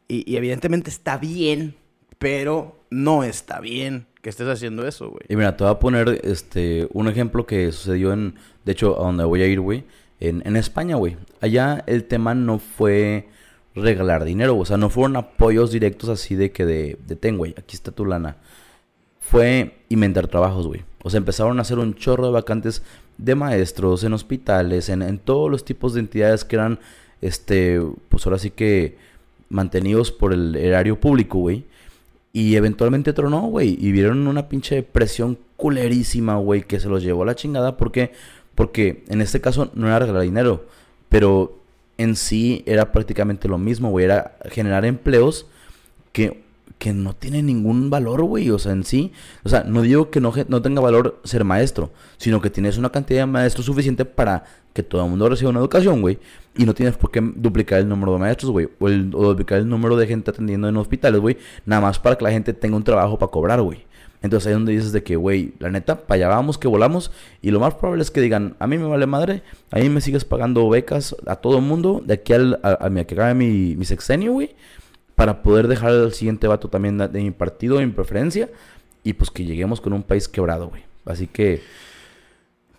Y, 0.09 0.37
evidentemente 0.37 0.91
está 0.91 1.19
bien, 1.19 1.77
pero 2.21 2.77
no 2.91 3.25
está 3.25 3.59
bien 3.59 4.07
que 4.23 4.31
estés 4.31 4.47
haciendo 4.47 4.87
eso, 4.87 5.09
güey. 5.11 5.25
Y 5.29 5.35
mira, 5.35 5.57
te 5.57 5.65
voy 5.65 5.73
a 5.73 5.79
poner 5.81 6.21
este 6.23 6.87
un 6.93 7.09
ejemplo 7.09 7.47
que 7.47 7.73
sucedió 7.73 8.13
en, 8.13 8.37
de 8.65 8.73
hecho, 8.73 9.01
a 9.01 9.07
donde 9.07 9.25
voy 9.25 9.43
a 9.43 9.47
ir, 9.47 9.59
güey, 9.59 9.85
en, 10.21 10.43
en 10.45 10.55
España, 10.55 10.97
güey. 10.97 11.17
Allá 11.41 11.83
el 11.87 12.05
tema 12.05 12.35
no 12.35 12.59
fue 12.59 13.29
regalar 13.75 14.25
dinero, 14.25 14.57
o 14.59 14.65
sea, 14.65 14.77
no 14.77 14.91
fueron 14.91 15.17
apoyos 15.17 15.73
directos 15.73 16.11
así 16.11 16.35
de 16.35 16.53
que 16.53 16.67
de, 16.67 16.99
de 17.07 17.17
ten, 17.17 17.39
güey, 17.39 17.55
aquí 17.57 17.75
está 17.75 17.91
tu 17.91 18.05
lana. 18.05 18.37
Fue 19.19 19.79
inventar 19.89 20.29
trabajos, 20.29 20.67
güey. 20.67 20.85
O 21.03 21.09
sea, 21.09 21.19
empezaron 21.19 21.59
a 21.59 21.63
hacer 21.63 21.79
un 21.79 21.95
chorro 21.95 22.27
de 22.27 22.33
vacantes 22.33 22.83
de 23.17 23.35
maestros, 23.35 24.05
en 24.05 24.13
hospitales, 24.13 24.91
en, 24.91 25.19
todos 25.19 25.51
los 25.51 25.65
tipos 25.65 25.95
de 25.95 26.01
entidades 26.01 26.45
que 26.45 26.57
eran, 26.57 26.81
este, 27.23 27.81
pues 28.11 28.27
ahora 28.27 28.39
sí 28.39 28.51
que 28.51 28.99
mantenidos 29.49 30.13
por 30.13 30.33
el 30.33 30.57
erario 30.57 31.01
público, 31.01 31.39
güey. 31.39 31.65
Y 32.33 32.57
eventualmente 32.57 33.12
tronó, 33.12 33.43
güey. 33.43 33.77
Y 33.81 33.93
vieron 33.93 34.27
una 34.27 34.49
pinche 34.49 34.83
presión 34.83 35.38
culerísima, 35.57 36.37
güey, 36.37 36.62
que 36.62 36.81
se 36.81 36.88
los 36.88 37.03
llevó 37.03 37.23
a 37.23 37.27
la 37.27 37.35
chingada. 37.35 37.77
¿Por 37.77 37.93
qué? 37.93 38.12
Porque 38.55 39.05
en 39.09 39.21
este 39.21 39.40
caso 39.40 39.71
no 39.75 39.87
era 39.87 39.99
regalar 39.99 40.23
dinero, 40.23 40.66
pero 41.09 41.59
en 41.99 42.16
sí 42.16 42.62
era 42.66 42.93
prácticamente 42.93 43.49
lo 43.49 43.59
mismo, 43.59 43.90
güey. 43.90 44.05
Era 44.05 44.37
generar 44.51 44.85
empleos 44.85 45.47
que 46.12 46.43
que 46.81 46.95
no 46.95 47.14
tiene 47.14 47.43
ningún 47.43 47.90
valor, 47.90 48.23
güey. 48.25 48.51
O 48.51 48.59
sea, 48.59 48.73
en 48.73 48.85
sí. 48.85 49.12
O 49.45 49.51
sea, 49.51 49.64
no 49.64 49.83
digo 49.83 50.11
que 50.11 50.19
no, 50.19 50.33
no 50.49 50.62
tenga 50.62 50.81
valor 50.81 51.21
ser 51.25 51.45
maestro, 51.45 51.90
sino 52.16 52.40
que 52.40 52.49
tienes 52.49 52.79
una 52.79 52.88
cantidad 52.88 53.21
de 53.21 53.27
maestros 53.27 53.66
suficiente 53.66 54.07
para 54.07 54.45
que 54.73 54.83
todo 54.83 55.05
el 55.05 55.11
mundo 55.11 55.29
reciba 55.29 55.51
una 55.51 55.61
educación, 55.61 56.01
güey. 56.01 56.19
Y 56.57 56.64
no 56.64 56.75
tienes 56.75 56.97
por 56.97 57.11
qué 57.11 57.21
duplicar 57.21 57.81
el 57.81 57.88
número 57.88 58.14
de 58.14 58.21
maestros, 58.21 58.51
güey. 58.51 58.71
O, 58.81 58.88
duplicar 58.88 59.59
el 59.59 59.69
número 59.69 59.95
de 59.95 60.07
gente 60.07 60.31
atendiendo 60.31 60.71
en 60.71 60.77
hospitales, 60.79 61.21
güey. 61.21 61.37
Nada 61.66 61.83
más 61.83 61.99
para 61.99 62.16
que 62.16 62.25
la 62.25 62.31
gente 62.31 62.55
tenga 62.55 62.77
un 62.77 62.83
trabajo 62.83 63.19
para 63.19 63.31
cobrar, 63.31 63.61
güey. 63.61 63.85
Entonces 64.23 64.47
ahí 64.47 64.53
es 64.53 64.57
donde 64.57 64.73
dices 64.73 64.93
de 64.93 65.03
que, 65.03 65.16
güey, 65.16 65.53
la 65.59 65.69
neta, 65.69 66.07
para 66.07 66.16
allá 66.16 66.29
vamos, 66.29 66.57
que 66.57 66.66
volamos. 66.66 67.11
Y 67.43 67.51
lo 67.51 67.61
más 67.61 67.75
probable 67.75 68.03
es 68.03 68.11
que 68.11 68.23
digan, 68.23 68.57
a 68.59 68.66
mí 68.66 68.79
me 68.79 68.87
vale 68.87 69.05
madre, 69.05 69.43
a 69.71 69.81
mí 69.81 69.90
me 69.90 70.01
sigues 70.01 70.25
pagando 70.25 70.66
becas 70.71 71.14
a 71.27 71.37
todo 71.37 71.59
el 71.59 71.62
mundo, 71.62 72.03
de 72.05 72.14
aquí 72.14 72.33
al, 72.33 72.59
a, 72.62 72.87
a, 72.87 72.90
que 73.05 73.14
acabe 73.14 73.35
mi, 73.35 73.77
mi 73.77 73.85
sexenio, 73.85 74.33
güey 74.33 74.55
para 75.21 75.43
poder 75.43 75.69
dejar 75.69 75.91
al 75.91 76.15
siguiente 76.15 76.49
vato 76.49 76.69
también 76.69 76.97
de, 76.97 77.21
mi 77.21 77.31
partido, 77.31 77.77
de 77.77 77.85
mi 77.85 77.93
preferencia, 77.93 78.49
y 79.05 79.13
pues 79.13 79.31
que 79.31 79.45
lleguemos 79.45 79.79
con 79.79 79.93
un 79.93 80.03
país 80.03 80.29
quebrado, 80.29 80.69
güey. 80.69 80.83
Así 81.05 81.27
que... 81.27 81.63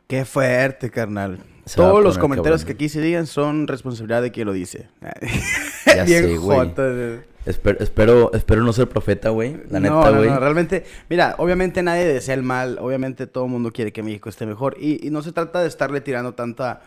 Qué 0.08 0.26
fuerte, 0.26 0.90
carnal. 0.90 1.38
Todos 1.76 2.04
los 2.04 2.18
comentarios 2.18 2.66
que 2.66 2.72
aquí 2.72 2.90
se 2.90 3.00
digan 3.00 3.28
son 3.28 3.68
responsabilidad 3.68 4.24
de 4.24 4.32
quien 4.32 4.48
lo 4.48 4.54
dice. 4.54 4.90
ya 5.86 6.08
sé, 6.08 6.36
güey. 6.38 6.74
Espero, 7.46 8.32
espero, 8.34 8.64
no 8.64 8.74
ser 8.74 8.90
profeta, 8.90 9.30
güey. 9.30 9.58
La 9.70 9.80
neta, 9.80 10.10
güey. 10.10 10.28
No, 10.28 10.34
no, 10.34 10.40
realmente, 10.40 10.84
mira, 11.12 11.36
obviamente 11.38 11.84
nadie 11.84 12.06
desea 12.06 12.34
el 12.34 12.42
mal. 12.42 12.80
Obviamente 12.82 13.28
todo 13.28 13.46
el 13.46 13.52
mundo 13.52 13.72
quiere 13.72 13.94
que 13.94 14.02
México 14.02 14.30
esté 14.30 14.48
mejor. 14.48 14.78
Y, 14.80 15.06
y 15.06 15.12
no 15.12 15.22
se 15.22 15.32
trata 15.32 15.62
de 15.62 15.68
estarle 15.68 16.02
tirando 16.02 16.34
tanta 16.34 16.82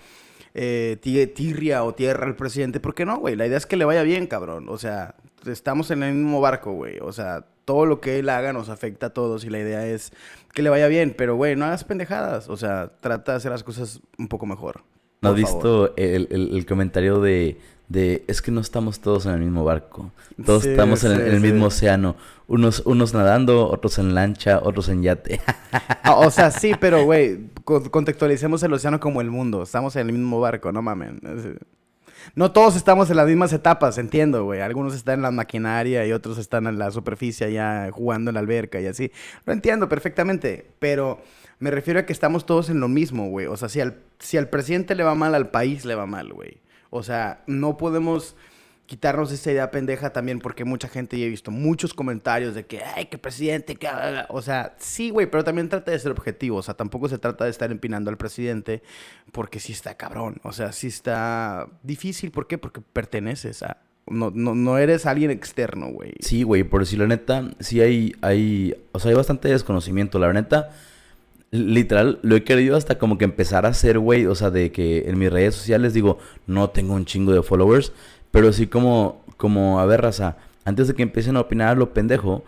eh, 0.53 0.99
tirria 1.33 1.85
o 1.85 1.95
tierra 1.95 2.27
al 2.27 2.35
presidente. 2.35 2.81
¿Por 2.81 2.97
qué 2.97 3.05
no, 3.05 3.19
güey? 3.19 3.37
La 3.37 3.47
idea 3.47 3.59
es 3.59 3.67
que 3.67 3.77
le 3.77 3.85
vaya 3.85 4.03
bien, 4.03 4.27
cabrón. 4.27 4.69
O 4.69 4.79
sea, 4.79 5.15
estamos 5.47 5.91
en 5.91 6.03
el 6.03 6.15
mismo 6.15 6.41
barco, 6.41 6.73
güey. 6.73 6.99
O 7.01 7.13
sea, 7.13 7.45
todo 7.65 7.87
lo 7.87 8.01
que 8.01 8.19
él 8.19 8.29
haga 8.29 8.53
nos 8.53 8.69
afecta 8.69 9.07
a 9.07 9.11
todos 9.11 9.45
y 9.45 9.51
la 9.51 9.59
idea 9.59 9.87
es 9.87 10.13
que 10.53 10.63
le 10.63 10.71
vaya 10.71 10.89
bien. 10.89 11.15
Pero, 11.17 11.37
güey, 11.37 11.57
no 11.57 11.65
hagas 11.65 11.85
pendejadas. 11.85 12.49
O 12.49 12.57
sea, 12.57 12.93
trata 13.01 13.33
de 13.33 13.39
hacer 13.39 13.51
las 13.51 13.63
cosas 13.63 14.01
un 14.19 14.29
poco 14.29 14.47
mejor. 14.47 14.83
¿No 15.21 15.31
has 15.31 15.37
visto 15.37 15.97
el, 15.97 16.67
comentario 16.69 17.19
de, 17.19 17.59
de, 17.89 18.25
es 18.27 18.43
que 18.43 18.51
no 18.51 18.61
estamos 18.61 19.01
todos 19.01 19.25
en 19.25 19.33
el 19.33 19.41
mismo 19.41 19.65
barco? 19.65 20.11
Todos 20.45 20.67
estamos 20.67 21.03
en, 21.05 21.13
el, 21.13 21.41
mismo 21.41 21.67
océano. 21.67 22.17
Unos, 22.47 22.83
unos 22.85 23.15
nadando, 23.15 23.71
otros 23.71 23.99
en 23.99 24.15
lancha, 24.15 24.61
otros 24.63 24.91
en 24.91 25.03
yate. 25.03 25.41
Ah, 26.03 26.17
o 26.17 26.31
sea, 26.31 26.51
sí, 26.51 26.73
pero, 26.81 27.05
güey, 27.05 27.49
contextualicemos 27.65 28.63
el 28.65 28.75
océano 28.75 29.01
como 29.01 29.23
el 29.23 29.31
mundo. 29.31 29.63
Estamos 29.63 29.97
en 29.97 30.09
el 30.09 30.13
mismo 30.13 30.41
barco, 30.41 30.73
no 30.73 30.83
mamen. 30.83 31.21
No 32.35 32.53
todos 32.53 32.77
estamos 32.77 33.11
en 33.11 33.17
las 33.17 33.27
mismas 33.27 33.53
etapas, 33.53 33.99
entiendo, 33.99 34.45
güey. 34.45 34.61
Algunos 34.61 34.95
están 34.95 35.17
en 35.17 35.23
la 35.23 35.31
maquinaria 35.31 36.07
y 36.07 36.13
otros 36.13 36.39
están 36.39 36.67
en 36.67 36.79
la 36.79 36.91
superficie 36.91 37.53
ya 37.53 37.89
jugando 37.93 38.31
en 38.31 38.35
la 38.35 38.41
alberca 38.41 38.81
y 38.81 38.87
así. 38.87 39.13
Lo 39.47 39.53
entiendo 39.53 39.89
perfectamente, 39.89 40.67
pero 40.79 41.21
me 41.59 41.71
refiero 41.71 42.01
a 42.01 42.07
que 42.07 42.13
estamos 42.13 42.47
todos 42.47 42.71
en 42.71 42.81
lo 42.81 42.89
mismo, 42.89 43.29
güey. 43.29 43.47
O 43.47 43.57
sea, 43.57 43.69
si 43.69 43.81
al, 43.81 43.99
si 44.19 44.37
al 44.37 44.49
presidente 44.49 44.95
le 44.95 45.05
va 45.05 45.15
mal, 45.15 45.35
al 45.35 45.51
país 45.51 45.85
le 45.85 45.95
va 45.95 46.07
mal, 46.07 46.33
güey. 46.33 46.59
O 46.91 47.03
sea, 47.03 47.43
no 47.47 47.77
podemos 47.77 48.37
quitarnos 48.87 49.33
esa 49.33 49.51
idea 49.51 49.71
pendeja 49.71 50.11
también 50.13 50.41
porque 50.41 50.65
mucha 50.65 50.89
gente 50.89 51.19
ya 51.19 51.25
he 51.27 51.29
visto 51.29 51.51
muchos 51.51 51.95
comentarios 51.95 52.55
de 52.55 52.67
que, 52.67 52.83
ay, 52.83 53.07
que 53.07 53.19
presidente, 53.19 53.77
que... 53.77 53.89
O 54.29 54.43
sea, 54.43 54.75
sí, 54.79 55.11
güey, 55.11 55.27
pero 55.27 55.43
también 55.43 55.69
trata 55.69 55.91
de 55.91 55.99
ser 55.99 56.13
objetivo. 56.13 56.59
O 56.59 56.63
sea, 56.63 56.75
tampoco 56.75 57.09
se 57.09 57.19
trata 57.19 57.45
de 57.45 57.51
estar 57.51 57.71
empinando 57.71 58.11
al 58.11 58.17
presidente 58.17 58.83
porque 59.33 59.59
sí 59.59 59.73
está 59.73 59.97
cabrón. 59.97 60.37
O 60.43 60.53
sea, 60.53 60.73
sí 60.73 60.89
está 60.89 61.67
difícil. 61.83 62.31
¿Por 62.31 62.47
qué? 62.47 62.59
Porque 62.59 62.81
perteneces 62.81 63.63
a... 63.63 63.79
No, 64.07 64.31
no, 64.35 64.55
no 64.55 64.77
eres 64.77 65.07
alguien 65.07 65.31
externo, 65.31 65.89
güey. 65.89 66.13
Sí, 66.21 66.43
güey, 66.43 66.63
por 66.63 66.81
decir 66.81 66.99
la 66.99 67.07
neta, 67.07 67.51
sí 67.61 67.81
hay, 67.81 68.15
hay... 68.21 68.77
O 68.93 68.99
sea, 68.99 69.11
hay 69.11 69.17
bastante 69.17 69.49
desconocimiento. 69.49 70.19
La 70.19 70.31
neta, 70.35 70.73
literal, 71.51 72.19
lo 72.21 72.37
he 72.37 72.45
querido 72.45 72.77
hasta 72.77 72.99
como 72.99 73.17
que 73.17 73.25
empezar 73.25 73.65
a 73.65 73.71
hacer, 73.71 73.99
güey. 73.99 74.27
O 74.27 74.35
sea, 74.35 74.51
de 74.51 74.73
que 74.73 75.09
en 75.09 75.19
mis 75.19 75.33
redes 75.33 75.55
sociales 75.55 75.95
digo, 75.95 76.19
no 76.47 76.69
tengo 76.69 76.93
un 76.93 77.07
chingo 77.07 77.33
de 77.33 77.43
followers 77.43 77.95
pero 78.35 78.53
sí 78.53 78.67
como, 78.67 79.23
como, 79.37 79.79
a 79.79 79.87
ver, 79.87 80.03
raza, 80.03 80.39
antes 80.65 80.89
de 80.89 80.95
que 80.95 81.05
empiecen 81.05 81.37
a 81.37 81.41
opinar 81.43 81.69
a 81.69 81.75
lo 81.77 81.95
pendejo, 81.95 82.43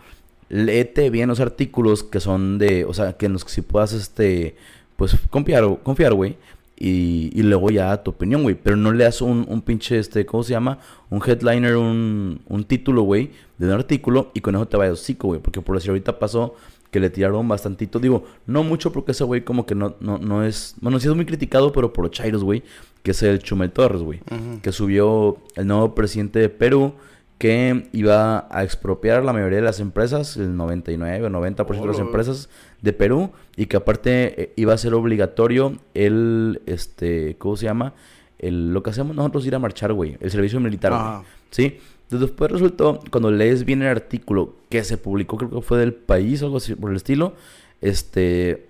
léete 0.49 1.09
bien 1.09 1.29
los 1.29 1.39
artículos 1.39 2.03
que 2.03 2.19
son 2.19 2.57
de, 2.57 2.83
o 2.83 2.93
sea, 2.93 3.13
que 3.13 3.27
en 3.27 3.31
los 3.31 3.45
que 3.45 3.51
si 3.51 3.61
puedas, 3.61 3.93
este, 3.93 4.57
pues 4.97 5.15
confiar, 5.29 5.63
confiar, 5.83 6.13
güey. 6.13 6.35
Y, 6.77 7.31
y 7.33 7.41
luego 7.41 7.69
ya 7.69 8.03
tu 8.03 8.11
opinión, 8.11 8.43
güey. 8.43 8.55
Pero 8.55 8.75
no 8.75 8.91
le 8.91 9.05
das 9.05 9.21
un, 9.21 9.45
un 9.47 9.61
pinche, 9.61 9.97
este, 9.97 10.25
¿cómo 10.25 10.43
se 10.43 10.51
llama? 10.51 10.79
Un 11.09 11.21
headliner, 11.25 11.77
un, 11.77 12.41
un 12.47 12.63
título, 12.65 13.03
güey, 13.03 13.31
de 13.57 13.67
un 13.67 13.71
artículo 13.71 14.31
y 14.33 14.41
con 14.41 14.55
eso 14.55 14.67
te 14.67 14.75
vaya 14.75 14.91
hocico, 14.91 15.29
güey. 15.29 15.39
Porque 15.39 15.61
por 15.61 15.75
decir, 15.75 15.91
ahorita 15.91 16.19
pasó 16.19 16.55
que 16.91 16.99
le 16.99 17.09
tiraron 17.09 17.47
bastantito. 17.47 17.99
Digo, 17.99 18.23
no 18.45 18.63
mucho 18.63 18.91
porque 18.91 19.11
ese 19.11 19.23
güey 19.23 19.43
como 19.43 19.65
que 19.65 19.75
no, 19.75 19.95
no, 19.99 20.17
no 20.17 20.43
es... 20.43 20.75
Bueno, 20.81 20.99
sí 20.99 21.07
es 21.07 21.15
muy 21.15 21.25
criticado, 21.25 21.71
pero 21.71 21.93
por 21.93 22.05
los 22.05 22.11
chairos, 22.11 22.43
güey. 22.43 22.63
Que 23.03 23.11
es 23.11 23.23
el 23.23 23.39
Chumel 23.39 23.71
Torres, 23.71 24.01
güey. 24.01 24.21
Que 24.61 24.71
subió 24.71 25.37
el 25.55 25.67
nuevo 25.67 25.95
presidente 25.95 26.39
de 26.39 26.49
Perú 26.49 26.93
que 27.37 27.87
iba 27.93 28.47
a 28.49 28.63
expropiar 28.63 29.23
la 29.23 29.31
mayoría 29.31 29.57
de 29.57 29.63
las 29.63 29.79
empresas, 29.79 30.37
el 30.37 30.57
99 30.57 31.27
o 31.27 31.29
90% 31.29 31.81
de 31.81 31.87
las 31.87 31.99
empresas 31.99 32.49
de 32.81 32.93
Perú, 32.93 33.31
y 33.55 33.67
que 33.67 33.77
aparte 33.77 34.41
eh, 34.41 34.53
iba 34.55 34.73
a 34.73 34.77
ser 34.77 34.93
obligatorio 34.95 35.77
el, 35.93 36.61
este, 36.65 37.35
¿cómo 37.37 37.55
se 37.55 37.65
llama? 37.65 37.93
El, 38.39 38.73
lo 38.73 38.81
que 38.81 38.89
hacemos 38.89 39.15
nosotros 39.15 39.45
ir 39.45 39.53
a 39.53 39.59
marchar, 39.59 39.93
güey, 39.93 40.17
el 40.19 40.31
servicio 40.31 40.59
militar, 40.59 40.91
güey. 40.91 41.25
¿Sí? 41.51 41.79
Después 42.09 42.51
resultó, 42.51 43.01
cuando 43.11 43.31
lees 43.31 43.65
bien 43.65 43.81
el 43.81 43.89
artículo 43.89 44.55
que 44.69 44.83
se 44.83 44.97
publicó, 44.97 45.37
creo 45.37 45.49
que 45.49 45.61
fue 45.61 45.77
del 45.77 45.93
país 45.93 46.41
o 46.41 46.45
algo 46.45 46.57
así 46.57 46.73
por 46.75 46.91
el 46.91 46.95
estilo, 46.95 47.33
este, 47.81 48.67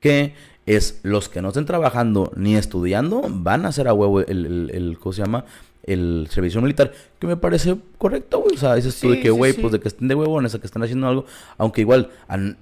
que 0.00 0.34
es 0.66 1.00
los 1.02 1.28
que 1.28 1.42
no 1.42 1.48
estén 1.48 1.66
trabajando 1.66 2.32
ni 2.36 2.56
estudiando, 2.56 3.22
van 3.28 3.66
a 3.66 3.68
hacer 3.68 3.86
a 3.86 3.92
huevo 3.92 4.20
el, 4.20 4.46
el, 4.46 4.70
el 4.72 4.98
¿cómo 4.98 5.12
se 5.12 5.22
llama? 5.22 5.44
el 5.86 6.28
servicio 6.30 6.60
militar, 6.60 6.92
que 7.18 7.26
me 7.26 7.36
parece 7.36 7.76
correcto, 7.98 8.40
güey. 8.40 8.56
O 8.56 8.58
sea, 8.58 8.74
dices 8.74 8.98
tú 8.98 9.10
de 9.10 9.20
que, 9.20 9.30
güey, 9.30 9.52
pues 9.52 9.72
de 9.72 9.80
que 9.80 9.88
estén 9.88 10.08
de 10.08 10.14
huevones, 10.14 10.54
a 10.54 10.58
que 10.58 10.66
estén 10.66 10.82
haciendo 10.82 11.06
algo, 11.06 11.26
aunque 11.58 11.82
igual 11.82 12.10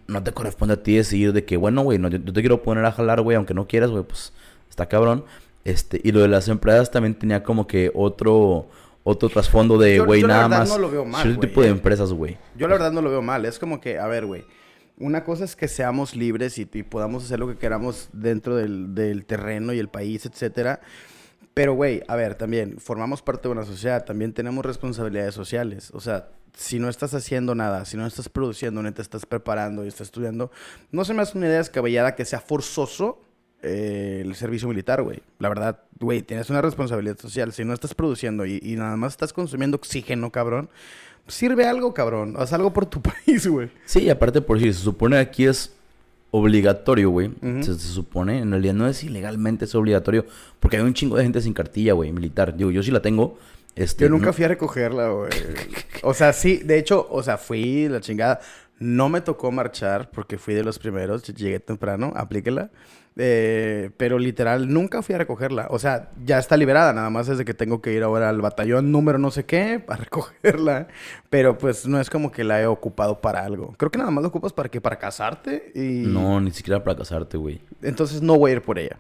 no 0.07 0.23
te 0.23 0.33
corresponde 0.33 0.75
a 0.75 0.83
ti 0.83 0.97
decidir 0.97 1.33
de 1.33 1.45
que, 1.45 1.57
bueno, 1.57 1.83
güey, 1.83 1.99
no, 1.99 2.09
yo, 2.09 2.21
te 2.21 2.41
quiero 2.41 2.63
poner 2.63 2.85
a 2.85 2.93
jalar, 2.93 3.21
güey, 3.23 3.37
aunque 3.37 3.55
no 3.55 3.67
quieras, 3.67 3.91
güey, 3.91 4.05
pues 4.05 4.33
está 4.69 4.87
cabrón. 4.87 5.25
Este, 5.65 6.01
y 6.03 6.11
lo 6.11 6.21
de 6.21 6.29
las 6.29 6.49
empresas 6.49 6.91
también 6.91 7.15
tenía 7.15 7.45
como 7.45 7.67
que 7.67 7.93
otro 7.95 8.67
otro 9.05 9.29
trasfondo 9.29 9.79
de, 9.79 9.99
güey, 10.01 10.23
nada 10.23 10.49
más. 10.49 10.69
No 10.69 10.79
lo 10.79 10.91
veo 10.91 11.05
mal, 11.05 11.39
tipo 11.39 11.63
de 11.63 11.69
empresas, 11.69 12.13
güey. 12.13 12.39
Yo 12.57 12.69
la 12.69 12.75
verdad 12.75 12.93
no 12.93 13.03
lo 13.03 13.11
veo 13.11 13.23
mal. 13.23 13.45
Es 13.45 13.59
como 13.59 13.81
que, 13.81 13.99
a 13.99 14.07
ver, 14.07 14.27
güey. 14.27 14.45
Una 14.99 15.25
cosa 15.25 15.45
es 15.45 15.57
que 15.57 15.69
seamos 15.69 16.15
libres 16.15 16.59
y, 16.59 16.69
y 16.73 16.83
podamos 16.83 17.25
hacer 17.25 17.41
lo 17.41 17.49
que 17.49 17.57
queramos 17.57 18.09
dentro 18.13 18.57
del, 18.57 18.95
del 18.95 19.25
terreno 19.25 19.73
y 19.73 19.79
el 19.79 19.89
país, 19.89 20.27
etcétera. 20.27 20.81
Pero, 21.55 21.75
güey, 21.75 22.03
a 22.09 22.17
ver, 22.17 22.35
también 22.35 22.79
formamos 22.79 23.23
parte 23.23 23.49
de 23.49 23.53
una 23.53 23.65
sociedad, 23.65 24.05
también 24.05 24.33
tenemos 24.33 24.65
responsabilidades 24.65 25.35
sociales. 25.35 25.91
O 25.93 26.01
sea, 26.01 26.29
si 26.57 26.79
no 26.79 26.89
estás 26.89 27.15
haciendo 27.15 27.55
nada, 27.55 27.85
si 27.85 27.97
no 27.97 28.07
estás 28.07 28.29
produciendo, 28.29 28.83
ni 28.83 28.93
te 28.93 29.03
estás 29.03 29.27
preparando 29.27 29.85
y 29.85 29.89
estás 29.89 30.09
estudiando, 30.09 30.51
no 30.91 31.05
se 31.05 31.15
me 31.15 31.23
hace 31.23 31.37
una 31.37 31.47
idea 31.47 31.59
descabellada 31.59 32.15
que 32.15 32.25
sea 32.25 32.41
forzoso 32.41 33.21
eh, 33.63 34.23
el 34.25 34.35
servicio 34.35 34.69
militar, 34.69 35.03
güey. 35.03 35.21
La 35.39 35.49
verdad, 35.49 35.81
güey, 36.01 36.23
tienes 36.23 36.51
una 36.51 36.61
responsabilidad 36.61 37.19
social. 37.19 37.53
Si 37.53 37.65
no 37.65 37.73
estás 37.73 37.95
produciendo 37.95 38.45
y, 38.45 38.61
y 38.63 38.77
nada 38.77 38.97
más 38.97 39.13
estás 39.13 39.33
consumiendo 39.33 39.77
oxígeno, 39.77 40.31
cabrón, 40.31 40.69
sirve 41.29 41.67
algo, 41.67 41.95
cabrón. 41.95 42.35
Haz 42.37 42.53
algo 42.53 42.73
por 42.73 42.87
tu 42.87 43.01
país, 43.27 43.47
güey. 43.47 43.71
Sí, 43.85 44.09
aparte 44.11 44.41
por 44.41 44.59
si 44.59 44.73
se 44.73 44.81
supone 44.81 45.19
aquí 45.19 45.47
es 45.47 45.75
obligatorio, 46.31 47.11
güey. 47.11 47.31
se, 47.61 47.75
supone. 47.75 48.39
En 48.39 48.51
realidad 48.51 48.75
no 48.75 48.89
es 48.89 49.05
ilegalmente, 49.05 49.67
es 49.67 49.75
obligatorio. 49.75 50.27
Porque 50.59 50.77
hay 50.79 50.83
un 50.83 50.95
chingo 50.95 51.17
de 51.17 51.23
gente 51.23 51.41
sin 51.41 51.53
cartilla, 51.53 51.93
güey, 51.93 52.13
militar. 52.13 52.57
Digo, 52.57 52.71
yo 52.71 52.83
sí 52.83 52.91
la 52.91 53.01
tengo. 53.01 53.39
Este, 53.77 54.05
yo 54.05 54.11
nunca 54.11 54.33
fui 54.33 54.45
a 54.45 54.49
recogerla, 54.49 55.09
güey. 55.09 55.31
o 56.03 56.13
sea, 56.13 56.33
sí, 56.33 56.59
de 56.59 56.79
hecho, 56.79 57.07
o 57.11 57.23
sea, 57.23 57.39
fui 57.39 57.89
la 57.89 58.01
chingada. 58.01 58.41
No 58.79 59.09
me 59.09 59.21
tocó 59.21 59.53
marchar 59.53 60.11
porque 60.11 60.39
fui 60.39 60.55
de 60.55 60.65
los 60.65 60.79
primeros. 60.79 61.23
Llegué 61.23 61.61
temprano, 61.61 62.13
aplíquela. 62.17 62.71
Eh, 63.17 63.91
pero 63.97 64.19
literal, 64.19 64.73
nunca 64.73 65.03
fui 65.03 65.15
a 65.15 65.19
recogerla. 65.19 65.67
O 65.71 65.79
sea, 65.79 66.11
ya 66.25 66.39
está 66.39 66.57
liberada, 66.57 66.93
nada 66.93 67.11
más 67.11 67.29
es 67.29 67.39
de 67.39 67.45
que 67.45 67.55
tengo 67.55 67.83
que 67.83 67.93
ir 67.93 68.03
ahora 68.03 68.29
al 68.29 68.41
batallón 68.41 68.91
número 68.91 69.19
no 69.19 69.31
sé 69.31 69.45
qué 69.45 69.83
para 69.85 70.05
recogerla. 70.05 70.89
Pero 71.31 71.59
pues 71.59 71.87
no 71.87 72.01
es 72.01 72.11
como 72.11 72.33
que 72.33 72.45
la 72.45 72.61
he 72.61 72.67
ocupado 72.67 73.21
para 73.21 73.45
algo. 73.45 73.75
Creo 73.77 73.91
que 73.91 73.99
nada 73.99 74.11
más 74.11 74.23
la 74.23 74.29
ocupas 74.29 74.53
para 74.53 74.69
que 74.69 74.81
para 74.81 74.99
casarte 74.99 75.73
y. 75.75 76.07
No, 76.07 76.41
ni 76.41 76.51
siquiera 76.51 76.83
para 76.83 76.97
casarte, 76.97 77.37
güey. 77.37 77.61
Entonces 77.83 78.23
no 78.23 78.39
voy 78.39 78.53
a 78.53 78.55
ir 78.55 78.63
por 78.63 78.79
ella. 78.79 78.99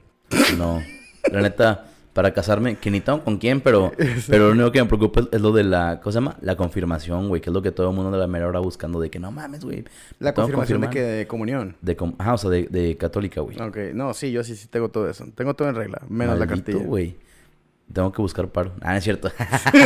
No. 0.57 0.83
La 1.31 1.41
neta 1.41 1.87
para 2.13 2.35
casarme, 2.35 2.77
que 2.77 2.91
ni 2.91 3.01
con 3.01 3.39
quién, 3.39 3.61
pero, 3.61 3.93
pero 4.29 4.49
lo 4.49 4.53
único 4.53 4.73
que 4.73 4.83
me 4.83 4.89
preocupa 4.89 5.23
es, 5.33 5.41
lo 5.41 5.53
de 5.53 5.65
la, 5.65 6.01
¿cómo 6.01 6.13
se 6.13 6.17
llama? 6.17 6.37
La 6.41 6.57
confirmación, 6.57 7.29
güey, 7.29 7.41
que 7.41 7.51
es 7.51 7.55
lo 7.55 7.63
que 7.63 7.73
todo 7.73 7.91
el 7.91 7.97
mundo 7.97 8.11
de 8.11 8.19
la 8.19 8.27
mera 8.27 8.47
hora 8.47 8.61
buscando 8.61 9.01
de 9.01 9.11
que 9.11 9.19
no 9.19 9.33
mames, 9.33 9.65
güey. 9.65 9.85
La 10.19 10.35
confirmación 10.35 10.83
de 10.83 10.91
que 10.91 11.03
de 11.03 11.27
comunión. 11.27 11.77
De 11.81 11.97
Ajá, 12.19 12.35
o 12.35 12.39
sea, 12.39 12.51
de, 12.51 12.67
de 12.69 12.97
católica, 12.97 13.41
güey. 13.41 13.61
Ok, 13.61 13.77
no, 13.95 14.13
sí, 14.15 14.31
yo 14.31 14.45
sí, 14.45 14.57
sí 14.57 14.69
tengo 14.69 14.89
todo 14.91 15.09
eso. 15.09 15.27
Tengo 15.35 15.55
todo 15.55 15.69
en 15.69 15.75
regla, 15.75 16.03
menos 16.09 16.39
la 16.39 16.47
cartilla. 16.47 16.85
güey. 16.85 17.17
Tengo 17.93 18.11
que 18.13 18.23
buscar 18.23 18.49
paro. 18.49 18.73
Ah, 18.81 18.97
es 18.97 19.05
cierto. 19.05 19.31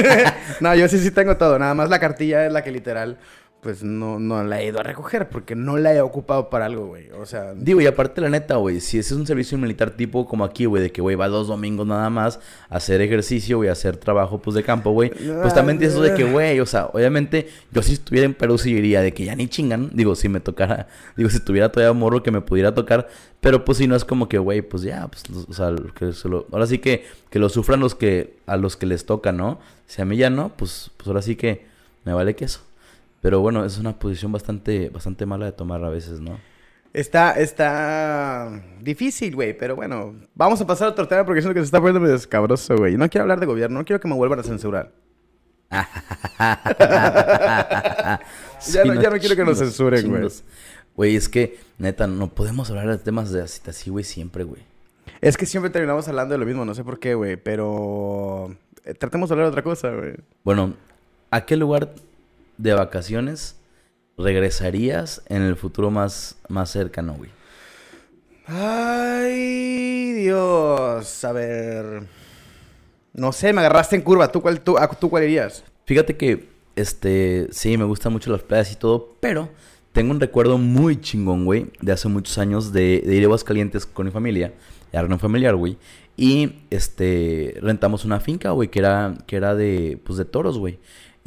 no, 0.61 0.75
yo 0.75 0.87
sí, 0.89 0.99
sí 0.99 1.11
tengo 1.13 1.37
todo. 1.37 1.59
Nada 1.59 1.75
más 1.75 1.91
la 1.91 1.99
cartilla 1.99 2.47
es 2.47 2.53
la 2.53 2.63
que 2.63 2.71
literal 2.71 3.19
pues 3.61 3.83
no, 3.83 4.21
no 4.21 4.45
la 4.45 4.61
he 4.61 4.67
ido 4.67 4.79
a 4.79 4.83
recoger 4.83 5.29
porque 5.29 5.57
no 5.57 5.77
la 5.77 5.93
he 5.93 6.01
ocupado 6.01 6.51
para 6.51 6.67
algo, 6.67 6.87
güey. 6.87 7.11
O 7.19 7.27
sea... 7.27 7.53
Digo, 7.55 7.81
y 7.81 7.87
aparte 7.87 8.21
la 8.21 8.29
neta, 8.29 8.57
güey, 8.57 8.81
si 8.81 8.99
ese 8.99 9.15
es 9.15 9.19
un 9.19 9.27
servicio 9.27 9.59
militar 9.59 9.91
tipo 9.91 10.27
como 10.27 10.45
aquí, 10.45 10.67
güey, 10.67 10.83
de 10.83 10.93
que, 10.93 11.01
güey, 11.01 11.17
va 11.17 11.27
dos 11.29 11.49
domingos 11.49 11.87
nada 11.87 12.09
más 12.09 12.39
a 12.69 12.77
hacer 12.77 13.01
ejercicio, 13.01 13.57
güey, 13.57 13.69
a 13.69 13.73
hacer 13.73 13.97
trabajo, 13.97 14.41
pues, 14.41 14.55
de 14.55 14.63
campo, 14.63 14.93
güey. 14.93 15.11
Pues 15.11 15.53
también 15.53 15.83
eso 15.83 16.01
de 16.01 16.15
que, 16.15 16.25
güey, 16.25 16.61
o 16.61 16.67
sea, 16.67 16.87
obviamente, 16.93 17.49
yo 17.73 17.83
si 17.83 17.95
estuviera 17.95 18.27
en 18.27 18.35
Perú 18.35 18.57
sí 18.57 18.73
diría 18.73 19.01
de 19.01 19.13
que 19.13 19.25
ya 19.25 19.35
ni 19.35 19.49
chingan. 19.49 19.91
Digo, 19.93 20.15
si 20.15 20.29
me 20.29 20.39
tocara, 20.39 20.87
digo, 21.17 21.29
si 21.31 21.41
tuviera 21.41 21.73
todavía 21.73 21.93
morro 21.93 22.23
que 22.23 22.31
me 22.31 22.43
pudiera 22.43 22.75
tocar. 22.75 23.09
Pero 23.41 23.65
pues 23.65 23.79
si 23.79 23.87
no 23.87 23.97
es 23.97 24.05
como 24.05 24.29
que, 24.29 24.39
güey, 24.39 24.63
pues 24.63 24.83
ya, 24.83 25.09
pues, 25.09 25.25
o 25.49 25.53
sea, 25.53 25.75
que 25.95 26.13
solo... 26.13 26.47
ahora 26.53 26.67
sí 26.67 26.79
que, 26.79 27.05
que 27.31 27.39
lo 27.39 27.49
sufran 27.49 27.81
los 27.81 27.95
que, 27.95 28.37
a 28.47 28.57
los 28.57 28.77
que 28.77 28.87
les 28.87 29.07
toca, 29.07 29.33
¿no? 29.33 29.59
Si 29.87 30.03
a 30.03 30.05
mí 30.05 30.17
ya 30.17 30.31
no, 30.31 30.51
pues, 30.57 30.91
pues 30.97 31.09
ahora 31.09 31.23
sí 31.23 31.37
que 31.37 31.67
me 32.05 32.13
vale 32.13 32.37
queso. 32.37 32.61
Pero 33.21 33.41
bueno, 33.41 33.65
es 33.65 33.79
una 33.79 33.99
posición 33.99 34.33
bastante, 34.33 34.91
bastante 34.91 35.27
mala 35.27 35.47
de 35.47 35.53
tomar 35.53 35.83
a 35.85 35.89
veces, 35.89 36.21
¿no? 36.21 36.39
Está, 36.93 37.33
está 37.33 38.63
difícil, 38.81 39.35
güey, 39.35 39.57
pero 39.57 39.77
bueno, 39.77 40.15
vamos 40.35 40.61
a 40.61 40.67
pasar 40.67 40.89
a 40.89 40.91
otro 40.93 41.07
tema 41.07 41.27
porque 41.27 41.43
siento 41.43 41.55
que 41.55 41.61
se 41.61 41.67
está 41.67 41.79
poniendo 41.79 42.01
medio 42.01 42.15
escabroso, 42.15 42.77
güey. 42.77 42.97
No 42.97 43.09
quiero 43.11 43.25
hablar 43.25 43.39
de 43.39 43.47
gobierno, 43.47 43.79
no 43.79 43.85
quiero 43.85 44.01
que 44.01 44.09
me 44.09 44.15
vuelvan 44.15 44.41
a 44.41 44.43
censurar. 44.43 44.93
ya, 45.69 45.89
no, 48.85 48.95
ya 48.95 49.11
no 49.11 49.19
quiero 49.19 49.37
que 49.37 49.45
nos 49.45 49.59
censuren, 49.59 50.09
güey. 50.09 50.29
Güey, 50.95 51.17
es 51.17 51.29
que, 51.29 51.59
neta, 51.77 52.07
no 52.07 52.29
podemos 52.29 52.71
hablar 52.71 52.89
de 52.89 52.97
temas 52.97 53.31
de 53.31 53.43
así, 53.43 53.91
güey, 53.91 54.05
siempre, 54.05 54.45
güey. 54.45 54.63
Es 55.21 55.37
que 55.37 55.45
siempre 55.45 55.71
terminamos 55.71 56.09
hablando 56.09 56.33
de 56.33 56.39
lo 56.39 56.47
mismo, 56.47 56.65
no 56.65 56.75
sé 56.75 56.83
por 56.83 56.99
qué, 56.99 57.15
güey, 57.15 57.37
pero 57.37 58.57
eh, 58.85 58.95
tratemos 58.95 59.29
de 59.29 59.35
hablar 59.35 59.49
de 59.49 59.51
otra 59.51 59.63
cosa, 59.63 59.91
güey. 59.91 60.15
Bueno, 60.45 60.73
¿a 61.31 61.45
qué 61.45 61.57
lugar 61.57 61.93
de 62.59 62.73
vacaciones 62.75 63.57
regresarías 64.19 65.23
en 65.27 65.43
el 65.43 65.57
futuro 65.57 65.91
más, 65.91 66.37
más 66.49 66.71
cercano, 66.71 67.15
güey? 67.15 67.31
Ay, 68.47 70.13
Dios. 70.13 71.25
A 71.25 71.33
ver. 71.33 72.05
No 73.13 73.33
sé, 73.33 73.53
me 73.53 73.61
agarraste 73.61 73.97
en 73.97 74.03
curva. 74.03 74.31
¿Tú 74.31 74.41
cuál, 74.41 74.61
tú, 74.61 74.77
tú 75.01 75.11
cuál 75.11 75.25
irías? 75.25 75.65
Fíjate 75.85 76.17
que, 76.17 76.49
este, 76.77 77.49
sí, 77.51 77.77
me 77.77 77.85
gustan 77.85 78.13
mucho 78.13 78.31
las 78.31 78.43
playas 78.43 78.73
y 78.73 78.77
todo, 78.77 79.17
pero 79.21 79.49
tengo 79.93 80.11
un 80.11 80.21
recuerdo 80.21 80.59
muy 80.59 81.01
chingón, 81.01 81.45
güey, 81.45 81.71
de 81.81 81.93
hace 81.93 82.09
muchos 82.09 82.37
años 82.39 82.73
de, 82.73 83.03
de 83.07 83.15
ir 83.15 83.23
a 83.23 83.27
Aguascalientes 83.27 83.87
con 83.87 84.07
mi 84.07 84.13
familia, 84.13 84.53
de 84.93 85.05
un 85.05 85.19
familiar, 85.19 85.55
güey. 85.57 85.79
Y, 86.17 86.61
este, 86.71 87.55
rentamos 87.61 88.05
una 88.05 88.21
finca, 88.21 88.51
güey, 88.51 88.71
que 88.71 88.79
era, 88.79 89.15
que 89.27 89.37
era 89.37 89.55
de, 89.55 90.01
pues, 90.05 90.19
de 90.19 90.25
toros, 90.25 90.59
güey. 90.59 90.79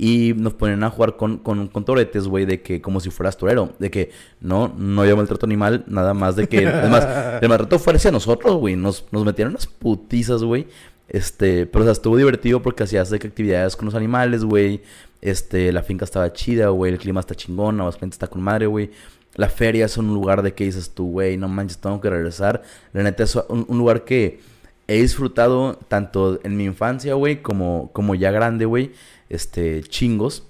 Y 0.02 0.34
nos 0.38 0.54
ponen 0.54 0.82
a 0.86 0.90
jugar 0.90 1.18
con, 1.18 1.40
con, 1.40 1.68
con 1.68 1.84
toretes, 1.84 2.26
güey, 2.26 2.46
de 2.46 2.62
que 2.62 2.80
como 2.80 3.02
si 3.02 3.10
fueras 3.10 3.36
torero. 3.36 3.74
De 3.80 3.92
que 3.92 4.12
no, 4.40 4.74
no 4.78 5.02
había 5.02 5.14
maltrato 5.14 5.46
animal, 5.46 5.84
nada 5.88 6.14
más 6.14 6.38
de 6.38 6.48
que. 6.48 6.66
Además, 6.66 7.06
el 7.42 7.50
maltrato 7.50 7.80
fue 7.80 7.94
hacia 7.94 8.10
nosotros, 8.10 8.56
güey. 8.56 8.78
Nos, 8.78 9.06
nos 9.12 9.26
metieron 9.26 9.52
unas 9.52 9.68
putizas, 9.68 10.42
güey. 10.42 10.68
Este, 11.10 11.66
pero 11.66 11.82
o 11.82 11.86
sea, 11.86 11.92
estuvo 11.92 12.16
divertido 12.16 12.62
porque 12.62 12.84
hacías 12.84 13.10
de 13.10 13.20
que 13.20 13.28
actividades 13.28 13.76
con 13.76 13.88
los 13.88 13.96
animales, 13.96 14.46
güey. 14.46 14.82
Este, 15.22 15.70
la 15.74 15.84
finca 15.84 16.06
estaba 16.06 16.32
chida, 16.32 16.70
güey. 16.70 16.94
El 16.94 16.98
clima 16.98 17.20
está 17.20 17.36
chingón, 17.36 17.80
gente 18.00 18.14
está 18.14 18.28
con 18.28 18.42
madre, 18.42 18.68
güey. 18.68 18.92
La 19.36 19.50
feria 19.50 19.84
es 19.84 19.98
un 19.98 20.14
lugar 20.14 20.44
de 20.44 20.54
que 20.54 20.64
dices 20.64 20.92
tú, 20.92 21.12
güey, 21.12 21.36
no 21.36 21.50
manches, 21.50 21.78
tengo 21.78 22.00
que 22.00 22.10
regresar. 22.10 22.62
La 22.94 23.04
neta 23.04 23.24
es 23.24 23.36
un, 23.36 23.66
un 23.68 23.78
lugar 23.78 24.06
que 24.06 24.40
he 24.88 25.02
disfrutado 25.02 25.78
tanto 25.90 26.40
en 26.44 26.56
mi 26.56 26.64
infancia, 26.64 27.16
güey, 27.16 27.42
como, 27.42 27.92
como 27.92 28.16
ya 28.16 28.32
grande, 28.32 28.64
güey 28.64 28.94
este, 29.30 29.84
chingos. 29.84 30.46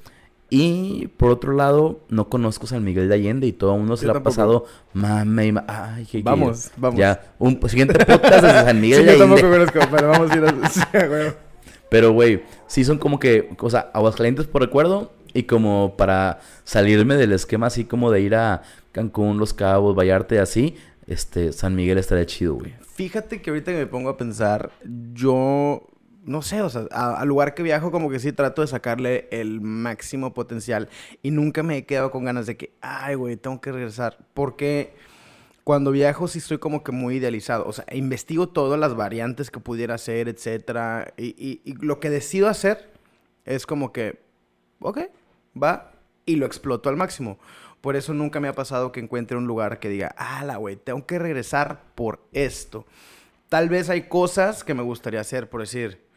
Y 0.51 1.09
por 1.17 1.29
otro 1.29 1.53
lado, 1.53 1.99
no 2.09 2.27
conozco 2.29 2.65
San 2.65 2.83
Miguel 2.83 3.07
de 3.07 3.15
Allende 3.15 3.45
y 3.45 3.53
todo 3.53 3.77
mundo 3.77 3.97
se 3.97 4.07
lo 4.07 4.17
ha 4.17 4.23
pasado 4.23 4.65
mame 4.93 5.47
y 5.47 5.53
Ay, 5.67 6.07
qué 6.11 6.23
Vamos, 6.23 6.71
vamos. 6.75 6.99
Ya, 6.99 7.33
un 7.37 7.59
siguiente 7.69 8.03
podcast 8.03 8.43
de 8.43 8.49
San 8.49 8.81
Miguel 8.81 9.05
de 9.05 9.11
Allende. 9.11 9.37
Yo 9.37 9.41
tampoco 9.41 9.73
conozco, 9.73 9.95
pero 9.95 10.09
vamos 10.09 10.31
a 10.31 10.37
ir 10.37 10.45
a... 10.45 11.35
Pero, 11.89 12.13
güey, 12.13 12.43
sí 12.67 12.83
son 12.83 12.97
como 12.97 13.19
que, 13.19 13.49
o 13.59 13.69
sea, 13.69 13.91
Aguascalientes 13.93 14.47
por 14.47 14.61
recuerdo 14.61 15.11
y 15.33 15.43
como 15.43 15.95
para 15.97 16.39
salirme 16.63 17.15
del 17.15 17.31
esquema 17.33 17.67
así 17.67 17.85
como 17.85 18.11
de 18.11 18.21
ir 18.21 18.35
a 18.35 18.63
Cancún, 18.91 19.37
Los 19.37 19.53
Cabos, 19.53 19.95
Vallarta 19.95 20.35
y 20.35 20.37
así, 20.39 20.75
este, 21.07 21.51
San 21.51 21.75
Miguel 21.75 21.97
estaría 21.97 22.25
chido, 22.25 22.55
güey. 22.55 22.73
Fíjate 22.95 23.41
que 23.41 23.49
ahorita 23.49 23.71
que 23.71 23.77
me 23.77 23.87
pongo 23.87 24.09
a 24.09 24.17
pensar, 24.17 24.71
yo 25.13 25.88
no 26.29 26.43
sé, 26.43 26.61
o 26.61 26.69
sea, 26.69 26.83
al 26.91 27.27
lugar 27.27 27.55
que 27.55 27.63
viajo 27.63 27.91
como 27.91 28.09
que 28.09 28.19
sí 28.19 28.31
trato 28.31 28.61
de 28.61 28.67
sacarle 28.67 29.27
el 29.31 29.61
máximo 29.61 30.33
potencial 30.33 30.87
y 31.23 31.31
nunca 31.31 31.63
me 31.63 31.77
he 31.77 31.85
quedado 31.87 32.11
con 32.11 32.23
ganas 32.23 32.45
de 32.45 32.55
que, 32.55 32.71
ay, 32.81 33.15
güey, 33.15 33.35
tengo 33.35 33.59
que 33.59 33.71
regresar. 33.71 34.19
Porque 34.35 34.93
cuando 35.63 35.89
viajo 35.89 36.27
sí 36.27 36.37
estoy 36.37 36.59
como 36.59 36.83
que 36.83 36.91
muy 36.91 37.15
idealizado, 37.15 37.65
o 37.65 37.73
sea, 37.73 37.83
investigo 37.93 38.47
todas 38.47 38.79
las 38.79 38.95
variantes 38.95 39.49
que 39.49 39.59
pudiera 39.59 39.95
hacer, 39.95 40.29
etcétera, 40.29 41.15
y, 41.17 41.61
y 41.65 41.73
lo 41.81 41.99
que 41.99 42.11
decido 42.11 42.47
hacer 42.47 42.91
es 43.45 43.65
como 43.65 43.91
que, 43.91 44.21
ok, 44.81 44.99
va, 45.61 45.93
y 46.27 46.35
lo 46.35 46.45
exploto 46.45 46.89
al 46.89 46.95
máximo. 46.95 47.39
Por 47.81 47.95
eso 47.95 48.13
nunca 48.13 48.39
me 48.39 48.49
ha 48.49 48.53
pasado 48.53 48.91
que 48.91 48.99
encuentre 48.99 49.35
un 49.35 49.47
lugar 49.47 49.79
que 49.79 49.89
diga, 49.89 50.13
ah, 50.15 50.43
la 50.45 50.57
güey, 50.57 50.75
tengo 50.75 51.07
que 51.07 51.17
regresar 51.17 51.81
por 51.95 52.21
esto. 52.33 52.85
Tal 53.47 53.67
vez 53.67 53.89
hay 53.89 54.03
cosas 54.03 54.63
que 54.63 54.75
me 54.75 54.83
gustaría 54.83 55.21
hacer, 55.21 55.49
por 55.49 55.61
decir, 55.61 56.07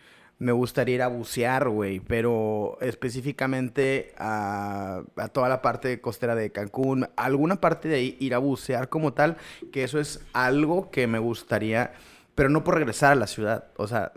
me 0.43 0.51
gustaría 0.51 0.97
ir 0.97 1.03
a 1.03 1.07
bucear, 1.07 1.69
güey, 1.69 2.01
pero 2.01 2.77
específicamente 2.81 4.13
a, 4.19 5.03
toda 5.33 5.49
la 5.49 5.63
parte 5.63 6.01
costera 6.01 6.35
de 6.35 6.51
Cancún, 6.51 7.09
alguna 7.15 7.61
parte 7.61 7.89
de 7.89 7.95
ahí 7.95 8.17
ir 8.19 8.35
a 8.35 8.39
bucear 8.39 8.89
como 8.89 9.13
tal, 9.13 9.37
que 9.71 9.85
eso 9.85 10.01
es 10.01 10.21
algo 10.33 10.91
que 10.91 11.07
me 11.07 11.21
gustaría, 11.21 11.93
pero 12.35 12.49
no 12.49 12.65
por 12.65 12.75
regresar 12.75 13.13
a 13.13 13.15
la 13.15 13.29
ciudad, 13.29 13.69
o 13.77 13.87
sea, 13.87 14.15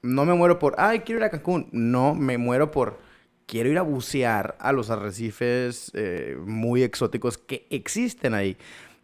no 0.00 0.24
me 0.24 0.32
muero 0.32 0.58
por, 0.58 0.76
ay, 0.78 1.00
quiero 1.00 1.20
ir 1.20 1.24
a 1.24 1.30
Cancún, 1.30 1.68
no, 1.72 2.14
me 2.14 2.38
muero 2.38 2.70
por, 2.70 2.98
quiero 3.44 3.68
ir 3.68 3.76
a 3.76 3.82
bucear 3.82 4.56
a 4.58 4.72
los 4.72 4.88
arrecifes 4.88 5.92
eh, 5.92 6.38
muy 6.42 6.84
exóticos 6.84 7.36
que 7.36 7.66
existen 7.68 8.32
ahí 8.32 8.56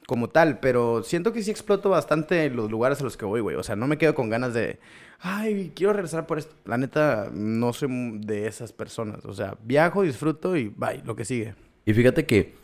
como 0.06 0.30
tal, 0.30 0.58
pero 0.58 1.02
siento 1.02 1.34
que 1.34 1.42
sí 1.42 1.50
exploto 1.50 1.90
bastante 1.90 2.48
los 2.48 2.70
lugares 2.70 3.02
a 3.02 3.04
los 3.04 3.18
que 3.18 3.26
voy, 3.26 3.42
güey, 3.42 3.56
o 3.56 3.62
sea, 3.62 3.76
no 3.76 3.86
me 3.86 3.98
quedo 3.98 4.14
con 4.14 4.30
ganas 4.30 4.54
de 4.54 4.78
ay, 5.22 5.72
quiero 5.74 5.92
regresar 5.92 6.26
por 6.26 6.38
esto. 6.38 6.54
La 6.64 6.76
neta, 6.76 7.30
no 7.32 7.72
soy 7.72 8.18
de 8.18 8.46
esas 8.46 8.72
personas. 8.72 9.24
O 9.24 9.32
sea, 9.32 9.56
viajo, 9.62 10.02
disfruto 10.02 10.56
y 10.56 10.68
bye, 10.68 11.02
lo 11.04 11.16
que 11.16 11.24
sigue. 11.24 11.54
Y 11.86 11.94
fíjate 11.94 12.26
que, 12.26 12.54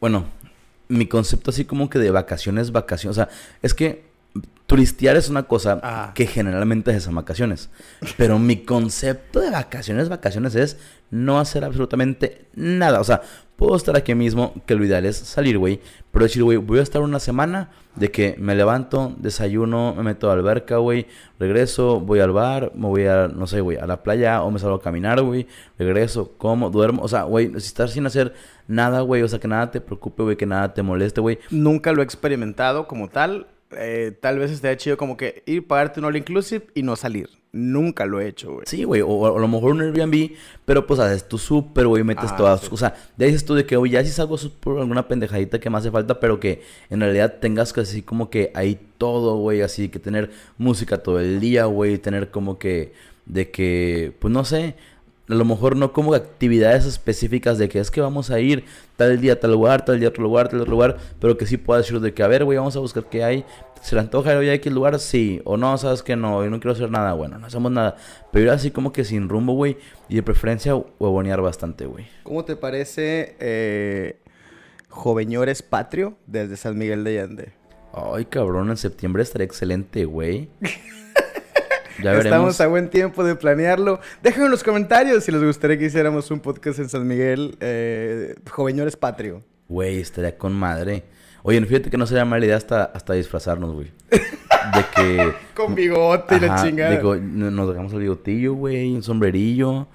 bueno, 0.00 0.26
mi 0.88 1.06
concepto 1.06 1.50
así 1.50 1.64
como 1.64 1.88
que 1.88 1.98
de 1.98 2.10
vacaciones, 2.10 2.70
vacaciones. 2.70 3.18
O 3.18 3.24
sea, 3.24 3.28
es 3.62 3.74
que 3.74 4.04
turistear 4.74 5.16
es 5.16 5.28
una 5.28 5.44
cosa 5.44 5.78
ah. 5.84 6.10
que 6.16 6.26
generalmente 6.26 6.90
es 6.90 7.06
en 7.06 7.14
vacaciones. 7.14 7.70
Pero 8.16 8.40
mi 8.40 8.64
concepto 8.64 9.38
de 9.38 9.50
vacaciones, 9.50 10.08
vacaciones 10.08 10.56
es 10.56 10.78
no 11.12 11.38
hacer 11.38 11.64
absolutamente 11.64 12.46
nada. 12.56 12.98
O 12.98 13.04
sea, 13.04 13.22
puedo 13.54 13.76
estar 13.76 13.96
aquí 13.96 14.16
mismo, 14.16 14.52
que 14.66 14.74
lo 14.74 14.84
ideal 14.84 15.06
es 15.06 15.16
salir, 15.16 15.58
güey. 15.58 15.80
Pero 16.10 16.24
decir, 16.24 16.42
güey, 16.42 16.58
voy 16.58 16.80
a 16.80 16.82
estar 16.82 17.02
una 17.02 17.20
semana 17.20 17.70
de 17.94 18.10
que 18.10 18.34
me 18.36 18.56
levanto, 18.56 19.14
desayuno, 19.18 19.94
me 19.94 20.02
meto 20.02 20.28
a 20.28 20.34
la 20.34 20.40
alberca, 20.40 20.78
güey, 20.78 21.06
regreso, 21.38 22.00
voy 22.00 22.18
al 22.18 22.32
bar, 22.32 22.72
me 22.74 22.88
voy 22.88 23.06
a, 23.06 23.28
no 23.28 23.46
sé, 23.46 23.60
güey, 23.60 23.78
a 23.78 23.86
la 23.86 24.02
playa 24.02 24.42
o 24.42 24.50
me 24.50 24.58
salgo 24.58 24.74
a 24.74 24.82
caminar, 24.82 25.22
güey, 25.22 25.46
regreso, 25.78 26.32
como, 26.36 26.70
duermo. 26.70 27.00
O 27.00 27.06
sea, 27.06 27.22
güey, 27.22 27.50
si 27.52 27.68
estás 27.68 27.92
sin 27.92 28.06
hacer 28.06 28.34
nada, 28.66 29.02
güey, 29.02 29.22
o 29.22 29.28
sea, 29.28 29.38
que 29.38 29.46
nada 29.46 29.70
te 29.70 29.80
preocupe, 29.80 30.24
güey, 30.24 30.36
que 30.36 30.46
nada 30.46 30.74
te 30.74 30.82
moleste, 30.82 31.20
güey. 31.20 31.38
Nunca 31.50 31.92
lo 31.92 32.02
he 32.02 32.04
experimentado 32.04 32.88
como 32.88 33.08
tal. 33.08 33.46
Eh, 33.72 34.12
tal 34.20 34.38
vez 34.38 34.50
esté 34.50 34.76
chido 34.76 34.96
como 34.96 35.16
que 35.16 35.42
ir, 35.46 35.66
pagarte 35.66 36.00
un 36.00 36.06
all 36.06 36.16
inclusive 36.16 36.66
y 36.74 36.82
no 36.82 36.96
salir. 36.96 37.28
Nunca 37.52 38.04
lo 38.04 38.20
he 38.20 38.26
hecho, 38.26 38.52
güey. 38.52 38.64
Sí, 38.66 38.82
güey. 38.82 39.00
O, 39.00 39.36
a 39.36 39.38
lo 39.38 39.46
mejor 39.46 39.72
un 39.72 39.80
Airbnb, 39.80 40.32
pero 40.64 40.86
pues 40.86 40.98
haces 40.98 41.28
tu 41.28 41.38
súper, 41.38 41.86
güey, 41.86 42.02
metes 42.02 42.32
ah, 42.32 42.36
todas. 42.36 42.72
O 42.72 42.76
sea, 42.76 42.94
ya 43.16 43.26
dices 43.26 43.44
tú 43.44 43.54
de 43.54 43.64
que, 43.64 43.76
oye, 43.76 43.92
ya 43.92 44.04
si 44.04 44.10
salgo 44.10 44.36
por 44.60 44.80
alguna 44.80 45.06
pendejadita 45.06 45.60
que 45.60 45.70
me 45.70 45.78
hace 45.78 45.90
falta, 45.90 46.18
pero 46.18 46.40
que 46.40 46.62
en 46.90 47.00
realidad 47.00 47.36
tengas 47.40 47.72
que 47.72 47.80
así 47.80 48.02
como 48.02 48.28
que 48.28 48.50
ahí 48.54 48.80
todo, 48.98 49.36
güey, 49.36 49.62
así 49.62 49.88
que 49.88 50.00
tener 50.00 50.30
música 50.58 50.98
todo 50.98 51.20
el 51.20 51.38
día, 51.38 51.66
güey, 51.66 51.98
tener 51.98 52.30
como 52.30 52.58
que, 52.58 52.92
de 53.24 53.50
que, 53.50 54.12
pues 54.18 54.32
no 54.32 54.44
sé, 54.44 54.74
a 55.28 55.34
lo 55.34 55.44
mejor 55.44 55.76
no 55.76 55.92
como 55.92 56.14
actividades 56.14 56.84
específicas 56.84 57.56
de 57.56 57.68
que 57.68 57.78
es 57.78 57.90
que 57.90 58.00
vamos 58.00 58.30
a 58.30 58.40
ir 58.40 58.64
tal 58.96 59.20
día 59.20 59.34
a 59.34 59.40
tal 59.40 59.52
lugar, 59.52 59.84
tal 59.84 59.98
día 59.98 60.08
a 60.08 60.10
otro 60.10 60.22
lugar, 60.22 60.48
tal 60.48 60.60
otro 60.60 60.72
lugar, 60.72 60.98
pero 61.18 61.38
que 61.38 61.46
sí 61.46 61.56
pueda 61.56 61.80
decir 61.80 61.98
de 62.00 62.12
que, 62.12 62.22
a 62.22 62.28
ver, 62.28 62.44
güey, 62.44 62.58
vamos 62.58 62.76
a 62.76 62.80
buscar 62.80 63.04
qué 63.06 63.24
hay. 63.24 63.44
¿Se 63.80 63.94
le 63.94 64.00
antoja 64.00 64.42
ir 64.42 64.50
a 64.50 64.54
X 64.54 64.72
lugar? 64.72 64.98
Sí. 64.98 65.42
O 65.44 65.56
no, 65.56 65.76
sabes 65.76 66.02
que 66.02 66.16
no, 66.16 66.42
yo 66.42 66.50
no 66.50 66.58
quiero 66.58 66.72
hacer 66.72 66.90
nada. 66.90 67.12
Bueno, 67.12 67.38
no 67.38 67.46
hacemos 67.46 67.70
nada. 67.70 67.96
Pero 68.32 68.46
ir 68.46 68.50
así 68.50 68.70
como 68.70 68.92
que 68.92 69.04
sin 69.04 69.28
rumbo, 69.28 69.52
güey. 69.54 69.76
Y 70.08 70.16
de 70.16 70.22
preferencia 70.22 70.74
huevonear 70.74 71.42
bastante, 71.42 71.84
güey. 71.84 72.06
¿Cómo 72.22 72.44
te 72.46 72.56
parece 72.56 73.36
eh, 73.40 74.20
Joveñores 74.88 75.62
Patrio 75.62 76.16
desde 76.26 76.56
San 76.56 76.78
Miguel 76.78 77.04
de 77.04 77.18
Allende? 77.18 77.52
Ay, 77.92 78.24
cabrón, 78.24 78.70
en 78.70 78.76
septiembre 78.78 79.22
estaría 79.22 79.44
excelente, 79.44 80.04
güey. 80.06 80.48
Ya 82.02 82.12
Estamos 82.18 82.60
a 82.60 82.66
buen 82.66 82.88
tiempo 82.88 83.24
de 83.24 83.36
planearlo. 83.36 84.00
Déjenme 84.22 84.46
en 84.46 84.50
los 84.50 84.64
comentarios 84.64 85.24
si 85.24 85.32
les 85.32 85.42
gustaría 85.42 85.78
que 85.78 85.86
hiciéramos 85.86 86.30
un 86.30 86.40
podcast 86.40 86.78
en 86.78 86.88
San 86.88 87.06
Miguel, 87.06 87.56
eh, 87.60 88.34
Joveñores 88.50 88.96
Patrio. 88.96 89.42
Güey, 89.68 90.00
estaría 90.00 90.36
con 90.36 90.52
madre. 90.52 91.04
Oye, 91.42 91.60
fíjate 91.66 91.90
que 91.90 91.96
no 91.96 92.06
sería 92.06 92.24
mala 92.24 92.44
idea 92.44 92.56
hasta, 92.56 92.84
hasta 92.84 93.12
disfrazarnos, 93.12 93.72
güey. 93.72 93.92
De 94.10 94.84
que... 94.96 95.32
Con 95.54 95.74
bigote 95.74 96.36
y 96.36 96.40
la 96.40 96.62
chingada. 96.62 96.90
Digo, 96.90 97.16
nos 97.16 97.68
dejamos 97.68 97.92
el 97.92 98.00
bigotillo, 98.00 98.54
güey, 98.54 98.94
un 98.94 99.02
sombrerillo. 99.02 99.86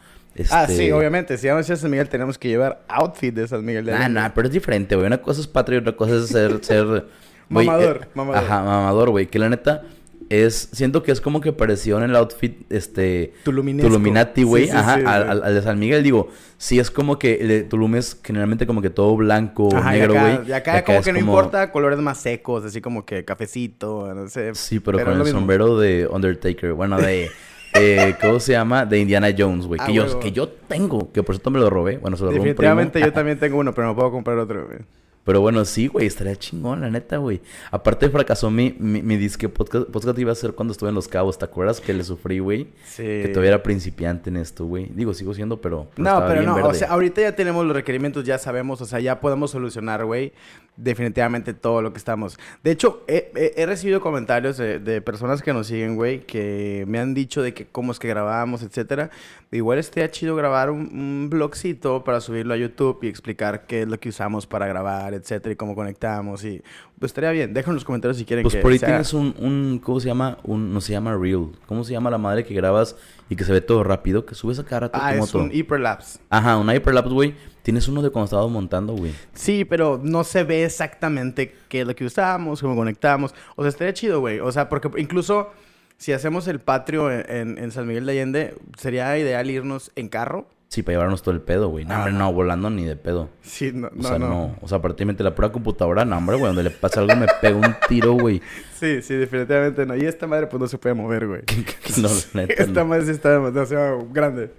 Ah, 0.51 0.65
sí, 0.67 0.73
este 0.73 0.93
obviamente. 0.93 1.37
Si 1.39 1.47
vamos 1.47 1.67
a 1.67 1.75
San 1.75 1.89
Miguel, 1.89 2.07
tenemos 2.07 2.37
que 2.37 2.49
llevar 2.49 2.83
outfit 2.87 3.33
de 3.33 3.47
San 3.47 3.65
Miguel 3.65 3.85
de 3.85 3.93
Nah, 3.93 4.07
nah, 4.07 4.29
pero 4.29 4.47
es 4.47 4.53
diferente, 4.53 4.95
güey. 4.95 5.07
Una 5.07 5.17
cosa 5.17 5.41
es 5.41 5.47
patria 5.47 5.77
y 5.77 5.81
otra 5.81 5.95
cosa 5.95 6.17
es 6.17 6.27
ser... 6.27 6.63
ser 6.63 7.07
mamador, 7.49 8.01
eh, 8.03 8.07
mamador. 8.13 8.43
Ajá, 8.43 8.63
mamador, 8.63 9.09
güey. 9.09 9.25
Que 9.25 9.39
la 9.39 9.49
neta 9.49 9.83
es 10.29 10.69
siento 10.71 11.01
que 11.01 11.11
es 11.11 11.21
como 11.21 11.41
que 11.41 11.51
pareció 11.51 11.97
en 11.97 12.03
el 12.03 12.15
outfit 12.15 12.71
este 12.71 13.33
Tuluminati, 13.43 14.43
güey, 14.43 14.69
ajá, 14.69 14.93
al, 14.93 15.53
de 15.53 15.61
San 15.61 15.79
Miguel 15.79 16.03
digo, 16.03 16.29
sí 16.57 16.79
es 16.79 16.91
como 16.91 17.17
que 17.17 17.35
el 17.35 17.47
de 17.47 17.63
Tulum 17.63 17.95
es 17.95 18.17
generalmente 18.23 18.67
como 18.67 18.81
que 18.81 18.91
todo 18.91 19.15
blanco, 19.15 19.69
negro, 19.73 20.13
güey. 20.13 20.47
Y 20.47 20.51
acá, 20.51 20.83
como 20.83 21.01
que 21.01 21.13
no 21.13 21.19
importa 21.19 21.71
colores 21.71 21.99
más 21.99 22.19
secos, 22.19 22.63
así 22.63 22.79
como 22.79 23.05
que 23.05 23.25
cafecito, 23.25 24.13
no 24.13 24.27
sé. 24.27 24.53
Sí, 24.53 24.79
pero, 24.79 25.03
con 25.03 25.19
el 25.19 25.27
sombrero 25.27 25.79
de 25.79 26.07
Undertaker, 26.07 26.73
bueno, 26.73 26.99
de 26.99 27.31
eh, 27.73 28.15
¿cómo 28.21 28.39
se 28.39 28.51
llama? 28.51 28.85
De 28.85 28.99
Indiana 28.99 29.29
Jones, 29.35 29.65
güey, 29.65 29.79
que 29.79 29.91
ah, 29.91 29.91
yo 29.91 30.19
que 30.19 30.31
yo 30.31 30.47
tengo, 30.47 31.11
que 31.11 31.23
por 31.23 31.35
cierto 31.35 31.49
me 31.49 31.59
lo 31.59 31.69
robé, 31.71 31.97
bueno, 31.97 32.17
se 32.17 32.23
lo 32.23 32.29
robé 32.29 32.39
Definitivamente 32.39 32.99
yo 32.99 33.11
también 33.13 33.39
tengo 33.39 33.57
uno, 33.57 33.73
pero 33.73 33.87
no 33.87 33.95
puedo 33.95 34.11
comprar 34.11 34.37
otro, 34.37 34.67
güey. 34.67 34.79
Pero 35.23 35.41
bueno, 35.41 35.63
sí, 35.65 35.87
güey, 35.87 36.07
estaría 36.07 36.35
chingón, 36.35 36.81
la 36.81 36.89
neta, 36.89 37.17
güey. 37.17 37.41
Aparte 37.71 38.09
fracasó 38.09 38.49
mi, 38.49 38.75
mi, 38.79 39.01
mi 39.01 39.17
disque 39.17 39.47
podcast, 39.49 39.89
podcast 39.89 40.17
iba 40.17 40.31
a 40.31 40.35
ser 40.35 40.53
cuando 40.53 40.71
estuve 40.71 40.89
en 40.89 40.95
Los 40.95 41.07
Cabos, 41.07 41.37
¿te 41.37 41.45
acuerdas? 41.45 41.81
Que 41.81 41.93
le 41.93 42.03
sufrí, 42.03 42.39
güey. 42.39 42.67
Sí. 42.85 43.03
Que 43.03 43.29
todavía 43.29 43.49
era 43.49 43.63
principiante 43.63 44.29
en 44.29 44.37
esto, 44.37 44.65
güey. 44.65 44.89
Digo, 44.93 45.13
sigo 45.13 45.33
siendo, 45.33 45.61
pero... 45.61 45.87
no, 45.97 46.23
pero 46.27 46.41
no, 46.41 46.55
o 46.67 46.73
sea, 46.73 46.89
ahorita 46.89 47.21
ya 47.21 47.35
tenemos 47.35 47.65
los 47.65 47.75
requerimientos, 47.75 48.23
ya 48.23 48.37
sabemos, 48.37 48.81
o 48.81 48.85
sea, 48.85 48.99
ya 48.99 49.19
podemos 49.19 49.51
solucionar, 49.51 50.05
güey, 50.05 50.33
definitivamente 50.81 51.53
todo 51.53 51.81
lo 51.81 51.91
que 51.91 51.97
estamos. 51.97 52.39
De 52.63 52.71
hecho, 52.71 53.03
he, 53.07 53.65
recibido 53.65 54.01
comentarios 54.01 54.57
de, 54.57 54.79
de, 54.79 55.01
personas 55.01 55.41
que 55.41 55.53
nos 55.53 55.67
siguen, 55.67 55.95
güey, 55.95 56.21
que 56.21 56.85
me 56.87 56.99
han 56.99 57.13
dicho 57.13 57.41
de 57.41 57.53
que 57.53 57.65
cómo 57.65 57.91
es 57.91 57.99
que 57.99 58.07
grabamos, 58.07 58.63
etcétera. 58.63 59.09
Igual 59.51 59.79
estaría 59.79 60.09
chido 60.11 60.35
grabar 60.35 60.69
un, 60.69 60.81
un 60.93 61.29
blogcito 61.29 62.03
para 62.03 62.21
subirlo 62.21 62.53
a 62.53 62.57
YouTube 62.57 62.99
y 63.01 63.07
explicar 63.07 63.65
qué 63.65 63.81
es 63.81 63.87
lo 63.87 63.99
que 63.99 64.09
usamos 64.09 64.47
para 64.47 64.67
grabar, 64.67 65.13
etcétera, 65.13 65.53
y 65.53 65.55
cómo 65.55 65.75
conectamos. 65.75 66.43
Y 66.45 66.61
pues 66.97 67.09
estaría 67.09 67.31
bien. 67.31 67.53
Dejen 67.53 67.71
en 67.71 67.75
los 67.75 67.85
comentarios 67.85 68.17
si 68.17 68.25
quieren 68.25 68.43
pues 68.43 68.55
por 68.55 68.71
ahí 68.71 68.79
tienes 68.79 69.13
un, 69.13 69.35
un, 69.39 69.79
¿cómo 69.83 69.99
se 69.99 70.07
llama? 70.07 70.37
Un, 70.43 70.73
no 70.73 70.81
se 70.81 70.93
llama 70.93 71.15
Reel. 71.15 71.47
¿Cómo 71.65 71.83
se 71.83 71.93
llama 71.93 72.09
la 72.09 72.17
madre 72.17 72.43
que 72.43 72.53
grabas 72.53 72.95
y 73.29 73.35
que 73.35 73.43
se 73.43 73.51
ve 73.51 73.61
todo 73.61 73.83
rápido? 73.83 74.25
Que 74.25 74.35
subes 74.35 74.59
a 74.59 74.65
cara 74.65 74.89
Ah, 74.93 75.15
es 75.15 75.33
un 75.35 75.51
hyperlapse. 75.51 76.19
Ajá, 76.29 76.57
un 76.57 76.69
hyperlapse, 76.69 77.13
güey. 77.13 77.35
Tienes 77.61 77.87
uno 77.87 78.01
de 78.01 78.09
cuando 78.09 78.25
estabas 78.25 78.49
montando, 78.49 78.93
güey. 78.93 79.13
Sí, 79.33 79.65
pero 79.65 79.99
no 80.03 80.23
se 80.23 80.43
ve 80.43 80.65
exactamente 80.65 81.53
qué 81.69 81.81
es 81.81 81.87
lo 81.87 81.95
que 81.95 82.05
usamos, 82.05 82.61
cómo 82.61 82.75
conectamos. 82.75 83.35
O 83.55 83.61
sea, 83.61 83.69
estaría 83.69 83.93
chido, 83.93 84.19
güey. 84.19 84.39
O 84.39 84.51
sea, 84.51 84.67
porque 84.67 84.89
incluso 84.99 85.51
si 85.97 86.11
hacemos 86.11 86.47
el 86.47 86.59
patrio 86.59 87.11
en, 87.11 87.57
en 87.57 87.71
San 87.71 87.85
Miguel 87.87 88.05
de 88.05 88.11
Allende, 88.13 88.55
sería 88.77 89.17
ideal 89.17 89.49
irnos 89.49 89.91
en 89.95 90.09
carro 90.09 90.47
Sí, 90.69 90.83
para 90.83 90.93
llevarnos 90.93 91.23
todo 91.23 91.33
el 91.33 91.41
pedo, 91.41 91.69
güey. 91.69 91.83
No, 91.83 91.95
hombre, 91.95 92.13
no, 92.13 92.31
volando 92.31 92.69
ni 92.69 92.85
de 92.85 92.95
pedo. 92.95 93.29
Sí, 93.41 93.71
no, 93.73 93.87
o 93.87 94.03
sea, 94.03 94.19
no. 94.19 94.55
O 94.61 94.67
sea, 94.67 94.79
prácticamente 94.79 95.23
la 95.23 95.33
pura 95.33 95.51
computadora, 95.51 96.05
no, 96.05 96.15
hombre, 96.15 96.37
güey. 96.37 96.47
Donde 96.49 96.61
le 96.61 96.69
pasa 96.69 96.99
algo 96.99 97.15
me 97.15 97.25
pega 97.41 97.55
un 97.55 97.75
tiro, 97.87 98.13
güey. 98.13 98.41
Sí, 98.79 99.01
sí, 99.01 99.13
definitivamente 99.15 99.85
no. 99.85 99.93
Y 99.93 100.05
esta 100.05 100.25
madre, 100.25 100.47
pues, 100.47 100.61
no 100.61 100.67
se 100.67 100.77
puede 100.77 100.95
mover, 100.95 101.27
güey. 101.27 101.41
no, 101.97 102.07
neta, 102.33 102.53
Esta 102.63 102.85
madre 102.85 103.03
sí 103.03 103.11
está 103.11 103.31
demasiado 103.31 104.07
grande. 104.13 104.51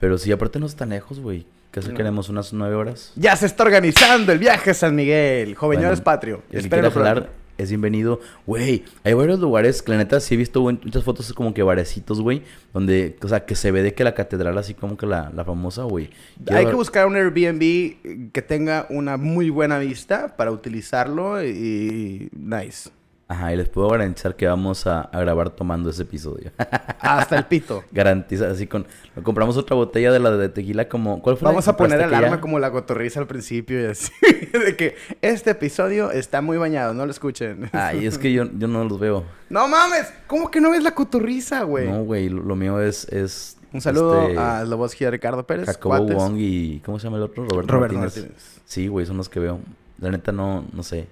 Pero 0.00 0.16
sí, 0.16 0.32
aparte 0.32 0.58
no 0.58 0.64
está 0.64 0.86
lejos, 0.86 1.20
güey. 1.20 1.44
Casi 1.70 1.92
queremos 1.92 2.30
unas 2.30 2.52
nueve 2.54 2.76
horas. 2.76 3.12
Ya 3.16 3.36
se 3.36 3.44
está 3.44 3.64
organizando 3.64 4.32
el 4.32 4.38
viaje 4.38 4.70
a 4.70 4.74
San 4.74 4.94
Miguel. 4.94 5.54
Joveñores 5.54 6.00
patrio. 6.00 6.42
Espero 6.50 6.86
hablar 6.86 7.28
es 7.58 7.68
bienvenido. 7.68 8.20
Güey, 8.46 8.84
hay 9.04 9.12
varios 9.14 9.38
lugares 9.40 9.82
que 9.82 9.92
la 9.92 9.98
neta 9.98 10.20
sí 10.20 10.34
he 10.34 10.36
visto 10.38 10.60
güey, 10.62 10.78
muchas 10.82 11.04
fotos 11.04 11.32
como 11.34 11.52
que 11.52 11.62
barecitos, 11.62 12.20
güey, 12.20 12.42
donde, 12.72 13.16
o 13.22 13.28
sea, 13.28 13.44
que 13.44 13.54
se 13.54 13.70
ve 13.70 13.82
de 13.82 13.92
que 13.94 14.04
la 14.04 14.14
catedral 14.14 14.56
así 14.56 14.74
como 14.74 14.96
que 14.96 15.06
la, 15.06 15.30
la 15.34 15.44
famosa, 15.44 15.82
güey. 15.82 16.08
Quiero 16.44 16.58
Hay 16.58 16.64
ver- 16.64 16.72
que 16.72 16.76
buscar 16.76 17.06
un 17.06 17.16
Airbnb 17.16 18.30
que 18.32 18.42
tenga 18.42 18.86
una 18.90 19.16
muy 19.16 19.50
buena 19.50 19.78
vista 19.78 20.36
para 20.36 20.50
utilizarlo 20.52 21.44
y 21.44 22.30
nice. 22.32 22.90
Ajá, 23.30 23.52
y 23.52 23.56
les 23.56 23.68
puedo 23.68 23.90
garantizar 23.90 24.36
que 24.36 24.46
vamos 24.46 24.86
a, 24.86 25.02
a 25.02 25.20
grabar 25.20 25.50
tomando 25.50 25.90
ese 25.90 26.02
episodio. 26.04 26.50
Hasta 27.00 27.36
el 27.36 27.44
pito. 27.44 27.84
Garantiza, 27.92 28.50
así 28.50 28.66
con... 28.66 28.86
Compramos 29.22 29.58
otra 29.58 29.76
botella 29.76 30.10
de 30.10 30.18
la 30.18 30.30
de 30.30 30.48
tequila 30.48 30.88
como... 30.88 31.20
¿Cuál 31.20 31.36
fue 31.36 31.44
la 31.44 31.50
Vamos 31.50 31.68
a 31.68 31.76
poner 31.76 32.00
alarma 32.00 32.28
aquella? 32.28 32.40
como 32.40 32.58
la 32.58 32.70
cotorriza 32.70 33.20
al 33.20 33.26
principio 33.26 33.82
y 33.82 33.84
así. 33.84 34.12
de 34.52 34.76
que 34.76 34.96
este 35.20 35.50
episodio 35.50 36.10
está 36.10 36.40
muy 36.40 36.56
bañado, 36.56 36.94
no 36.94 37.04
lo 37.04 37.10
escuchen. 37.10 37.68
Ay, 37.72 38.06
es 38.06 38.16
que 38.18 38.32
yo, 38.32 38.46
yo 38.56 38.66
no 38.66 38.82
los 38.84 38.98
veo. 38.98 39.24
No 39.50 39.68
mames, 39.68 40.10
¿cómo 40.26 40.50
que 40.50 40.62
no 40.62 40.70
ves 40.70 40.82
la 40.82 40.94
cotorriza, 40.94 41.64
güey? 41.64 41.86
No, 41.86 42.04
güey, 42.04 42.30
lo, 42.30 42.42
lo 42.42 42.56
mío 42.56 42.80
es... 42.80 43.04
es 43.10 43.58
Un 43.74 43.82
saludo 43.82 44.22
este, 44.28 44.38
a 44.38 44.64
Loboski 44.64 45.04
y 45.04 45.06
a 45.06 45.10
Ricardo 45.10 45.46
Pérez. 45.46 45.66
Jacobo. 45.66 45.98
Wong 45.98 46.36
y... 46.38 46.80
¿Cómo 46.80 46.98
se 46.98 47.04
llama 47.04 47.18
el 47.18 47.24
otro? 47.24 47.44
Roberto, 47.44 47.74
Roberto 47.74 47.98
Martínez. 47.98 48.24
Martínez. 48.24 48.60
Sí, 48.64 48.88
güey, 48.88 49.04
son 49.04 49.18
los 49.18 49.28
que 49.28 49.38
veo. 49.38 49.60
La 49.98 50.10
neta 50.10 50.32
no, 50.32 50.64
no 50.72 50.82
sé. 50.82 51.08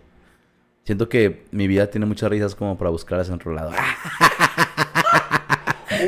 Siento 0.87 1.09
que 1.09 1.45
mi 1.51 1.67
vida 1.67 1.91
tiene 1.91 2.07
muchas 2.07 2.31
risas 2.31 2.55
como 2.55 2.79
para 2.79 2.89
buscarlas 2.91 3.29
en 3.29 3.35
otro 3.35 3.53
lado. 3.53 3.73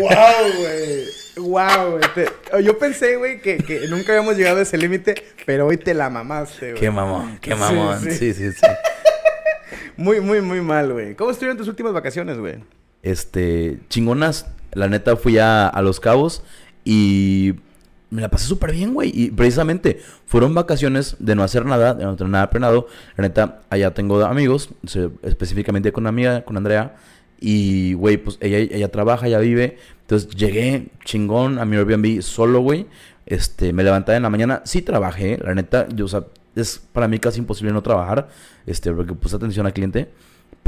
¡Wow, 0.01 0.09
güey! 0.59 1.05
¡Wow, 1.37 1.91
güey! 1.91 2.03
Te- 2.15 2.63
Yo 2.65 2.79
pensé, 2.79 3.17
güey, 3.17 3.41
que, 3.41 3.59
que 3.59 3.87
nunca 3.89 4.13
habíamos 4.13 4.37
llegado 4.37 4.59
a 4.59 4.63
ese 4.63 4.77
límite, 4.79 5.15
pero 5.47 5.67
hoy 5.67 5.77
te 5.77 5.95
la 5.95 6.11
mamaste, 6.11 6.71
güey. 6.73 6.81
Qué 6.81 6.91
mamón, 6.91 7.39
qué 7.41 7.53
Sí, 7.53 7.59
mamón. 7.59 8.01
sí. 8.01 8.11
Sí, 8.13 8.35
sí, 8.35 8.53
sí. 8.53 8.67
Muy, 9.97 10.21
muy, 10.21 10.41
muy 10.41 10.61
mal, 10.61 10.93
güey. 10.93 11.17
¿Cómo 11.17 11.33
estuvieron 11.33 11.57
tus 11.59 11.67
últimas 11.67 11.93
vacaciones, 11.93 12.39
güey? 12.39 12.63
Este, 13.03 13.81
chingonas. 13.89 14.47
La 14.73 14.87
neta 14.87 15.17
fui 15.17 15.39
a, 15.39 15.67
a 15.67 15.83
Los 15.83 15.99
Cabos 15.99 16.45
y 16.85 17.55
me 18.11 18.23
la 18.23 18.31
pasé 18.31 18.47
súper 18.47 18.73
bien, 18.73 18.95
güey. 18.95 19.11
Y 19.15 19.31
precisamente 19.31 20.01
fueron 20.27 20.55
vacaciones 20.55 21.17
de 21.19 21.35
no 21.35 21.43
hacer 21.43 21.65
nada, 21.67 21.95
de 21.95 22.05
no 22.05 22.17
tener 22.17 22.31
nada 22.31 22.51
planeado. 22.51 22.87
La 23.17 23.23
neta, 23.23 23.61
allá 23.71 23.93
tengo 23.95 24.23
amigos, 24.25 24.71
específicamente 25.23 25.93
con 25.93 26.03
una 26.03 26.11
amiga, 26.11 26.45
con 26.45 26.57
Andrea. 26.57 26.97
Y, 27.41 27.93
güey, 27.95 28.17
pues 28.17 28.39
ella, 28.41 28.59
ella 28.59 28.91
trabaja, 28.91 29.27
ella 29.27 29.39
vive. 29.39 29.79
Entonces 30.03 30.31
llegué 30.31 30.89
chingón 31.05 31.59
a 31.59 31.65
mi 31.65 31.77
Airbnb 31.77 32.23
solo, 32.23 32.61
güey. 32.61 32.87
Este, 33.27 33.73
me 33.73 33.85
levantaba 33.85 34.17
en 34.17 34.23
la 34.23 34.31
mañana. 34.31 34.63
Sí 34.65 34.83
trabajé, 34.83 35.39
la 35.39 35.55
neta. 35.55 35.87
Yo, 35.89 36.07
o 36.07 36.09
sea, 36.09 36.25
es 36.57 36.79
para 36.93 37.09
mí 37.09 37.19
casi 37.19 37.39
imposible 37.39 37.73
no 37.73 37.83
trabajar. 37.83 38.29
Este, 38.67 38.93
porque 38.93 39.13
puse 39.13 39.37
atención 39.37 39.67
al 39.67 39.73
cliente. 39.73 40.11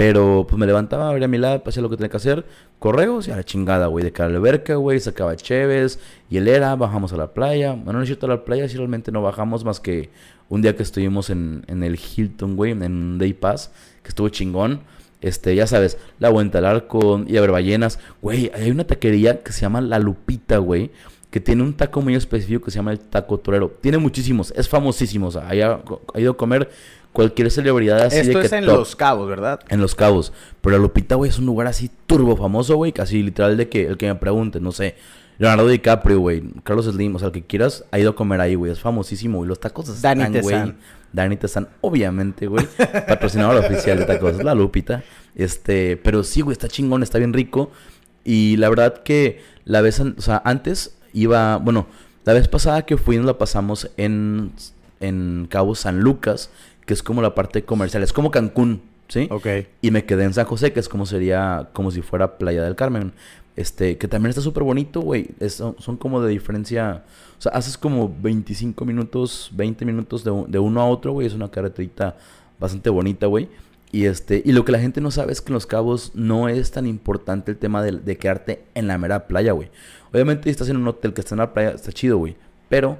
Pero 0.01 0.46
pues 0.48 0.59
me 0.59 0.66
levantaba, 0.66 1.11
abría 1.11 1.28
mi 1.28 1.36
lab, 1.36 1.62
hacía 1.66 1.82
lo 1.82 1.90
que 1.90 1.98
tenía 1.98 2.09
que 2.09 2.16
hacer. 2.16 2.46
Correos 2.78 3.28
y 3.28 3.32
a 3.32 3.36
la 3.36 3.44
chingada, 3.44 3.86
güey. 3.88 4.03
De 4.03 4.12
cara 4.12 4.30
a 4.30 4.32
la 4.32 4.38
alberca, 4.38 4.76
güey. 4.76 4.98
Sacaba 4.98 5.36
cheves, 5.36 5.98
hielera, 6.30 6.74
bajamos 6.74 7.12
a 7.12 7.18
la 7.18 7.34
playa. 7.34 7.74
Bueno, 7.74 7.98
no 7.98 8.01
es 8.05 8.09
cierto 8.09 8.24
a 8.24 8.30
la 8.30 8.42
playa, 8.46 8.66
si 8.66 8.78
realmente 8.78 9.12
no 9.12 9.20
bajamos 9.20 9.62
más 9.62 9.78
que 9.78 10.09
un 10.48 10.62
día 10.62 10.74
que 10.74 10.84
estuvimos 10.84 11.28
en, 11.28 11.64
en 11.66 11.82
el 11.82 12.01
Hilton, 12.01 12.57
güey, 12.57 12.70
en 12.72 13.18
Day 13.18 13.34
Pass, 13.34 13.72
que 14.03 14.09
estuvo 14.09 14.30
chingón. 14.30 14.80
Este, 15.20 15.55
ya 15.55 15.66
sabes, 15.66 15.98
la 16.18 16.30
vuelta 16.30 16.57
al 16.57 16.64
arco, 16.64 17.22
y 17.26 17.36
a 17.36 17.42
ver 17.42 17.51
ballenas. 17.51 17.98
Güey, 18.22 18.51
hay 18.55 18.70
una 18.70 18.84
taquería 18.84 19.42
que 19.42 19.53
se 19.53 19.61
llama 19.61 19.82
La 19.82 19.98
Lupita, 19.98 20.57
güey. 20.57 20.92
Que 21.30 21.40
tiene 21.40 21.62
un 21.62 21.74
taco 21.74 22.01
muy 22.01 22.14
específico 22.14 22.64
que 22.64 22.70
se 22.70 22.76
llama 22.76 22.92
el 22.92 23.01
taco 23.01 23.36
torero. 23.36 23.70
Tiene 23.82 23.98
muchísimos, 23.98 24.51
es 24.57 24.66
famosísimo. 24.66 25.26
O 25.26 25.30
sea, 25.30 25.46
ha 25.46 25.55
ido 25.55 26.30
a 26.30 26.36
comer 26.38 26.70
cualquier 27.12 27.50
celebridad 27.50 28.00
así 28.02 28.18
Esto 28.18 28.38
de 28.38 28.40
que 28.40 28.46
es 28.46 28.52
en 28.52 28.64
top. 28.64 28.78
Los 28.78 28.96
Cabos, 28.96 29.28
¿verdad? 29.28 29.61
En 29.68 29.80
Los 29.80 29.94
Cabos. 29.94 30.32
Pero 30.61 30.76
la 30.76 30.82
Lupita, 30.82 31.14
güey, 31.14 31.30
es 31.30 31.38
un 31.38 31.46
lugar 31.46 31.66
así 31.66 31.90
turbo 32.06 32.36
famoso, 32.36 32.76
güey. 32.76 32.92
Casi 32.92 33.22
literal 33.22 33.56
de 33.56 33.68
que 33.68 33.86
el 33.86 33.96
que 33.96 34.06
me 34.06 34.14
pregunte, 34.14 34.61
no 34.61 34.72
sé. 34.72 34.96
Leonardo 35.38 35.68
DiCaprio, 35.68 36.20
güey. 36.20 36.42
Carlos 36.64 36.86
Slim, 36.86 37.16
o 37.16 37.18
sea, 37.18 37.28
el 37.28 37.32
que 37.32 37.42
quieras, 37.42 37.84
ha 37.90 37.98
ido 37.98 38.11
a 38.11 38.14
comer 38.14 38.40
ahí, 38.40 38.54
güey. 38.54 38.72
Es 38.72 38.80
famosísimo, 38.80 39.38
güey. 39.38 39.48
Los 39.48 39.58
tacos 39.58 39.88
están, 39.88 40.18
Dani 40.18 40.40
güey. 40.40 40.54
Tezán. 40.54 40.76
Dani 41.12 41.36
Tezán, 41.36 41.68
obviamente, 41.80 42.46
güey. 42.46 42.66
Patrocinador 43.08 43.56
oficial 43.56 43.98
de 43.98 44.04
tacos. 44.04 44.38
Es 44.38 44.44
la 44.44 44.54
Lupita. 44.54 45.02
Este, 45.34 45.96
pero 45.96 46.24
sí, 46.24 46.42
güey, 46.42 46.52
está 46.52 46.68
chingón, 46.68 47.02
está 47.02 47.18
bien 47.18 47.32
rico. 47.32 47.70
Y 48.22 48.56
la 48.58 48.68
verdad 48.68 49.02
que 49.02 49.42
la 49.64 49.80
vez, 49.80 50.00
o 50.00 50.20
sea, 50.20 50.42
antes 50.44 50.96
iba, 51.12 51.56
bueno, 51.56 51.86
la 52.24 52.34
vez 52.34 52.48
pasada 52.48 52.82
que 52.82 52.96
fuimos 52.96 53.26
la 53.26 53.38
pasamos 53.38 53.90
en, 53.96 54.52
en 55.00 55.46
Cabo 55.50 55.74
San 55.74 56.00
Lucas, 56.00 56.50
que 56.91 56.95
es 56.95 57.05
como 57.05 57.22
la 57.22 57.36
parte 57.36 57.62
comercial. 57.62 58.03
Es 58.03 58.12
como 58.12 58.32
Cancún, 58.32 58.82
¿sí? 59.07 59.28
Ok. 59.30 59.47
Y 59.80 59.93
me 59.93 60.07
quedé 60.07 60.24
en 60.24 60.34
San 60.34 60.45
José, 60.45 60.72
que 60.72 60.80
es 60.80 60.88
como 60.88 61.07
sería, 61.07 61.68
como 61.72 61.93
si 61.93 62.03
fuera 62.03 62.36
Playa 62.36 62.64
del 62.64 62.74
Carmen. 62.74 63.12
Este, 63.55 63.97
que 63.97 64.09
también 64.09 64.30
está 64.30 64.41
súper 64.41 64.64
bonito, 64.64 65.01
güey. 65.01 65.28
Son, 65.51 65.76
son 65.78 65.97
como 65.97 66.20
de 66.20 66.32
diferencia. 66.32 67.05
O 67.38 67.43
sea, 67.43 67.53
haces 67.53 67.78
como 67.78 68.12
25 68.20 68.84
minutos, 68.84 69.51
20 69.53 69.84
minutos 69.84 70.24
de, 70.24 70.32
de 70.49 70.59
uno 70.59 70.80
a 70.80 70.86
otro, 70.86 71.12
güey. 71.12 71.28
Es 71.28 71.32
una 71.32 71.49
carreterita 71.49 72.16
bastante 72.59 72.91
bonita, 72.91 73.28
güey. 73.28 73.49
Y 73.93 74.07
este, 74.07 74.43
y 74.45 74.51
lo 74.51 74.64
que 74.64 74.72
la 74.72 74.80
gente 74.80 75.01
no 75.01 75.12
sabe 75.12 75.30
es 75.30 75.41
que 75.41 75.51
en 75.51 75.55
Los 75.55 75.66
Cabos 75.66 76.11
no 76.16 76.49
es 76.49 76.72
tan 76.72 76.88
importante 76.88 77.53
el 77.53 77.57
tema 77.57 77.84
de, 77.84 77.93
de 77.93 78.16
quedarte 78.16 78.64
en 78.74 78.88
la 78.88 78.99
mera 78.99 79.28
playa, 79.28 79.53
güey. 79.53 79.70
Obviamente, 80.12 80.43
si 80.43 80.51
estás 80.51 80.68
en 80.70 80.76
un 80.76 80.88
hotel 80.88 81.14
que 81.14 81.20
está 81.20 81.36
en 81.36 81.38
la 81.38 81.55
playa, 81.55 81.70
está 81.70 81.93
chido, 81.93 82.18
güey. 82.18 82.34
Pero 82.68 82.99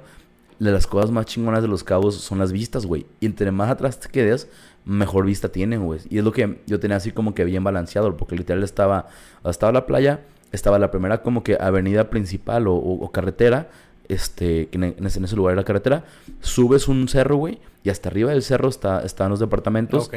de 0.65 0.71
las 0.71 0.85
cosas 0.85 1.09
más 1.09 1.25
chingonas 1.25 1.63
de 1.63 1.67
Los 1.67 1.83
Cabos 1.83 2.15
son 2.15 2.37
las 2.37 2.51
vistas, 2.51 2.85
güey. 2.85 3.07
Y 3.19 3.25
entre 3.25 3.51
más 3.51 3.71
atrás 3.71 3.99
te 3.99 4.09
quedes, 4.09 4.47
mejor 4.85 5.25
vista 5.25 5.49
tienen, 5.49 5.83
güey. 5.83 6.01
Y 6.07 6.19
es 6.19 6.23
lo 6.23 6.31
que 6.31 6.61
yo 6.67 6.79
tenía 6.79 6.97
así 6.97 7.11
como 7.11 7.33
que 7.33 7.45
bien 7.45 7.63
balanceado, 7.63 8.15
porque 8.15 8.35
literal 8.35 8.63
estaba, 8.63 9.07
estaba 9.43 9.71
la 9.71 9.87
playa, 9.87 10.21
estaba 10.51 10.77
la 10.77 10.91
primera 10.91 11.23
como 11.23 11.41
que 11.43 11.57
avenida 11.59 12.11
principal 12.11 12.65
o, 12.67 13.09
carretera, 13.11 13.71
este, 14.07 14.69
en, 14.71 14.83
en 14.83 15.05
ese, 15.05 15.35
lugar 15.35 15.53
era 15.53 15.63
carretera, 15.63 16.05
subes 16.41 16.87
un 16.87 17.07
cerro, 17.07 17.37
güey, 17.37 17.59
y 17.83 17.89
hasta 17.89 18.09
arriba 18.09 18.29
del 18.29 18.43
cerro 18.43 18.69
está, 18.69 19.01
están 19.01 19.31
los 19.31 19.39
departamentos. 19.39 20.11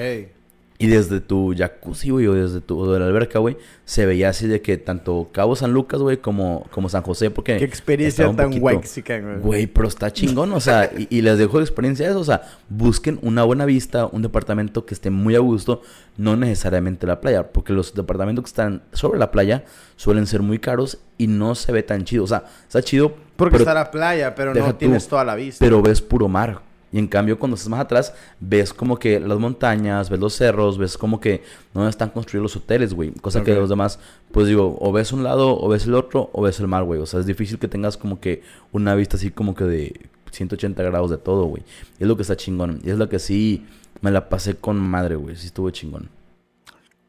Y 0.77 0.89
desde 0.89 1.21
tu 1.21 1.55
jacuzzi, 1.57 2.11
güey, 2.11 2.27
o 2.27 2.35
desde 2.35 2.61
tu 2.61 2.77
o 2.77 2.93
de 2.93 2.99
la 2.99 3.07
alberca, 3.07 3.39
güey, 3.39 3.57
se 3.85 4.07
veía 4.07 4.31
así 4.31 4.49
de 4.49 4.61
que 4.61 4.77
tanto 4.77 5.29
Cabo 5.31 5.55
San 5.55 5.73
Lucas, 5.73 6.01
güey, 6.01 6.17
como, 6.17 6.67
como 6.73 6.89
San 6.89 7.03
José, 7.03 7.31
porque... 7.31 7.59
Qué 7.59 7.65
experiencia 7.65 8.31
tan 8.35 8.61
waxican, 8.61 9.23
güey. 9.23 9.39
Güey, 9.39 9.67
pero 9.69 9.87
está 9.87 10.13
chingón, 10.13 10.53
o 10.53 10.59
sea, 10.59 10.91
y, 10.99 11.07
y 11.11 11.23
les 11.23 11.39
dejo 11.39 11.59
de 11.59 11.65
experiencia 11.65 12.09
eso, 12.09 12.19
o 12.19 12.25
sea, 12.25 12.43
busquen 12.69 13.21
una 13.23 13.45
buena 13.45 13.67
vista, 13.67 14.07
un 14.07 14.23
departamento 14.23 14.85
que 14.85 14.95
esté 14.95 15.11
muy 15.11 15.37
a 15.37 15.39
gusto, 15.39 15.81
no 16.17 16.37
necesariamente 16.37 17.07
la 17.07 17.21
playa, 17.21 17.53
porque 17.53 17.73
los 17.73 17.95
departamentos 17.95 18.43
que 18.43 18.49
están 18.49 18.83
sobre 18.93 19.21
la 19.21 19.31
playa 19.31 19.65
suelen 19.95 20.27
ser 20.27 20.43
muy 20.43 20.59
caros 20.59 20.99
y 21.19 21.29
no 21.29 21.55
se 21.55 21.71
ve 21.71 21.85
tan 21.85 22.03
chido, 22.03 22.25
o 22.25 22.27
sea, 22.27 22.47
está 22.67 22.83
chido, 22.83 23.15
Porque 23.37 23.53
pero, 23.53 23.63
está 23.63 23.75
la 23.75 23.93
playa, 23.93 24.35
pero 24.35 24.53
no 24.53 24.73
tú, 24.73 24.73
tienes 24.75 25.07
toda 25.07 25.25
la 25.25 25.37
vista. 25.37 25.65
pero 25.65 25.81
ves 25.83 26.03
puro 26.03 26.27
mar. 26.27 26.74
Y 26.95 27.01
en 27.01 27.09
cambio, 27.09 27.41
cuando 27.41 27.57
estás 27.57 27.69
más 27.69 27.81
atrás, 27.81 28.15
ves 28.39 28.73
como 28.73 29.01
que 29.01 29.19
las 29.19 29.41
montañas, 29.41 30.09
ves 30.09 30.21
los 30.21 30.33
cerros, 30.33 30.79
ves 30.79 30.97
como 30.97 31.19
que 31.19 31.43
no 31.75 31.89
están 31.89 32.11
construidos 32.11 32.55
los 32.55 32.63
hoteles, 32.63 32.95
güey. 32.95 33.11
Cosa 33.11 33.43
que 33.43 33.53
los 33.53 33.69
demás, 33.69 33.99
pues 34.31 34.47
digo, 34.47 34.79
o 34.81 34.93
ves 34.93 35.13
un 35.13 35.25
lado, 35.25 35.61
o 35.61 35.69
ves 35.69 35.87
el 35.87 35.95
otro, 35.95 36.31
o 36.33 36.43
ves 36.43 36.61
el 36.61 36.69
mar, 36.69 36.85
güey. 36.85 37.01
O 37.01 37.07
sea, 37.07 37.19
es 37.19 37.27
difícil 37.27 37.59
que 37.59 37.67
tengas 37.67 37.97
como 37.97 38.21
que 38.21 38.45
una 38.71 38.95
vista 38.95 39.17
así 39.17 39.33
como 39.33 39.57
que 39.57 39.65
de 39.65 40.09
180 40.31 40.81
grados 40.85 41.11
de 41.11 41.19
todo, 41.19 41.47
güey. 41.47 41.65
Y 41.99 42.05
es 42.05 42.09
lo 42.09 42.15
que 42.15 42.23
está 42.23 42.37
chingón. 42.37 42.81
Y 42.85 42.91
es 42.91 42.97
lo 42.97 43.09
que 43.09 43.19
sí 43.19 43.67
me 44.01 44.13
la 44.13 44.29
pasé 44.29 44.55
con 44.55 44.79
madre, 44.79 45.17
güey. 45.17 45.35
Sí 45.35 45.49
estuvo 45.49 45.69
chingón. 45.71 46.11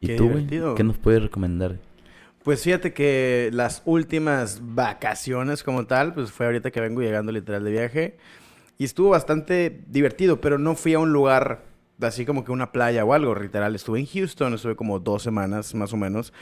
¿Y 0.00 0.08
Qué 0.08 0.16
tú, 0.16 0.30
güey? 0.30 0.48
¿Qué 0.48 0.82
nos 0.82 0.98
puedes 0.98 1.22
recomendar? 1.22 1.76
Pues 2.42 2.64
fíjate 2.64 2.92
que 2.92 3.50
las 3.52 3.82
últimas 3.84 4.60
vacaciones 4.64 5.62
como 5.62 5.86
tal, 5.86 6.12
pues 6.12 6.32
fue 6.32 6.46
ahorita 6.46 6.72
que 6.72 6.80
vengo 6.80 7.02
llegando 7.02 7.30
literal 7.30 7.62
de 7.62 7.70
viaje. 7.70 8.16
Y 8.78 8.84
estuvo 8.84 9.10
bastante 9.10 9.82
divertido, 9.86 10.40
pero 10.40 10.58
no 10.58 10.74
fui 10.74 10.94
a 10.94 10.98
un 10.98 11.12
lugar 11.12 11.64
así 12.00 12.26
como 12.26 12.44
que 12.44 12.52
una 12.52 12.72
playa 12.72 13.04
o 13.04 13.14
algo, 13.14 13.34
literal. 13.34 13.74
Estuve 13.74 14.00
en 14.00 14.06
Houston, 14.06 14.54
estuve 14.54 14.76
como 14.76 14.98
dos 14.98 15.22
semanas 15.22 15.74
más 15.74 15.92
o 15.92 15.96
menos. 15.96 16.32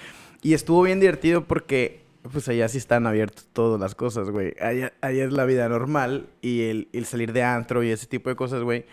Y 0.43 0.55
estuvo 0.55 0.83
bien 0.83 1.01
divertido 1.01 1.45
porque 1.45 2.03
pues 2.33 2.49
allá 2.49 2.69
sí 2.69 2.79
están 2.79 3.07
abiertas 3.07 3.47
todas 3.53 3.81
las 3.81 3.95
cosas, 3.95 4.31
güey. 4.31 4.55
Allá, 4.61 4.93
allá 5.01 5.25
es 5.25 5.33
la 5.33 5.45
vida 5.45 5.69
normal 5.69 6.27
y 6.41 6.63
el, 6.63 6.89
el 6.93 7.05
salir 7.05 7.33
de 7.33 7.43
antro 7.43 7.83
y 7.83 7.91
ese 7.91 8.07
tipo 8.07 8.31
de 8.31 8.37
cosas, 8.37 8.63
güey. 8.63 8.85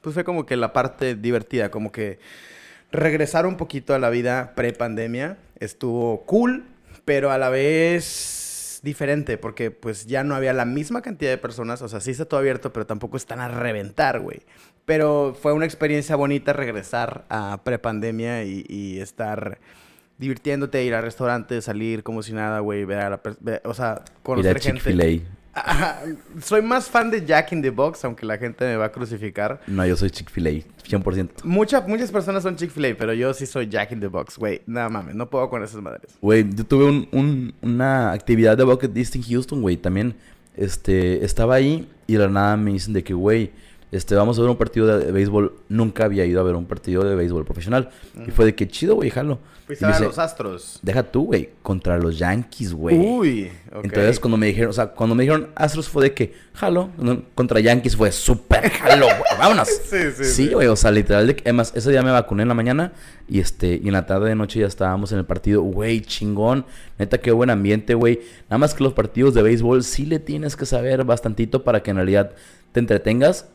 Pues 0.00 0.14
fue 0.14 0.24
como 0.24 0.44
que 0.44 0.56
la 0.56 0.72
parte 0.72 1.14
divertida, 1.14 1.70
como 1.70 1.92
que 1.92 2.18
regresar 2.90 3.46
un 3.46 3.56
poquito 3.56 3.94
a 3.94 3.98
la 3.98 4.10
vida 4.10 4.54
pre-pandemia 4.56 5.38
estuvo 5.60 6.22
cool, 6.22 6.64
pero 7.04 7.30
a 7.30 7.38
la 7.38 7.50
vez 7.50 8.49
diferente, 8.82 9.36
porque 9.38 9.70
pues 9.70 10.06
ya 10.06 10.24
no 10.24 10.34
había 10.34 10.52
la 10.52 10.64
misma 10.64 11.02
cantidad 11.02 11.30
de 11.30 11.38
personas, 11.38 11.82
o 11.82 11.88
sea, 11.88 12.00
sí 12.00 12.10
está 12.10 12.24
todo 12.24 12.40
abierto, 12.40 12.72
pero 12.72 12.86
tampoco 12.86 13.16
están 13.16 13.40
a 13.40 13.48
reventar, 13.48 14.20
güey. 14.20 14.40
Pero 14.86 15.36
fue 15.40 15.52
una 15.52 15.66
experiencia 15.66 16.16
bonita 16.16 16.52
regresar 16.52 17.24
a 17.28 17.60
pre-pandemia 17.62 18.44
y, 18.44 18.64
y 18.68 18.98
estar 19.00 19.58
divirtiéndote, 20.18 20.84
ir 20.84 20.94
a 20.94 21.00
restaurantes, 21.00 21.64
salir 21.64 22.02
como 22.02 22.22
si 22.22 22.32
nada, 22.32 22.60
güey, 22.60 22.84
ver 22.84 22.98
a 23.00 23.10
la 23.10 23.20
ver- 23.40 23.62
o 23.64 23.74
sea, 23.74 24.02
conocer 24.22 24.52
gente. 24.74 24.82
Soy 26.42 26.62
más 26.62 26.88
fan 26.88 27.10
de 27.10 27.24
Jack 27.24 27.52
in 27.52 27.62
the 27.62 27.70
Box, 27.70 28.04
aunque 28.04 28.24
la 28.24 28.38
gente 28.38 28.64
me 28.64 28.76
va 28.76 28.86
a 28.86 28.92
crucificar. 28.92 29.60
No, 29.66 29.84
yo 29.84 29.96
soy 29.96 30.10
Chick-fil-A, 30.10 30.50
100%. 30.88 31.44
Mucha- 31.44 31.80
muchas 31.82 32.10
personas 32.12 32.42
son 32.42 32.56
Chick-fil-A, 32.56 32.94
pero 32.96 33.12
yo 33.12 33.34
sí 33.34 33.46
soy 33.46 33.68
Jack 33.68 33.92
in 33.92 34.00
the 34.00 34.06
Box, 34.06 34.38
güey. 34.38 34.62
Nada 34.66 34.88
mames, 34.88 35.14
no 35.14 35.28
puedo 35.28 35.48
con 35.50 35.62
esas 35.62 35.82
madres. 35.82 36.12
Güey, 36.20 36.46
yo 36.54 36.64
tuve 36.64 36.84
un- 36.84 37.08
un- 37.12 37.54
una 37.62 38.12
actividad 38.12 38.56
de 38.56 38.64
bucket 38.64 38.94
list 38.94 39.16
en 39.16 39.22
Houston, 39.22 39.60
güey. 39.60 39.76
También, 39.76 40.14
este, 40.56 41.24
estaba 41.24 41.56
ahí 41.56 41.88
y 42.06 42.12
de 42.14 42.18
la 42.20 42.28
nada 42.28 42.56
me 42.56 42.72
dicen 42.72 42.92
de 42.92 43.02
que, 43.04 43.14
güey, 43.14 43.50
este, 43.92 44.14
vamos 44.14 44.38
a 44.38 44.42
ver 44.42 44.50
un 44.50 44.56
partido 44.56 44.86
de, 44.86 45.10
béisbol. 45.12 45.54
Nunca 45.68 46.04
había 46.04 46.24
ido 46.24 46.40
a 46.40 46.44
ver 46.44 46.54
un 46.54 46.66
partido 46.66 47.04
de 47.04 47.14
béisbol 47.14 47.44
profesional. 47.44 47.90
Y 48.26 48.30
fue 48.30 48.44
de 48.44 48.54
que 48.54 48.68
chido, 48.68 48.94
güey, 48.96 49.10
jalo. 49.10 49.38
Fuiste 49.66 49.84
a 49.86 50.00
los 50.00 50.18
Astros. 50.18 50.80
Deja 50.82 51.04
tú, 51.04 51.26
güey, 51.26 51.50
contra 51.62 51.96
los 51.96 52.18
Yankees, 52.18 52.72
güey. 52.74 52.96
Uy, 52.98 53.52
ok. 53.72 53.84
Entonces, 53.84 54.18
cuando 54.18 54.36
me 54.36 54.46
dijeron, 54.46 54.70
o 54.70 54.72
sea, 54.72 54.88
cuando 54.88 55.14
me 55.14 55.22
dijeron 55.22 55.50
Astros 55.54 55.88
fue 55.88 56.02
de 56.02 56.12
que, 56.12 56.34
jalo, 56.54 56.90
contra 57.36 57.60
Yankees 57.60 57.94
fue 57.94 58.10
súper 58.10 58.68
jalo, 58.68 59.06
güey, 59.06 59.20
vámonos. 59.38 59.68
Sí, 59.68 59.96
sí, 60.16 60.24
Sí, 60.24 60.46
sí. 60.46 60.48
güey, 60.54 60.66
o 60.66 60.74
sea, 60.74 60.90
literal, 60.90 61.28
de 61.28 61.36
que- 61.36 61.42
además, 61.44 61.72
ese 61.76 61.90
día 61.92 62.02
me 62.02 62.10
vacuné 62.10 62.42
en 62.42 62.48
la 62.48 62.54
mañana 62.54 62.92
y 63.28 63.38
este, 63.38 63.80
y 63.80 63.86
en 63.86 63.92
la 63.92 64.06
tarde 64.06 64.30
de 64.30 64.34
noche 64.34 64.58
ya 64.58 64.66
estábamos 64.66 65.12
en 65.12 65.18
el 65.18 65.24
partido, 65.24 65.62
güey, 65.62 66.00
chingón, 66.00 66.66
neta, 66.98 67.18
qué 67.18 67.30
buen 67.30 67.50
ambiente, 67.50 67.94
güey. 67.94 68.20
Nada 68.48 68.58
más 68.58 68.74
que 68.74 68.82
los 68.82 68.92
partidos 68.92 69.34
de 69.34 69.42
béisbol 69.42 69.84
sí 69.84 70.04
le 70.04 70.18
tienes 70.18 70.56
que 70.56 70.66
saber 70.66 71.04
bastantito 71.04 71.62
para 71.62 71.80
que 71.84 71.92
en 71.92 71.96
realidad 71.98 72.32
te 72.72 72.80
entretengas. 72.80 73.46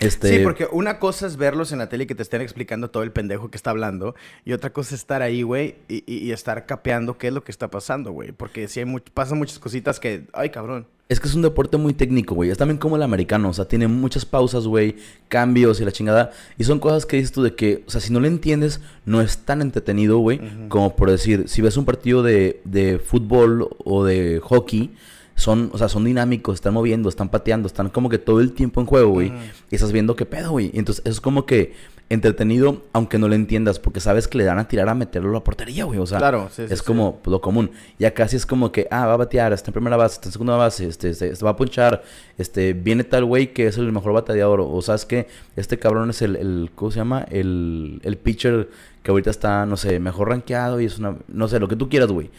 Este, 0.00 0.28
Sí, 0.28 0.44
porque 0.44 0.68
una 0.70 0.98
cosa 0.98 1.26
es 1.26 1.36
verlos 1.36 1.72
en 1.72 1.78
la 1.78 1.88
tele 1.88 2.04
y 2.04 2.06
que 2.06 2.14
te 2.14 2.22
estén 2.22 2.40
explicando 2.40 2.90
todo 2.90 3.02
el 3.02 3.10
pendejo 3.12 3.50
que 3.50 3.56
está 3.56 3.70
hablando. 3.70 4.14
Y 4.44 4.52
otra 4.52 4.72
cosa 4.72 4.94
es 4.94 5.00
estar 5.00 5.22
ahí, 5.22 5.42
güey, 5.42 5.76
y, 5.88 6.04
y- 6.06 6.18
y 6.18 6.32
estar 6.32 6.66
capeando 6.66 7.18
qué 7.18 7.28
es 7.28 7.32
lo 7.32 7.42
que 7.42 7.50
está 7.52 7.68
pasando, 7.68 8.12
güey. 8.12 8.32
Porque 8.32 8.68
sí 8.68 8.80
hay 8.80 8.86
much- 8.86 9.10
pasan 9.12 9.38
muchas 9.38 9.58
cositas 9.58 9.98
que... 9.98 10.24
Ay, 10.32 10.50
cabrón. 10.50 10.86
Es 11.08 11.20
que 11.20 11.26
es 11.28 11.34
un 11.34 11.40
deporte 11.40 11.78
muy 11.78 11.94
técnico, 11.94 12.34
güey. 12.34 12.50
Es 12.50 12.58
también 12.58 12.76
como 12.76 12.94
el 12.96 13.02
americano. 13.02 13.48
O 13.48 13.52
sea, 13.54 13.64
tiene 13.66 13.88
muchas 13.88 14.26
pausas, 14.26 14.66
güey. 14.66 14.96
Cambios 15.28 15.80
y 15.80 15.84
la 15.86 15.90
chingada. 15.90 16.32
Y 16.58 16.64
son 16.64 16.80
cosas 16.80 17.06
que 17.06 17.16
dices 17.16 17.32
tú 17.32 17.42
de 17.42 17.54
que, 17.54 17.82
o 17.86 17.90
sea, 17.90 18.00
si 18.02 18.12
no 18.12 18.20
lo 18.20 18.26
entiendes, 18.26 18.80
no 19.06 19.22
es 19.22 19.38
tan 19.38 19.62
entretenido, 19.62 20.18
güey. 20.18 20.38
Como 20.68 20.94
por 20.96 21.10
decir, 21.10 21.48
si 21.48 21.62
ves 21.62 21.78
un 21.78 21.86
partido 21.86 22.22
de, 22.22 22.60
de 22.64 22.98
fútbol 22.98 23.70
o 23.84 24.04
de 24.04 24.38
hockey, 24.42 24.90
son, 25.38 25.70
o 25.72 25.78
sea, 25.78 25.88
son 25.88 26.04
dinámicos, 26.04 26.56
están 26.56 26.74
moviendo, 26.74 27.08
están 27.08 27.28
pateando, 27.28 27.68
están 27.68 27.90
como 27.90 28.08
que 28.08 28.18
todo 28.18 28.40
el 28.40 28.52
tiempo 28.52 28.80
en 28.80 28.86
juego, 28.86 29.10
güey. 29.10 29.32
Y 29.70 29.76
estás 29.76 29.92
viendo 29.92 30.16
qué 30.16 30.26
pedo, 30.26 30.50
güey. 30.50 30.72
Y 30.74 30.78
Entonces, 30.80 31.06
es 31.06 31.20
como 31.20 31.46
que 31.46 31.74
entretenido, 32.10 32.82
aunque 32.92 33.18
no 33.18 33.28
lo 33.28 33.34
entiendas, 33.34 33.78
porque 33.78 34.00
sabes 34.00 34.26
que 34.26 34.36
le 34.38 34.44
dan 34.44 34.58
a 34.58 34.66
tirar 34.66 34.88
a 34.88 34.94
meterlo 34.94 35.30
a 35.30 35.34
la 35.34 35.44
portería, 35.44 35.84
güey. 35.84 36.00
O 36.00 36.06
sea, 36.06 36.18
Claro, 36.18 36.48
sí, 36.50 36.66
sí, 36.66 36.72
es 36.72 36.80
sí. 36.80 36.84
como 36.84 37.20
lo 37.24 37.40
común. 37.40 37.70
Ya 38.00 38.14
casi 38.14 38.34
es 38.34 38.46
como 38.46 38.72
que, 38.72 38.88
ah, 38.90 39.06
va 39.06 39.14
a 39.14 39.16
batear, 39.16 39.52
está 39.52 39.70
en 39.70 39.74
primera 39.74 39.96
base, 39.96 40.14
está 40.14 40.28
en 40.28 40.32
segunda 40.32 40.56
base, 40.56 40.88
este, 40.88 41.10
este, 41.10 41.28
este 41.28 41.44
va 41.44 41.52
a 41.52 41.56
punchar, 41.56 42.02
este, 42.36 42.72
viene 42.72 43.04
tal 43.04 43.24
güey 43.24 43.52
que 43.52 43.68
es 43.68 43.78
el 43.78 43.92
mejor 43.92 44.14
bateador, 44.14 44.60
o, 44.60 44.82
sabes 44.82 45.04
que 45.04 45.28
este 45.54 45.78
cabrón 45.78 46.10
es 46.10 46.20
el, 46.22 46.34
el, 46.34 46.70
¿cómo 46.74 46.90
se 46.90 46.98
llama? 46.98 47.24
El, 47.30 48.00
el 48.02 48.16
pitcher 48.16 48.68
que 49.04 49.12
ahorita 49.12 49.30
está, 49.30 49.66
no 49.66 49.76
sé, 49.76 50.00
mejor 50.00 50.30
rankeado 50.30 50.80
y 50.80 50.86
es 50.86 50.98
una, 50.98 51.16
no 51.28 51.46
sé, 51.46 51.60
lo 51.60 51.68
que 51.68 51.76
tú 51.76 51.88
quieras, 51.88 52.10
güey. 52.10 52.30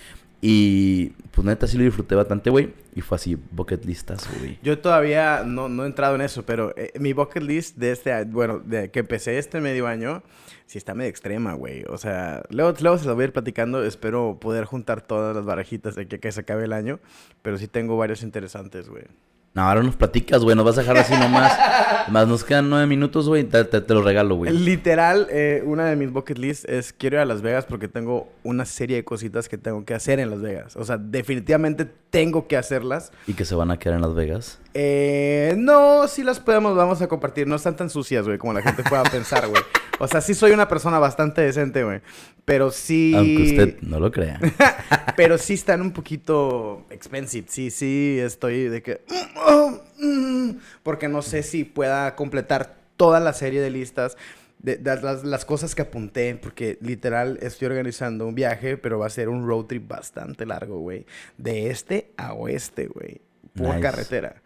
Y 0.42 1.10
pues 1.32 1.46
neta 1.46 1.68
sí 1.68 1.78
lo 1.78 1.84
disfruté 1.84 2.16
bastante, 2.16 2.50
güey. 2.50 2.74
Y 2.96 3.02
fue 3.02 3.16
así, 3.16 3.38
bucket 3.52 3.86
listas, 3.86 4.28
güey. 4.40 4.58
Yo 4.64 4.80
todavía 4.80 5.44
no, 5.46 5.70
no 5.70 5.84
he 5.84 5.88
entrado 5.88 6.16
en 6.16 6.22
eso, 6.22 6.44
pero 6.46 6.74
eh, 6.78 6.92
mi 7.00 7.14
bucket 7.14 7.44
list 7.44 7.78
de 7.78 7.92
este, 7.92 8.24
bueno, 8.26 8.60
de 8.60 8.90
que 8.90 9.00
empecé 9.00 9.38
este 9.38 9.60
medio 9.60 9.88
año, 9.88 10.24
sí 10.66 10.78
está 10.78 10.94
medio 10.94 11.10
extrema, 11.10 11.54
güey. 11.54 11.84
O 11.90 11.98
sea, 11.98 12.44
luego, 12.50 12.74
luego 12.80 12.98
se 12.98 13.06
lo 13.06 13.16
voy 13.16 13.24
a 13.24 13.28
ir 13.28 13.34
platicando. 13.34 13.84
Espero 13.84 14.38
poder 14.40 14.66
juntar 14.66 15.02
todas 15.02 15.36
las 15.36 15.46
barajitas 15.46 15.96
de 15.96 16.08
que, 16.08 16.20
que 16.20 16.32
se 16.32 16.42
acabe 16.42 16.66
el 16.66 16.74
año. 16.74 17.00
Pero 17.42 17.58
sí 17.58 17.68
tengo 17.68 17.98
varios 17.98 18.24
interesantes, 18.24 18.90
güey. 18.90 19.04
No, 19.54 19.64
ahora 19.64 19.82
nos 19.82 19.95
platicas, 19.95 20.43
güey, 20.43 20.56
nos 20.56 20.66
vas 20.66 20.78
a 20.78 20.82
dejar 20.82 20.97
así 20.97 21.14
nomás. 21.14 21.58
Más 22.10 22.28
nos 22.28 22.43
quedan 22.43 22.70
nueve 22.70 22.88
minutos, 22.88 23.28
güey, 23.28 23.43
te, 23.43 23.64
te, 23.66 23.82
te 23.82 23.93
lo 23.93 24.02
regalo, 24.02 24.36
güey. 24.36 24.52
Literal, 24.58 25.28
eh, 25.30 25.62
una 25.66 25.86
de 25.86 25.95
mis 25.95 26.12
bucket 26.12 26.38
list 26.38 26.68
es 26.68 26.93
quiero 26.93 27.18
ir 27.18 27.22
a 27.22 27.26
Las 27.26 27.41
Vegas 27.41 27.66
porque 27.66 27.88
tengo 27.88 28.30
una 28.43 28.66
serie 28.66 28.97
de 28.97 29.04
cositas 29.04 29.50
que 29.50 29.58
tengo 29.58 29.86
que 29.86 29.93
hacer 29.93 30.20
en 30.20 30.30
Las 30.30 30.41
Vegas. 30.41 30.76
O 30.76 30.84
sea, 30.86 30.97
definitivamente 30.97 31.88
tengo 32.10 32.47
que 32.47 32.58
hacerlas. 32.58 33.12
Y 33.28 33.34
que 33.34 33.45
se 33.45 33.56
van 33.56 33.72
a 33.72 33.78
quedar 33.78 33.95
en 33.95 34.02
Las 34.02 34.16
Vegas. 34.16 34.60
Eh, 34.74 35.55
no, 35.57 36.07
sí 36.07 36.24
las 36.24 36.39
podemos, 36.39 36.76
vamos 36.76 37.01
a 37.01 37.07
compartir. 37.07 37.47
No 37.47 37.55
están 37.55 37.76
tan 37.76 37.89
sucias, 37.89 38.26
güey, 38.26 38.38
como 38.38 38.53
la 38.53 38.61
gente 38.61 38.84
pueda 38.84 39.03
pensar, 39.11 39.47
güey. 39.47 39.61
O 39.99 40.07
sea, 40.07 40.22
sí 40.22 40.34
soy 40.34 40.51
una 40.51 40.67
persona 40.67 40.99
bastante 40.99 41.41
decente, 41.41 41.84
güey. 41.84 42.01
Pero 42.45 42.72
sí... 42.72 43.13
Aunque 43.15 43.43
usted 43.43 43.78
no 43.82 43.99
lo 43.99 44.11
crea. 44.11 44.39
Pero 45.15 45.38
sí 45.38 45.53
están 45.55 45.82
un 45.82 45.91
poquito 45.91 46.86
expensive. 46.89 47.47
Sí, 47.49 47.70
sí, 47.72 48.17
estoy 48.20 48.70
de 48.70 48.82
que... 48.82 49.01
Porque 50.84 51.07
no 51.07 51.22
sé 51.22 51.43
si 51.43 51.63
pueda 51.63 52.15
completar 52.15 52.76
toda 52.97 53.20
la 53.20 53.34
serie 53.34 53.61
de 53.61 53.70
listas. 53.70 54.17
De, 54.59 54.76
de 54.76 55.01
las, 55.01 55.24
las 55.24 55.45
cosas 55.45 55.74
que 55.74 55.84
apunté, 55.84 56.36
porque 56.36 56.78
literal 56.82 57.39
estoy 57.41 57.67
organizando 57.67 58.28
un 58.28 58.36
viaje, 58.36 58.76
pero 58.76 58.99
va 58.99 59.05
a 59.05 59.09
ser 59.09 59.30
un 59.30 59.47
road 59.47 59.65
trip 59.67 59.88
bastante 59.88 60.45
largo, 60.45 60.80
güey. 60.80 61.05
De 61.38 61.70
este 61.70 62.11
a 62.17 62.34
oeste, 62.34 62.88
güey. 62.88 63.22
Por 63.55 63.67
Nice. 63.67 63.80
carretera. 63.80 64.41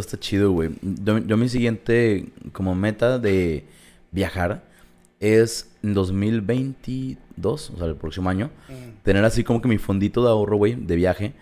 Está 0.00 0.18
chido, 0.18 0.52
güey. 0.52 0.70
Yo, 0.82 1.18
yo 1.18 1.36
mi 1.36 1.48
siguiente 1.48 2.26
como 2.52 2.74
meta 2.74 3.18
de 3.18 3.64
viajar 4.10 4.64
es 5.20 5.70
en 5.82 5.94
2022, 5.94 7.70
o 7.70 7.76
sea, 7.76 7.86
el 7.86 7.96
próximo 7.96 8.28
año, 8.28 8.50
tener 9.02 9.24
así 9.24 9.44
como 9.44 9.60
que 9.62 9.68
mi 9.68 9.78
fondito 9.78 10.22
de 10.22 10.30
ahorro, 10.30 10.56
güey, 10.56 10.74
de 10.74 10.96
viaje 10.96 11.32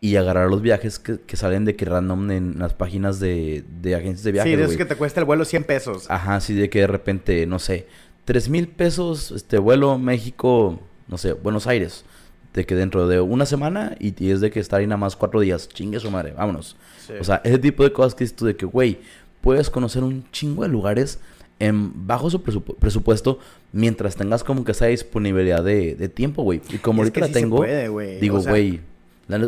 y 0.00 0.16
agarrar 0.16 0.50
los 0.50 0.60
viajes 0.60 0.98
que, 0.98 1.20
que 1.20 1.36
salen 1.36 1.64
de 1.64 1.74
que 1.74 1.84
random 1.84 2.30
en 2.30 2.58
las 2.58 2.74
páginas 2.74 3.18
de, 3.18 3.64
de 3.80 3.94
agencias 3.94 4.24
de 4.24 4.32
viajes, 4.32 4.52
sí, 4.52 4.56
de 4.56 4.64
esos 4.64 4.76
que 4.76 4.84
te 4.84 4.96
cuesta 4.96 5.20
el 5.20 5.26
vuelo 5.26 5.44
100 5.44 5.64
pesos. 5.64 6.10
Ajá, 6.10 6.40
sí, 6.40 6.54
de 6.54 6.68
que 6.68 6.80
de 6.80 6.86
repente, 6.86 7.46
no 7.46 7.58
sé, 7.58 7.86
tres 8.24 8.48
mil 8.48 8.68
pesos, 8.68 9.30
este 9.30 9.58
vuelo 9.58 9.98
México, 9.98 10.80
no 11.08 11.16
sé, 11.16 11.32
Buenos 11.32 11.66
Aires. 11.66 12.04
De 12.52 12.64
que 12.64 12.74
dentro 12.74 13.06
de 13.06 13.20
una 13.20 13.44
semana 13.44 13.96
y, 14.00 14.14
y 14.24 14.30
es 14.30 14.40
de 14.40 14.50
que 14.50 14.60
estar 14.60 14.80
ahí 14.80 14.86
nada 14.86 14.96
más 14.96 15.14
cuatro 15.14 15.40
días. 15.40 15.68
Chingue 15.68 16.00
su 16.00 16.10
madre, 16.10 16.32
vámonos. 16.32 16.76
Sí. 17.06 17.12
O 17.20 17.24
sea, 17.24 17.40
ese 17.44 17.58
tipo 17.58 17.82
de 17.84 17.92
cosas 17.92 18.14
que 18.14 18.24
dices 18.24 18.36
tú 18.36 18.46
de 18.46 18.56
que, 18.56 18.66
güey, 18.66 18.98
puedes 19.40 19.70
conocer 19.70 20.02
un 20.02 20.24
chingo 20.32 20.62
de 20.62 20.68
lugares 20.68 21.18
en 21.58 22.06
bajo 22.06 22.28
su 22.30 22.42
presupu- 22.42 22.76
presupuesto 22.76 23.38
mientras 23.72 24.16
tengas 24.16 24.44
como 24.44 24.64
que 24.64 24.72
esa 24.72 24.86
disponibilidad 24.86 25.62
de, 25.64 25.94
de 25.94 26.08
tiempo, 26.08 26.42
güey. 26.42 26.60
Y 26.70 26.78
como 26.78 27.02
ahorita 27.02 27.20
la 27.20 27.26
sí 27.28 27.32
tengo, 27.32 27.56
puede, 27.58 27.88
güey. 27.88 28.20
digo, 28.20 28.38
O 28.38 28.40
sea- 28.42 28.50
güey, 28.52 28.80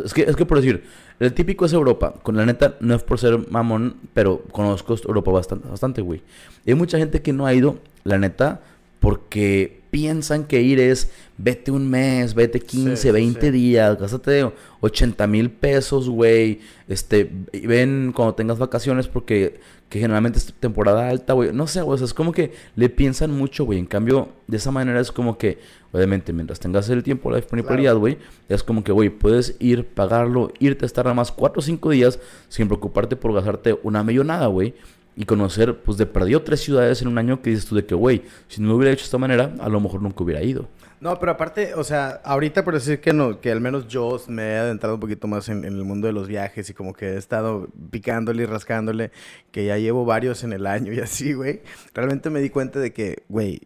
es 0.05 0.13
que, 0.13 0.23
es 0.23 0.35
que 0.35 0.45
por 0.45 0.57
decir, 0.59 0.83
el 1.19 1.33
típico 1.33 1.65
es 1.65 1.73
Europa. 1.73 2.13
Con 2.23 2.35
la 2.37 2.45
neta, 2.45 2.75
no 2.79 2.95
es 2.95 3.03
por 3.03 3.19
ser 3.19 3.37
mamón, 3.51 3.95
pero 4.13 4.41
conozco 4.51 4.95
Europa 5.05 5.31
bastante, 5.31 5.67
bastante, 5.67 6.01
güey. 6.01 6.21
Y 6.65 6.71
hay 6.71 6.75
mucha 6.75 6.97
gente 6.97 7.21
que 7.21 7.33
no 7.33 7.45
ha 7.45 7.53
ido, 7.53 7.77
la 8.03 8.17
neta, 8.17 8.61
porque 8.99 9.81
piensan 9.91 10.45
que 10.45 10.61
ir 10.61 10.79
es 10.79 11.09
vete 11.37 11.71
un 11.71 11.89
mes, 11.89 12.33
vete 12.35 12.59
15, 12.59 12.95
Sí, 12.95 13.01
sí, 13.03 13.11
20 13.11 13.41
sí. 13.41 13.51
días, 13.51 13.99
gástate 13.99 14.51
80 14.81 15.27
mil 15.27 15.49
pesos, 15.49 16.09
güey. 16.09 16.59
Este, 16.87 17.31
ven 17.63 18.11
cuando 18.15 18.35
tengas 18.35 18.59
vacaciones 18.59 19.07
porque 19.07 19.59
que 19.89 19.99
generalmente 19.99 20.37
es 20.37 20.53
temporada 20.53 21.09
alta, 21.09 21.33
güey. 21.33 21.51
No 21.51 21.65
sé, 21.65 21.81
güey, 21.81 21.95
o 21.95 21.97
sea, 21.97 22.05
es 22.05 22.13
como 22.13 22.31
que 22.31 22.53
le 22.75 22.89
piensan 22.89 23.31
mucho, 23.31 23.65
güey. 23.65 23.79
En 23.79 23.87
cambio, 23.87 24.29
de 24.45 24.57
esa 24.57 24.69
manera 24.69 24.99
es 24.99 25.11
como 25.11 25.37
que, 25.39 25.57
obviamente, 25.91 26.31
mientras 26.31 26.59
tengas 26.59 26.87
el 26.89 27.01
tiempo, 27.01 27.31
la 27.31 27.37
disponibilidad, 27.37 27.95
güey, 27.95 28.19
es 28.49 28.61
como 28.61 28.83
que, 28.83 28.91
güey, 28.91 29.09
puedes 29.09 29.55
ir, 29.59 29.87
pagarlo, 29.87 30.53
irte 30.59 30.85
a 30.85 30.87
estar 30.87 31.05
nada 31.05 31.15
más 31.15 31.31
4 31.31 31.59
o 31.59 31.63
5 31.63 31.89
días 31.89 32.19
sin 32.49 32.67
preocuparte 32.67 33.15
por 33.15 33.33
gastarte 33.33 33.79
una 33.81 34.03
millonada, 34.03 34.45
güey. 34.45 34.75
Y 35.19 35.25
conocer, 35.25 35.81
pues, 35.81 35.97
de 35.97 36.05
perdido 36.05 36.43
tres 36.43 36.61
ciudades 36.61 37.01
en 37.01 37.09
un 37.09 37.17
año 37.17 37.41
que 37.41 37.49
dices 37.49 37.65
tú 37.65 37.75
de 37.75 37.85
que, 37.85 37.93
güey, 37.93 38.23
si 38.47 38.61
no 38.61 38.69
lo 38.69 38.77
hubiera 38.77 38.93
hecho 38.93 39.01
de 39.01 39.07
esta 39.07 39.17
manera, 39.17 39.53
a 39.59 39.67
lo 39.67 39.81
mejor 39.81 40.01
nunca 40.01 40.23
hubiera 40.23 40.41
ido. 40.41 40.69
No, 41.01 41.19
pero 41.19 41.33
aparte, 41.33 41.73
o 41.75 41.83
sea, 41.83 42.21
ahorita 42.23 42.63
por 42.63 42.73
decir 42.73 43.01
que 43.01 43.11
no, 43.11 43.41
que 43.41 43.51
al 43.51 43.59
menos 43.59 43.89
yo 43.89 44.21
me 44.29 44.43
he 44.43 44.57
adentrado 44.57 44.95
un 44.95 45.01
poquito 45.01 45.27
más 45.27 45.49
en, 45.49 45.65
en 45.65 45.73
el 45.73 45.83
mundo 45.83 46.07
de 46.07 46.13
los 46.13 46.29
viajes 46.29 46.69
y 46.69 46.73
como 46.73 46.93
que 46.93 47.07
he 47.09 47.17
estado 47.17 47.67
picándole 47.91 48.43
y 48.43 48.45
rascándole, 48.45 49.11
que 49.51 49.65
ya 49.65 49.77
llevo 49.77 50.05
varios 50.05 50.45
en 50.45 50.53
el 50.53 50.65
año 50.65 50.93
y 50.93 50.99
así, 50.99 51.33
güey. 51.33 51.63
Realmente 51.93 52.29
me 52.29 52.39
di 52.39 52.49
cuenta 52.49 52.79
de 52.79 52.93
que, 52.93 53.23
güey, 53.27 53.61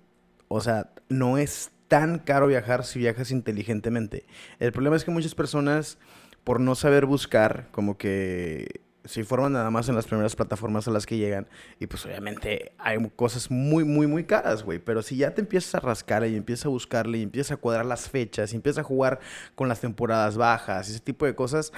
o 0.47 0.59
sea, 0.59 0.89
no 1.09 1.37
es 1.37 1.69
tan 1.87 2.17
caro 2.17 2.47
viajar 2.47 2.83
si 2.83 2.97
viajas 2.97 3.29
inteligentemente. 3.29 4.25
El 4.59 4.71
problema 4.71 4.95
es 4.95 5.03
que 5.03 5.11
muchas 5.11 5.35
personas, 5.35 5.99
por 6.43 6.59
no 6.59 6.73
saber 6.73 7.05
buscar, 7.05 7.67
como 7.71 7.97
que 7.97 8.81
se 9.05 9.19
informan 9.19 9.53
nada 9.53 9.69
más 9.69 9.89
en 9.89 9.95
las 9.95 10.05
primeras 10.05 10.35
plataformas 10.35 10.87
a 10.87 10.91
las 10.91 11.05
que 11.05 11.17
llegan. 11.17 11.47
Y 11.79 11.87
pues 11.87 12.05
obviamente 12.05 12.71
hay 12.77 12.97
cosas 13.15 13.51
muy, 13.51 13.83
muy, 13.83 14.07
muy 14.07 14.23
caras, 14.23 14.63
güey. 14.63 14.79
Pero 14.79 15.01
si 15.01 15.17
ya 15.17 15.33
te 15.33 15.41
empiezas 15.41 15.75
a 15.75 15.79
rascar 15.79 16.25
y 16.25 16.35
empiezas 16.35 16.67
a 16.67 16.69
buscarle 16.69 17.17
y 17.17 17.23
empiezas 17.23 17.51
a 17.53 17.57
cuadrar 17.57 17.85
las 17.85 18.09
fechas 18.09 18.53
y 18.53 18.55
empiezas 18.55 18.79
a 18.79 18.83
jugar 18.83 19.19
con 19.55 19.67
las 19.67 19.81
temporadas 19.81 20.37
bajas, 20.37 20.89
ese 20.89 20.99
tipo 20.99 21.25
de 21.25 21.35
cosas, 21.35 21.73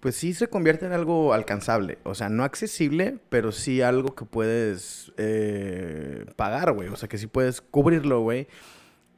pues 0.00 0.16
sí 0.16 0.34
se 0.34 0.48
convierte 0.48 0.86
en 0.86 0.92
algo 0.92 1.32
alcanzable. 1.32 1.98
O 2.04 2.14
sea, 2.14 2.28
no 2.28 2.44
accesible, 2.44 3.18
pero 3.28 3.52
sí 3.52 3.82
algo 3.82 4.14
que 4.14 4.24
puedes 4.24 5.12
eh, 5.16 6.26
pagar, 6.36 6.72
güey. 6.72 6.88
O 6.88 6.96
sea, 6.96 7.08
que 7.08 7.18
sí 7.18 7.26
puedes 7.26 7.60
cubrirlo, 7.60 8.20
güey. 8.20 8.48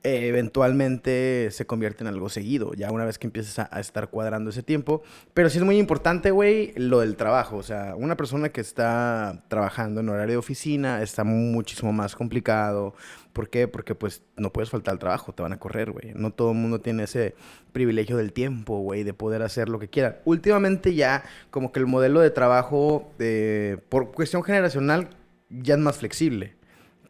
Eventualmente 0.03 1.49
se 1.51 1.66
convierte 1.66 2.05
en 2.05 2.09
algo 2.09 2.28
seguido, 2.28 2.72
ya 2.74 2.90
una 2.92 3.05
vez 3.05 3.18
que 3.18 3.26
empieces 3.26 3.59
a, 3.59 3.68
a 3.70 3.80
estar 3.80 4.09
cuadrando 4.11 4.51
ese 4.51 4.62
tiempo. 4.62 5.03
Pero 5.34 5.51
sí 5.51 5.59
es 5.59 5.64
muy 5.64 5.78
importante, 5.78 6.30
güey, 6.30 6.72
lo 6.76 7.01
del 7.01 7.16
trabajo. 7.16 7.57
O 7.57 7.62
sea, 7.62 7.94
una 7.96 8.16
persona 8.16 8.51
que 8.51 8.61
está 8.61 9.42
trabajando 9.49 10.01
en 10.01 10.09
horario 10.09 10.34
de 10.34 10.38
oficina 10.38 11.03
está 11.03 11.24
muchísimo 11.24 11.92
más 11.92 12.14
complicado. 12.14 12.94
¿Por 13.32 13.51
qué? 13.51 13.68
Porque 13.68 13.94
pues 13.94 14.22
no 14.36 14.53
puedes 14.53 14.70
faltar 14.70 14.92
al 14.92 14.99
trabajo, 14.99 15.32
te 15.32 15.42
van 15.42 15.53
a 15.53 15.59
correr, 15.59 15.90
güey. 15.90 16.12
No 16.14 16.32
todo 16.32 16.53
el 16.53 16.59
mundo 16.59 16.80
tiene 16.80 17.05
ese 17.05 17.34
privilegio 17.72 18.16
del 18.16 18.32
tiempo, 18.32 18.80
güey, 18.80 19.05
de 19.05 19.14
poder 19.14 19.42
hacer 19.42 19.68
lo 19.68 19.78
que 19.78 19.88
quieran. 19.88 20.16
Últimamente 20.24 20.94
ya 20.94 21.24
como 21.51 21.72
que 21.72 21.80
el 21.80 21.86
modelo 21.86 22.20
de 22.20 22.30
trabajo, 22.30 23.12
eh, 23.18 23.78
por 23.88 24.12
cuestión 24.12 24.42
generacional, 24.42 25.09
ya 25.51 25.74
es 25.74 25.80
más 25.80 25.99
flexible 25.99 26.57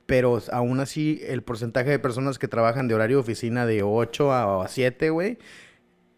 pero 0.09 0.41
aún 0.53 0.81
así 0.81 1.21
el 1.27 1.43
porcentaje 1.43 1.91
de 1.91 1.99
personas 1.99 2.39
que 2.39 2.49
trabajan 2.49 2.89
de 2.89 2.95
horario 2.95 3.19
de 3.19 3.21
oficina 3.21 3.67
de 3.67 3.83
8 3.83 4.33
a 4.33 4.67
7, 4.67 5.11
güey, 5.11 5.37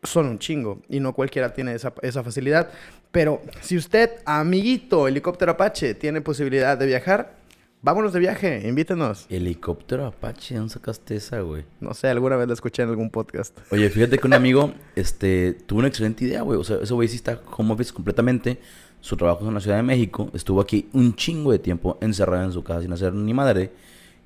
son 0.05 0.27
un 0.27 0.39
chingo. 0.39 0.81
Y 0.89 1.01
no 1.01 1.13
cualquiera 1.13 1.53
tiene 1.53 1.75
esa, 1.75 1.93
esa 2.03 2.23
facilidad. 2.23 2.71
Pero 3.11 3.43
si 3.61 3.77
usted, 3.77 4.11
amiguito, 4.25 5.09
helicóptero 5.09 5.51
Apache, 5.51 5.95
tiene 5.95 6.21
posibilidad 6.21 6.79
de 6.79 6.87
viajar, 6.87 7.35
vámonos 7.83 8.13
de 8.13 8.21
viaje, 8.21 8.63
invítenos. 8.65 9.27
Helicóptero 9.29 10.07
Apache, 10.07 10.55
¿dónde 10.55 10.73
sacaste 10.73 11.17
esa, 11.17 11.41
güey? 11.41 11.65
No 11.81 11.93
sé, 11.93 12.07
alguna 12.07 12.37
vez 12.37 12.47
la 12.47 12.55
escuché 12.55 12.85
en 12.85 12.91
algún 12.91 13.11
podcast. 13.11 13.59
Oye, 13.73 13.91
fíjate 13.91 14.19
que 14.19 14.27
un 14.29 14.35
amigo 14.35 14.73
este, 14.95 15.55
tuvo 15.67 15.81
una 15.81 15.89
excelente 15.89 16.25
idea, 16.27 16.43
güey. 16.43 16.61
O 16.61 16.63
sea, 16.63 16.77
ese 16.81 16.95
güey 16.95 17.09
sí 17.09 17.17
está 17.17 17.41
home 17.57 17.73
office 17.73 17.93
completamente. 17.93 18.61
Su 19.01 19.17
trabajo 19.17 19.43
es 19.43 19.49
en 19.49 19.55
la 19.55 19.61
Ciudad 19.61 19.77
de 19.77 19.83
México. 19.83 20.31
Estuvo 20.35 20.61
aquí 20.61 20.89
un 20.93 21.15
chingo 21.15 21.53
de 21.53 21.59
tiempo 21.59 21.99
encerrado 22.01 22.45
en 22.45 22.53
su 22.53 22.63
casa 22.63 22.83
sin 22.83 22.93
hacer 22.93 23.15
ni 23.15 23.33
madre. 23.35 23.73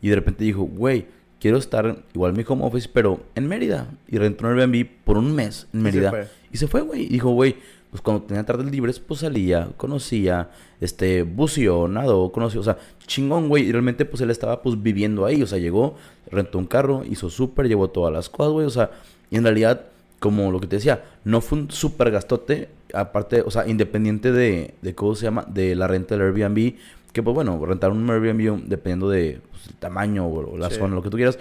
Y 0.03 0.09
de 0.09 0.17
repente 0.17 0.45
dijo, 0.45 0.63
güey, 0.63 1.07
quiero 1.41 1.59
estar 1.59 2.05
igual 2.13 2.31
en 2.31 2.39
mi 2.39 2.45
home 2.47 2.65
office, 2.65 2.89
pero 2.93 3.21
en 3.35 3.47
Mérida. 3.47 3.89
Y 4.09 4.19
rentó 4.19 4.47
un 4.47 4.59
Airbnb 4.59 4.87
por 5.05 5.19
un 5.19 5.35
mes 5.35 5.67
en 5.73 5.81
Y 5.81 5.83
Mérida. 5.83 6.29
Y 6.53 6.57
se 6.57 6.67
fue, 6.67 6.81
güey. 6.83 7.03
Y 7.03 7.09
dijo, 7.09 7.31
güey, 7.31 7.57
pues 7.91 8.03
cuando 8.03 8.25
tenía 8.25 8.45
tardes 8.45 8.71
libres, 8.71 8.99
pues 8.99 9.21
salía, 9.21 9.69
conocía, 9.77 10.51
este, 10.81 11.23
buceó, 11.23 11.87
nadó, 11.87 12.33
conoció. 12.33 12.61
O 12.61 12.65
sea, 12.65 12.77
chingón, 13.07 13.49
güey. 13.49 13.69
Y 13.69 13.73
realmente, 13.73 14.05
pues 14.05 14.21
él 14.21 14.31
estaba, 14.31 14.63
pues 14.63 14.83
viviendo 14.83 15.25
ahí. 15.27 15.43
O 15.43 15.47
sea, 15.47 15.59
llegó, 15.59 15.95
rentó 16.31 16.59
un 16.59 16.67
carro, 16.67 17.05
hizo 17.09 17.31
súper, 17.31 17.69
llevó 17.69 17.91
todas 17.91 18.13
las 18.13 18.29
cosas, 18.29 18.53
güey. 18.53 18.67
O 18.67 18.71
sea, 18.71 18.91
y 19.31 19.37
en 19.37 19.45
realidad, 19.45 19.87
como 20.25 20.51
lo 20.51 20.59
que 20.59 20.67
te 20.67 20.77
decía, 20.77 21.05
no 21.25 21.43
fue 21.43 21.59
un 21.59 21.71
súper 21.71 22.11
gastote. 22.11 22.71
Aparte, 22.95 23.43
o 23.43 23.51
sea, 23.51 23.69
independiente 23.69 24.33
de, 24.33 24.73
de 24.81 24.95
cómo 24.95 25.15
se 25.15 25.25
llama, 25.25 25.45
de 25.47 25.75
la 25.75 25.87
renta 25.87 26.17
del 26.17 26.27
Airbnb. 26.35 26.77
Que 27.13 27.23
pues 27.23 27.35
bueno, 27.35 27.63
rentar 27.67 27.91
un 27.91 28.09
Airbnb 28.09 28.65
dependiendo 28.65 29.11
de 29.11 29.41
pues, 29.51 29.67
el 29.67 29.75
tamaño 29.75 30.27
o, 30.27 30.53
o 30.55 30.57
la 30.57 30.71
Sí. 30.71 30.77
zona, 30.77 30.95
lo 30.95 31.03
que 31.03 31.11
tú 31.11 31.19
quieras, 31.19 31.39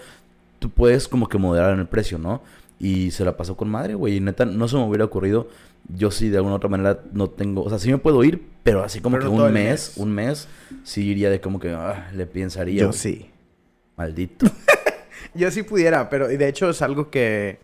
tú 0.60 0.70
puedes 0.70 1.08
como 1.08 1.30
que 1.30 1.38
moderar 1.38 1.74
en 1.74 1.80
el 1.80 1.88
precio, 1.88 2.18
¿no? 2.18 2.42
Y 2.78 3.12
se 3.12 3.24
la 3.24 3.38
pasó 3.38 3.56
con 3.56 3.70
madre, 3.70 3.94
güey. 3.96 4.18
Y 4.18 4.20
neta, 4.20 4.44
no 4.46 4.68
se 4.68 4.76
me 4.76 4.84
hubiera 4.84 5.06
ocurrido. 5.06 5.48
Yo 5.88 6.12
sí, 6.12 6.28
de 6.30 6.38
alguna 6.38 6.56
u 6.56 6.58
otra 6.58 6.70
manera, 6.70 7.00
no 7.14 7.30
tengo... 7.30 7.64
O 7.64 7.70
sea, 7.70 7.80
sí 7.80 7.90
me 7.90 7.98
puedo 8.00 8.22
ir, 8.26 8.42
pero 8.64 8.84
así 8.84 9.00
como 9.00 9.18
Pero 9.18 9.32
que 9.32 9.38
no 9.38 9.46
un 9.46 9.54
mes, 9.54 9.64
mes. 9.64 9.94
un 9.98 10.12
mes, 10.12 10.48
sí 10.84 11.08
iría 11.10 11.30
de 11.30 11.40
como 11.40 11.60
que 11.62 11.72
ah, 11.72 12.10
le 12.14 12.26
pensaría. 12.26 12.82
Yo 12.82 12.92
sí. 12.92 13.30
Maldito. 13.96 14.48
Yo 15.34 15.50
sí 15.52 15.64
pudiera, 15.64 16.10
pero 16.10 16.30
y 16.32 16.38
de 16.38 16.48
hecho 16.50 16.70
es 16.70 16.82
algo 16.82 17.10
que... 17.10 17.60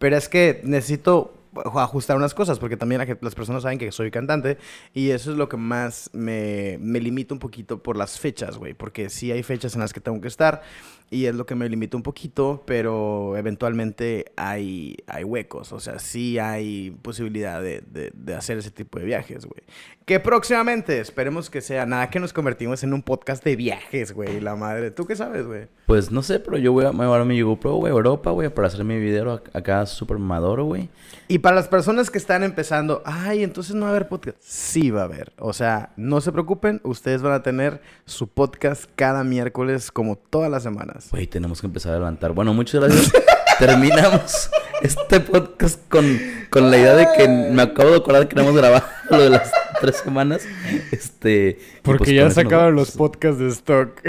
Pero 0.00 0.16
es 0.16 0.30
que 0.30 0.62
necesito 0.64 1.34
ajustar 1.74 2.16
unas 2.16 2.32
cosas, 2.32 2.58
porque 2.58 2.78
también 2.78 3.18
las 3.20 3.34
personas 3.34 3.64
saben 3.64 3.78
que 3.78 3.92
soy 3.92 4.10
cantante 4.10 4.56
y 4.94 5.10
eso 5.10 5.30
es 5.30 5.36
lo 5.36 5.46
que 5.48 5.58
más 5.58 6.08
me, 6.14 6.78
me 6.80 7.00
limita 7.00 7.34
un 7.34 7.38
poquito 7.38 7.82
por 7.82 7.96
las 7.96 8.18
fechas, 8.18 8.56
güey, 8.56 8.72
porque 8.72 9.10
sí 9.10 9.30
hay 9.30 9.42
fechas 9.42 9.74
en 9.74 9.80
las 9.80 9.92
que 9.92 10.00
tengo 10.00 10.18
que 10.22 10.28
estar 10.28 10.62
y 11.10 11.26
es 11.26 11.34
lo 11.34 11.44
que 11.44 11.54
me 11.56 11.68
limita 11.68 11.96
un 11.96 12.02
poquito, 12.04 12.62
pero 12.66 13.36
eventualmente 13.36 14.26
hay, 14.36 14.96
hay 15.08 15.24
huecos, 15.24 15.72
o 15.72 15.80
sea, 15.80 15.98
sí 15.98 16.38
hay 16.38 16.92
posibilidad 17.02 17.60
de, 17.60 17.82
de- 17.90 18.12
de 18.14 18.34
hacer 18.34 18.58
ese 18.58 18.70
tipo 18.70 18.98
de 18.98 19.04
viajes, 19.06 19.44
güey. 19.46 19.62
Que 20.06 20.18
próximamente, 20.18 20.98
esperemos 20.98 21.50
que 21.50 21.60
sea, 21.60 21.86
nada 21.86 22.10
que 22.10 22.18
nos 22.18 22.32
convertimos 22.32 22.82
en 22.82 22.92
un 22.94 23.02
podcast 23.02 23.44
de 23.44 23.54
viajes, 23.54 24.12
güey, 24.12 24.40
la 24.40 24.56
madre. 24.56 24.90
¿Tú 24.90 25.06
qué 25.06 25.14
sabes, 25.14 25.46
güey? 25.46 25.68
Pues 25.86 26.10
no 26.10 26.22
sé, 26.22 26.40
pero 26.40 26.56
yo 26.58 26.72
voy 26.72 26.84
a, 26.84 26.90
me 26.90 26.98
voy 26.98 27.04
a 27.06 27.08
llevar 27.10 27.24
mi 27.26 27.40
GoPro, 27.42 27.74
güey, 27.76 27.92
a 27.92 27.94
Europa, 27.96 28.30
güey, 28.30 28.48
para 28.48 28.66
hacer 28.68 28.84
mi 28.84 28.98
video 28.98 29.26
ac- 29.40 29.50
acá 29.52 29.86
súper 29.86 30.18
maduro, 30.18 30.64
güey. 30.64 30.88
Y 31.28 31.38
para 31.38 31.54
las 31.54 31.68
personas 31.68 32.10
que 32.10 32.18
están 32.18 32.42
empezando, 32.42 33.02
ay, 33.04 33.44
entonces 33.44 33.74
no 33.76 33.82
va 33.82 33.88
a 33.88 33.90
haber 33.90 34.08
podcast. 34.08 34.36
Sí 34.40 34.90
va 34.90 35.02
a 35.02 35.04
haber. 35.04 35.32
O 35.38 35.52
sea, 35.52 35.90
no 35.96 36.20
se 36.20 36.32
preocupen, 36.32 36.80
ustedes 36.82 37.22
van 37.22 37.32
a 37.34 37.42
tener 37.44 37.80
su 38.04 38.26
podcast 38.28 38.90
cada 38.96 39.22
miércoles 39.22 39.92
como 39.92 40.16
todas 40.16 40.50
las 40.50 40.64
semanas. 40.64 40.99
Güey, 41.10 41.26
tenemos 41.26 41.60
que 41.60 41.66
empezar 41.66 41.92
a 41.92 41.98
levantar. 41.98 42.32
Bueno, 42.32 42.52
muchas 42.52 42.80
gracias. 42.80 43.12
Terminamos 43.58 44.50
este 44.82 45.20
podcast 45.20 45.80
con, 45.88 46.04
con 46.50 46.70
la 46.70 46.78
idea 46.78 46.94
de 46.94 47.06
que 47.16 47.28
me 47.28 47.62
acabo 47.62 47.90
de 47.90 47.96
acordar 47.96 48.28
que 48.28 48.34
no 48.34 48.42
hemos 48.42 48.56
grabado 48.56 48.84
lo 49.10 49.22
de 49.22 49.30
las 49.30 49.50
tres 49.80 49.96
semanas. 49.96 50.42
Este. 50.90 51.58
y 51.58 51.80
Porque 51.82 51.98
pues 51.98 52.10
ya 52.10 52.26
eso 52.26 52.42
nos 52.42 52.72
los 52.72 52.90
podcasts 52.92 53.38
de 53.38 53.48
stock. 53.48 54.00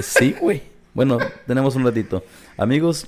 Sí, 0.00 0.34
güey. 0.40 0.62
Bueno, 0.94 1.18
tenemos 1.46 1.76
un 1.76 1.84
ratito. 1.84 2.24
Amigos, 2.56 3.06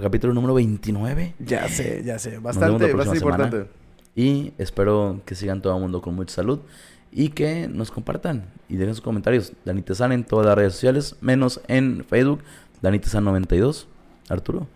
capítulo 0.00 0.34
número 0.34 0.54
29. 0.54 1.34
Ya 1.38 1.68
sé, 1.68 2.02
ya 2.04 2.18
sé. 2.18 2.38
Bastante, 2.38 2.92
bastante 2.92 3.18
semana. 3.18 3.44
importante. 3.44 3.70
Y 4.14 4.52
espero 4.58 5.22
que 5.24 5.34
sigan 5.34 5.62
todo 5.62 5.74
el 5.74 5.80
mundo 5.80 6.02
con 6.02 6.14
mucha 6.14 6.34
salud. 6.34 6.60
Y 7.12 7.28
que 7.28 7.68
nos 7.68 7.90
compartan 7.90 8.46
y 8.68 8.76
dejen 8.76 8.94
sus 8.94 9.04
comentarios. 9.04 9.52
Danita 9.64 9.94
San 9.94 10.12
en 10.12 10.24
todas 10.24 10.46
las 10.46 10.56
redes 10.56 10.72
sociales, 10.72 11.16
menos 11.20 11.60
en 11.68 12.04
Facebook. 12.04 12.40
Danita 12.80 13.08
San 13.08 13.24
92. 13.24 13.86
Arturo. 14.28 14.66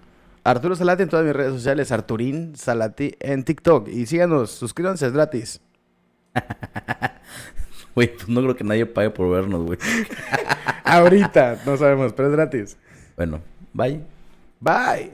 Arturo 0.45 0.77
Salati 0.77 1.03
en 1.03 1.09
todas 1.09 1.25
mis 1.25 1.35
redes 1.35 1.55
sociales, 1.55 1.91
Arturín 1.91 2.55
Salati 2.55 3.15
en 3.19 3.43
TikTok. 3.43 3.89
Y 3.89 4.07
síganos, 4.07 4.51
suscríbanse, 4.51 5.07
es 5.07 5.13
gratis. 5.13 5.61
Güey, 7.97 8.15
pues 8.15 8.29
no 8.29 8.43
creo 8.43 8.55
que 8.55 8.63
nadie 8.63 8.85
pague 8.85 9.09
por 9.09 9.31
vernos, 9.31 9.63
güey. 9.65 9.79
Ahorita, 10.85 11.59
no 11.65 11.79
sabemos, 11.79 12.13
pero 12.13 12.29
es 12.29 12.35
gratis. 12.35 12.77
Bueno, 13.17 13.41
bye. 13.73 14.03
Bye. 14.61 15.13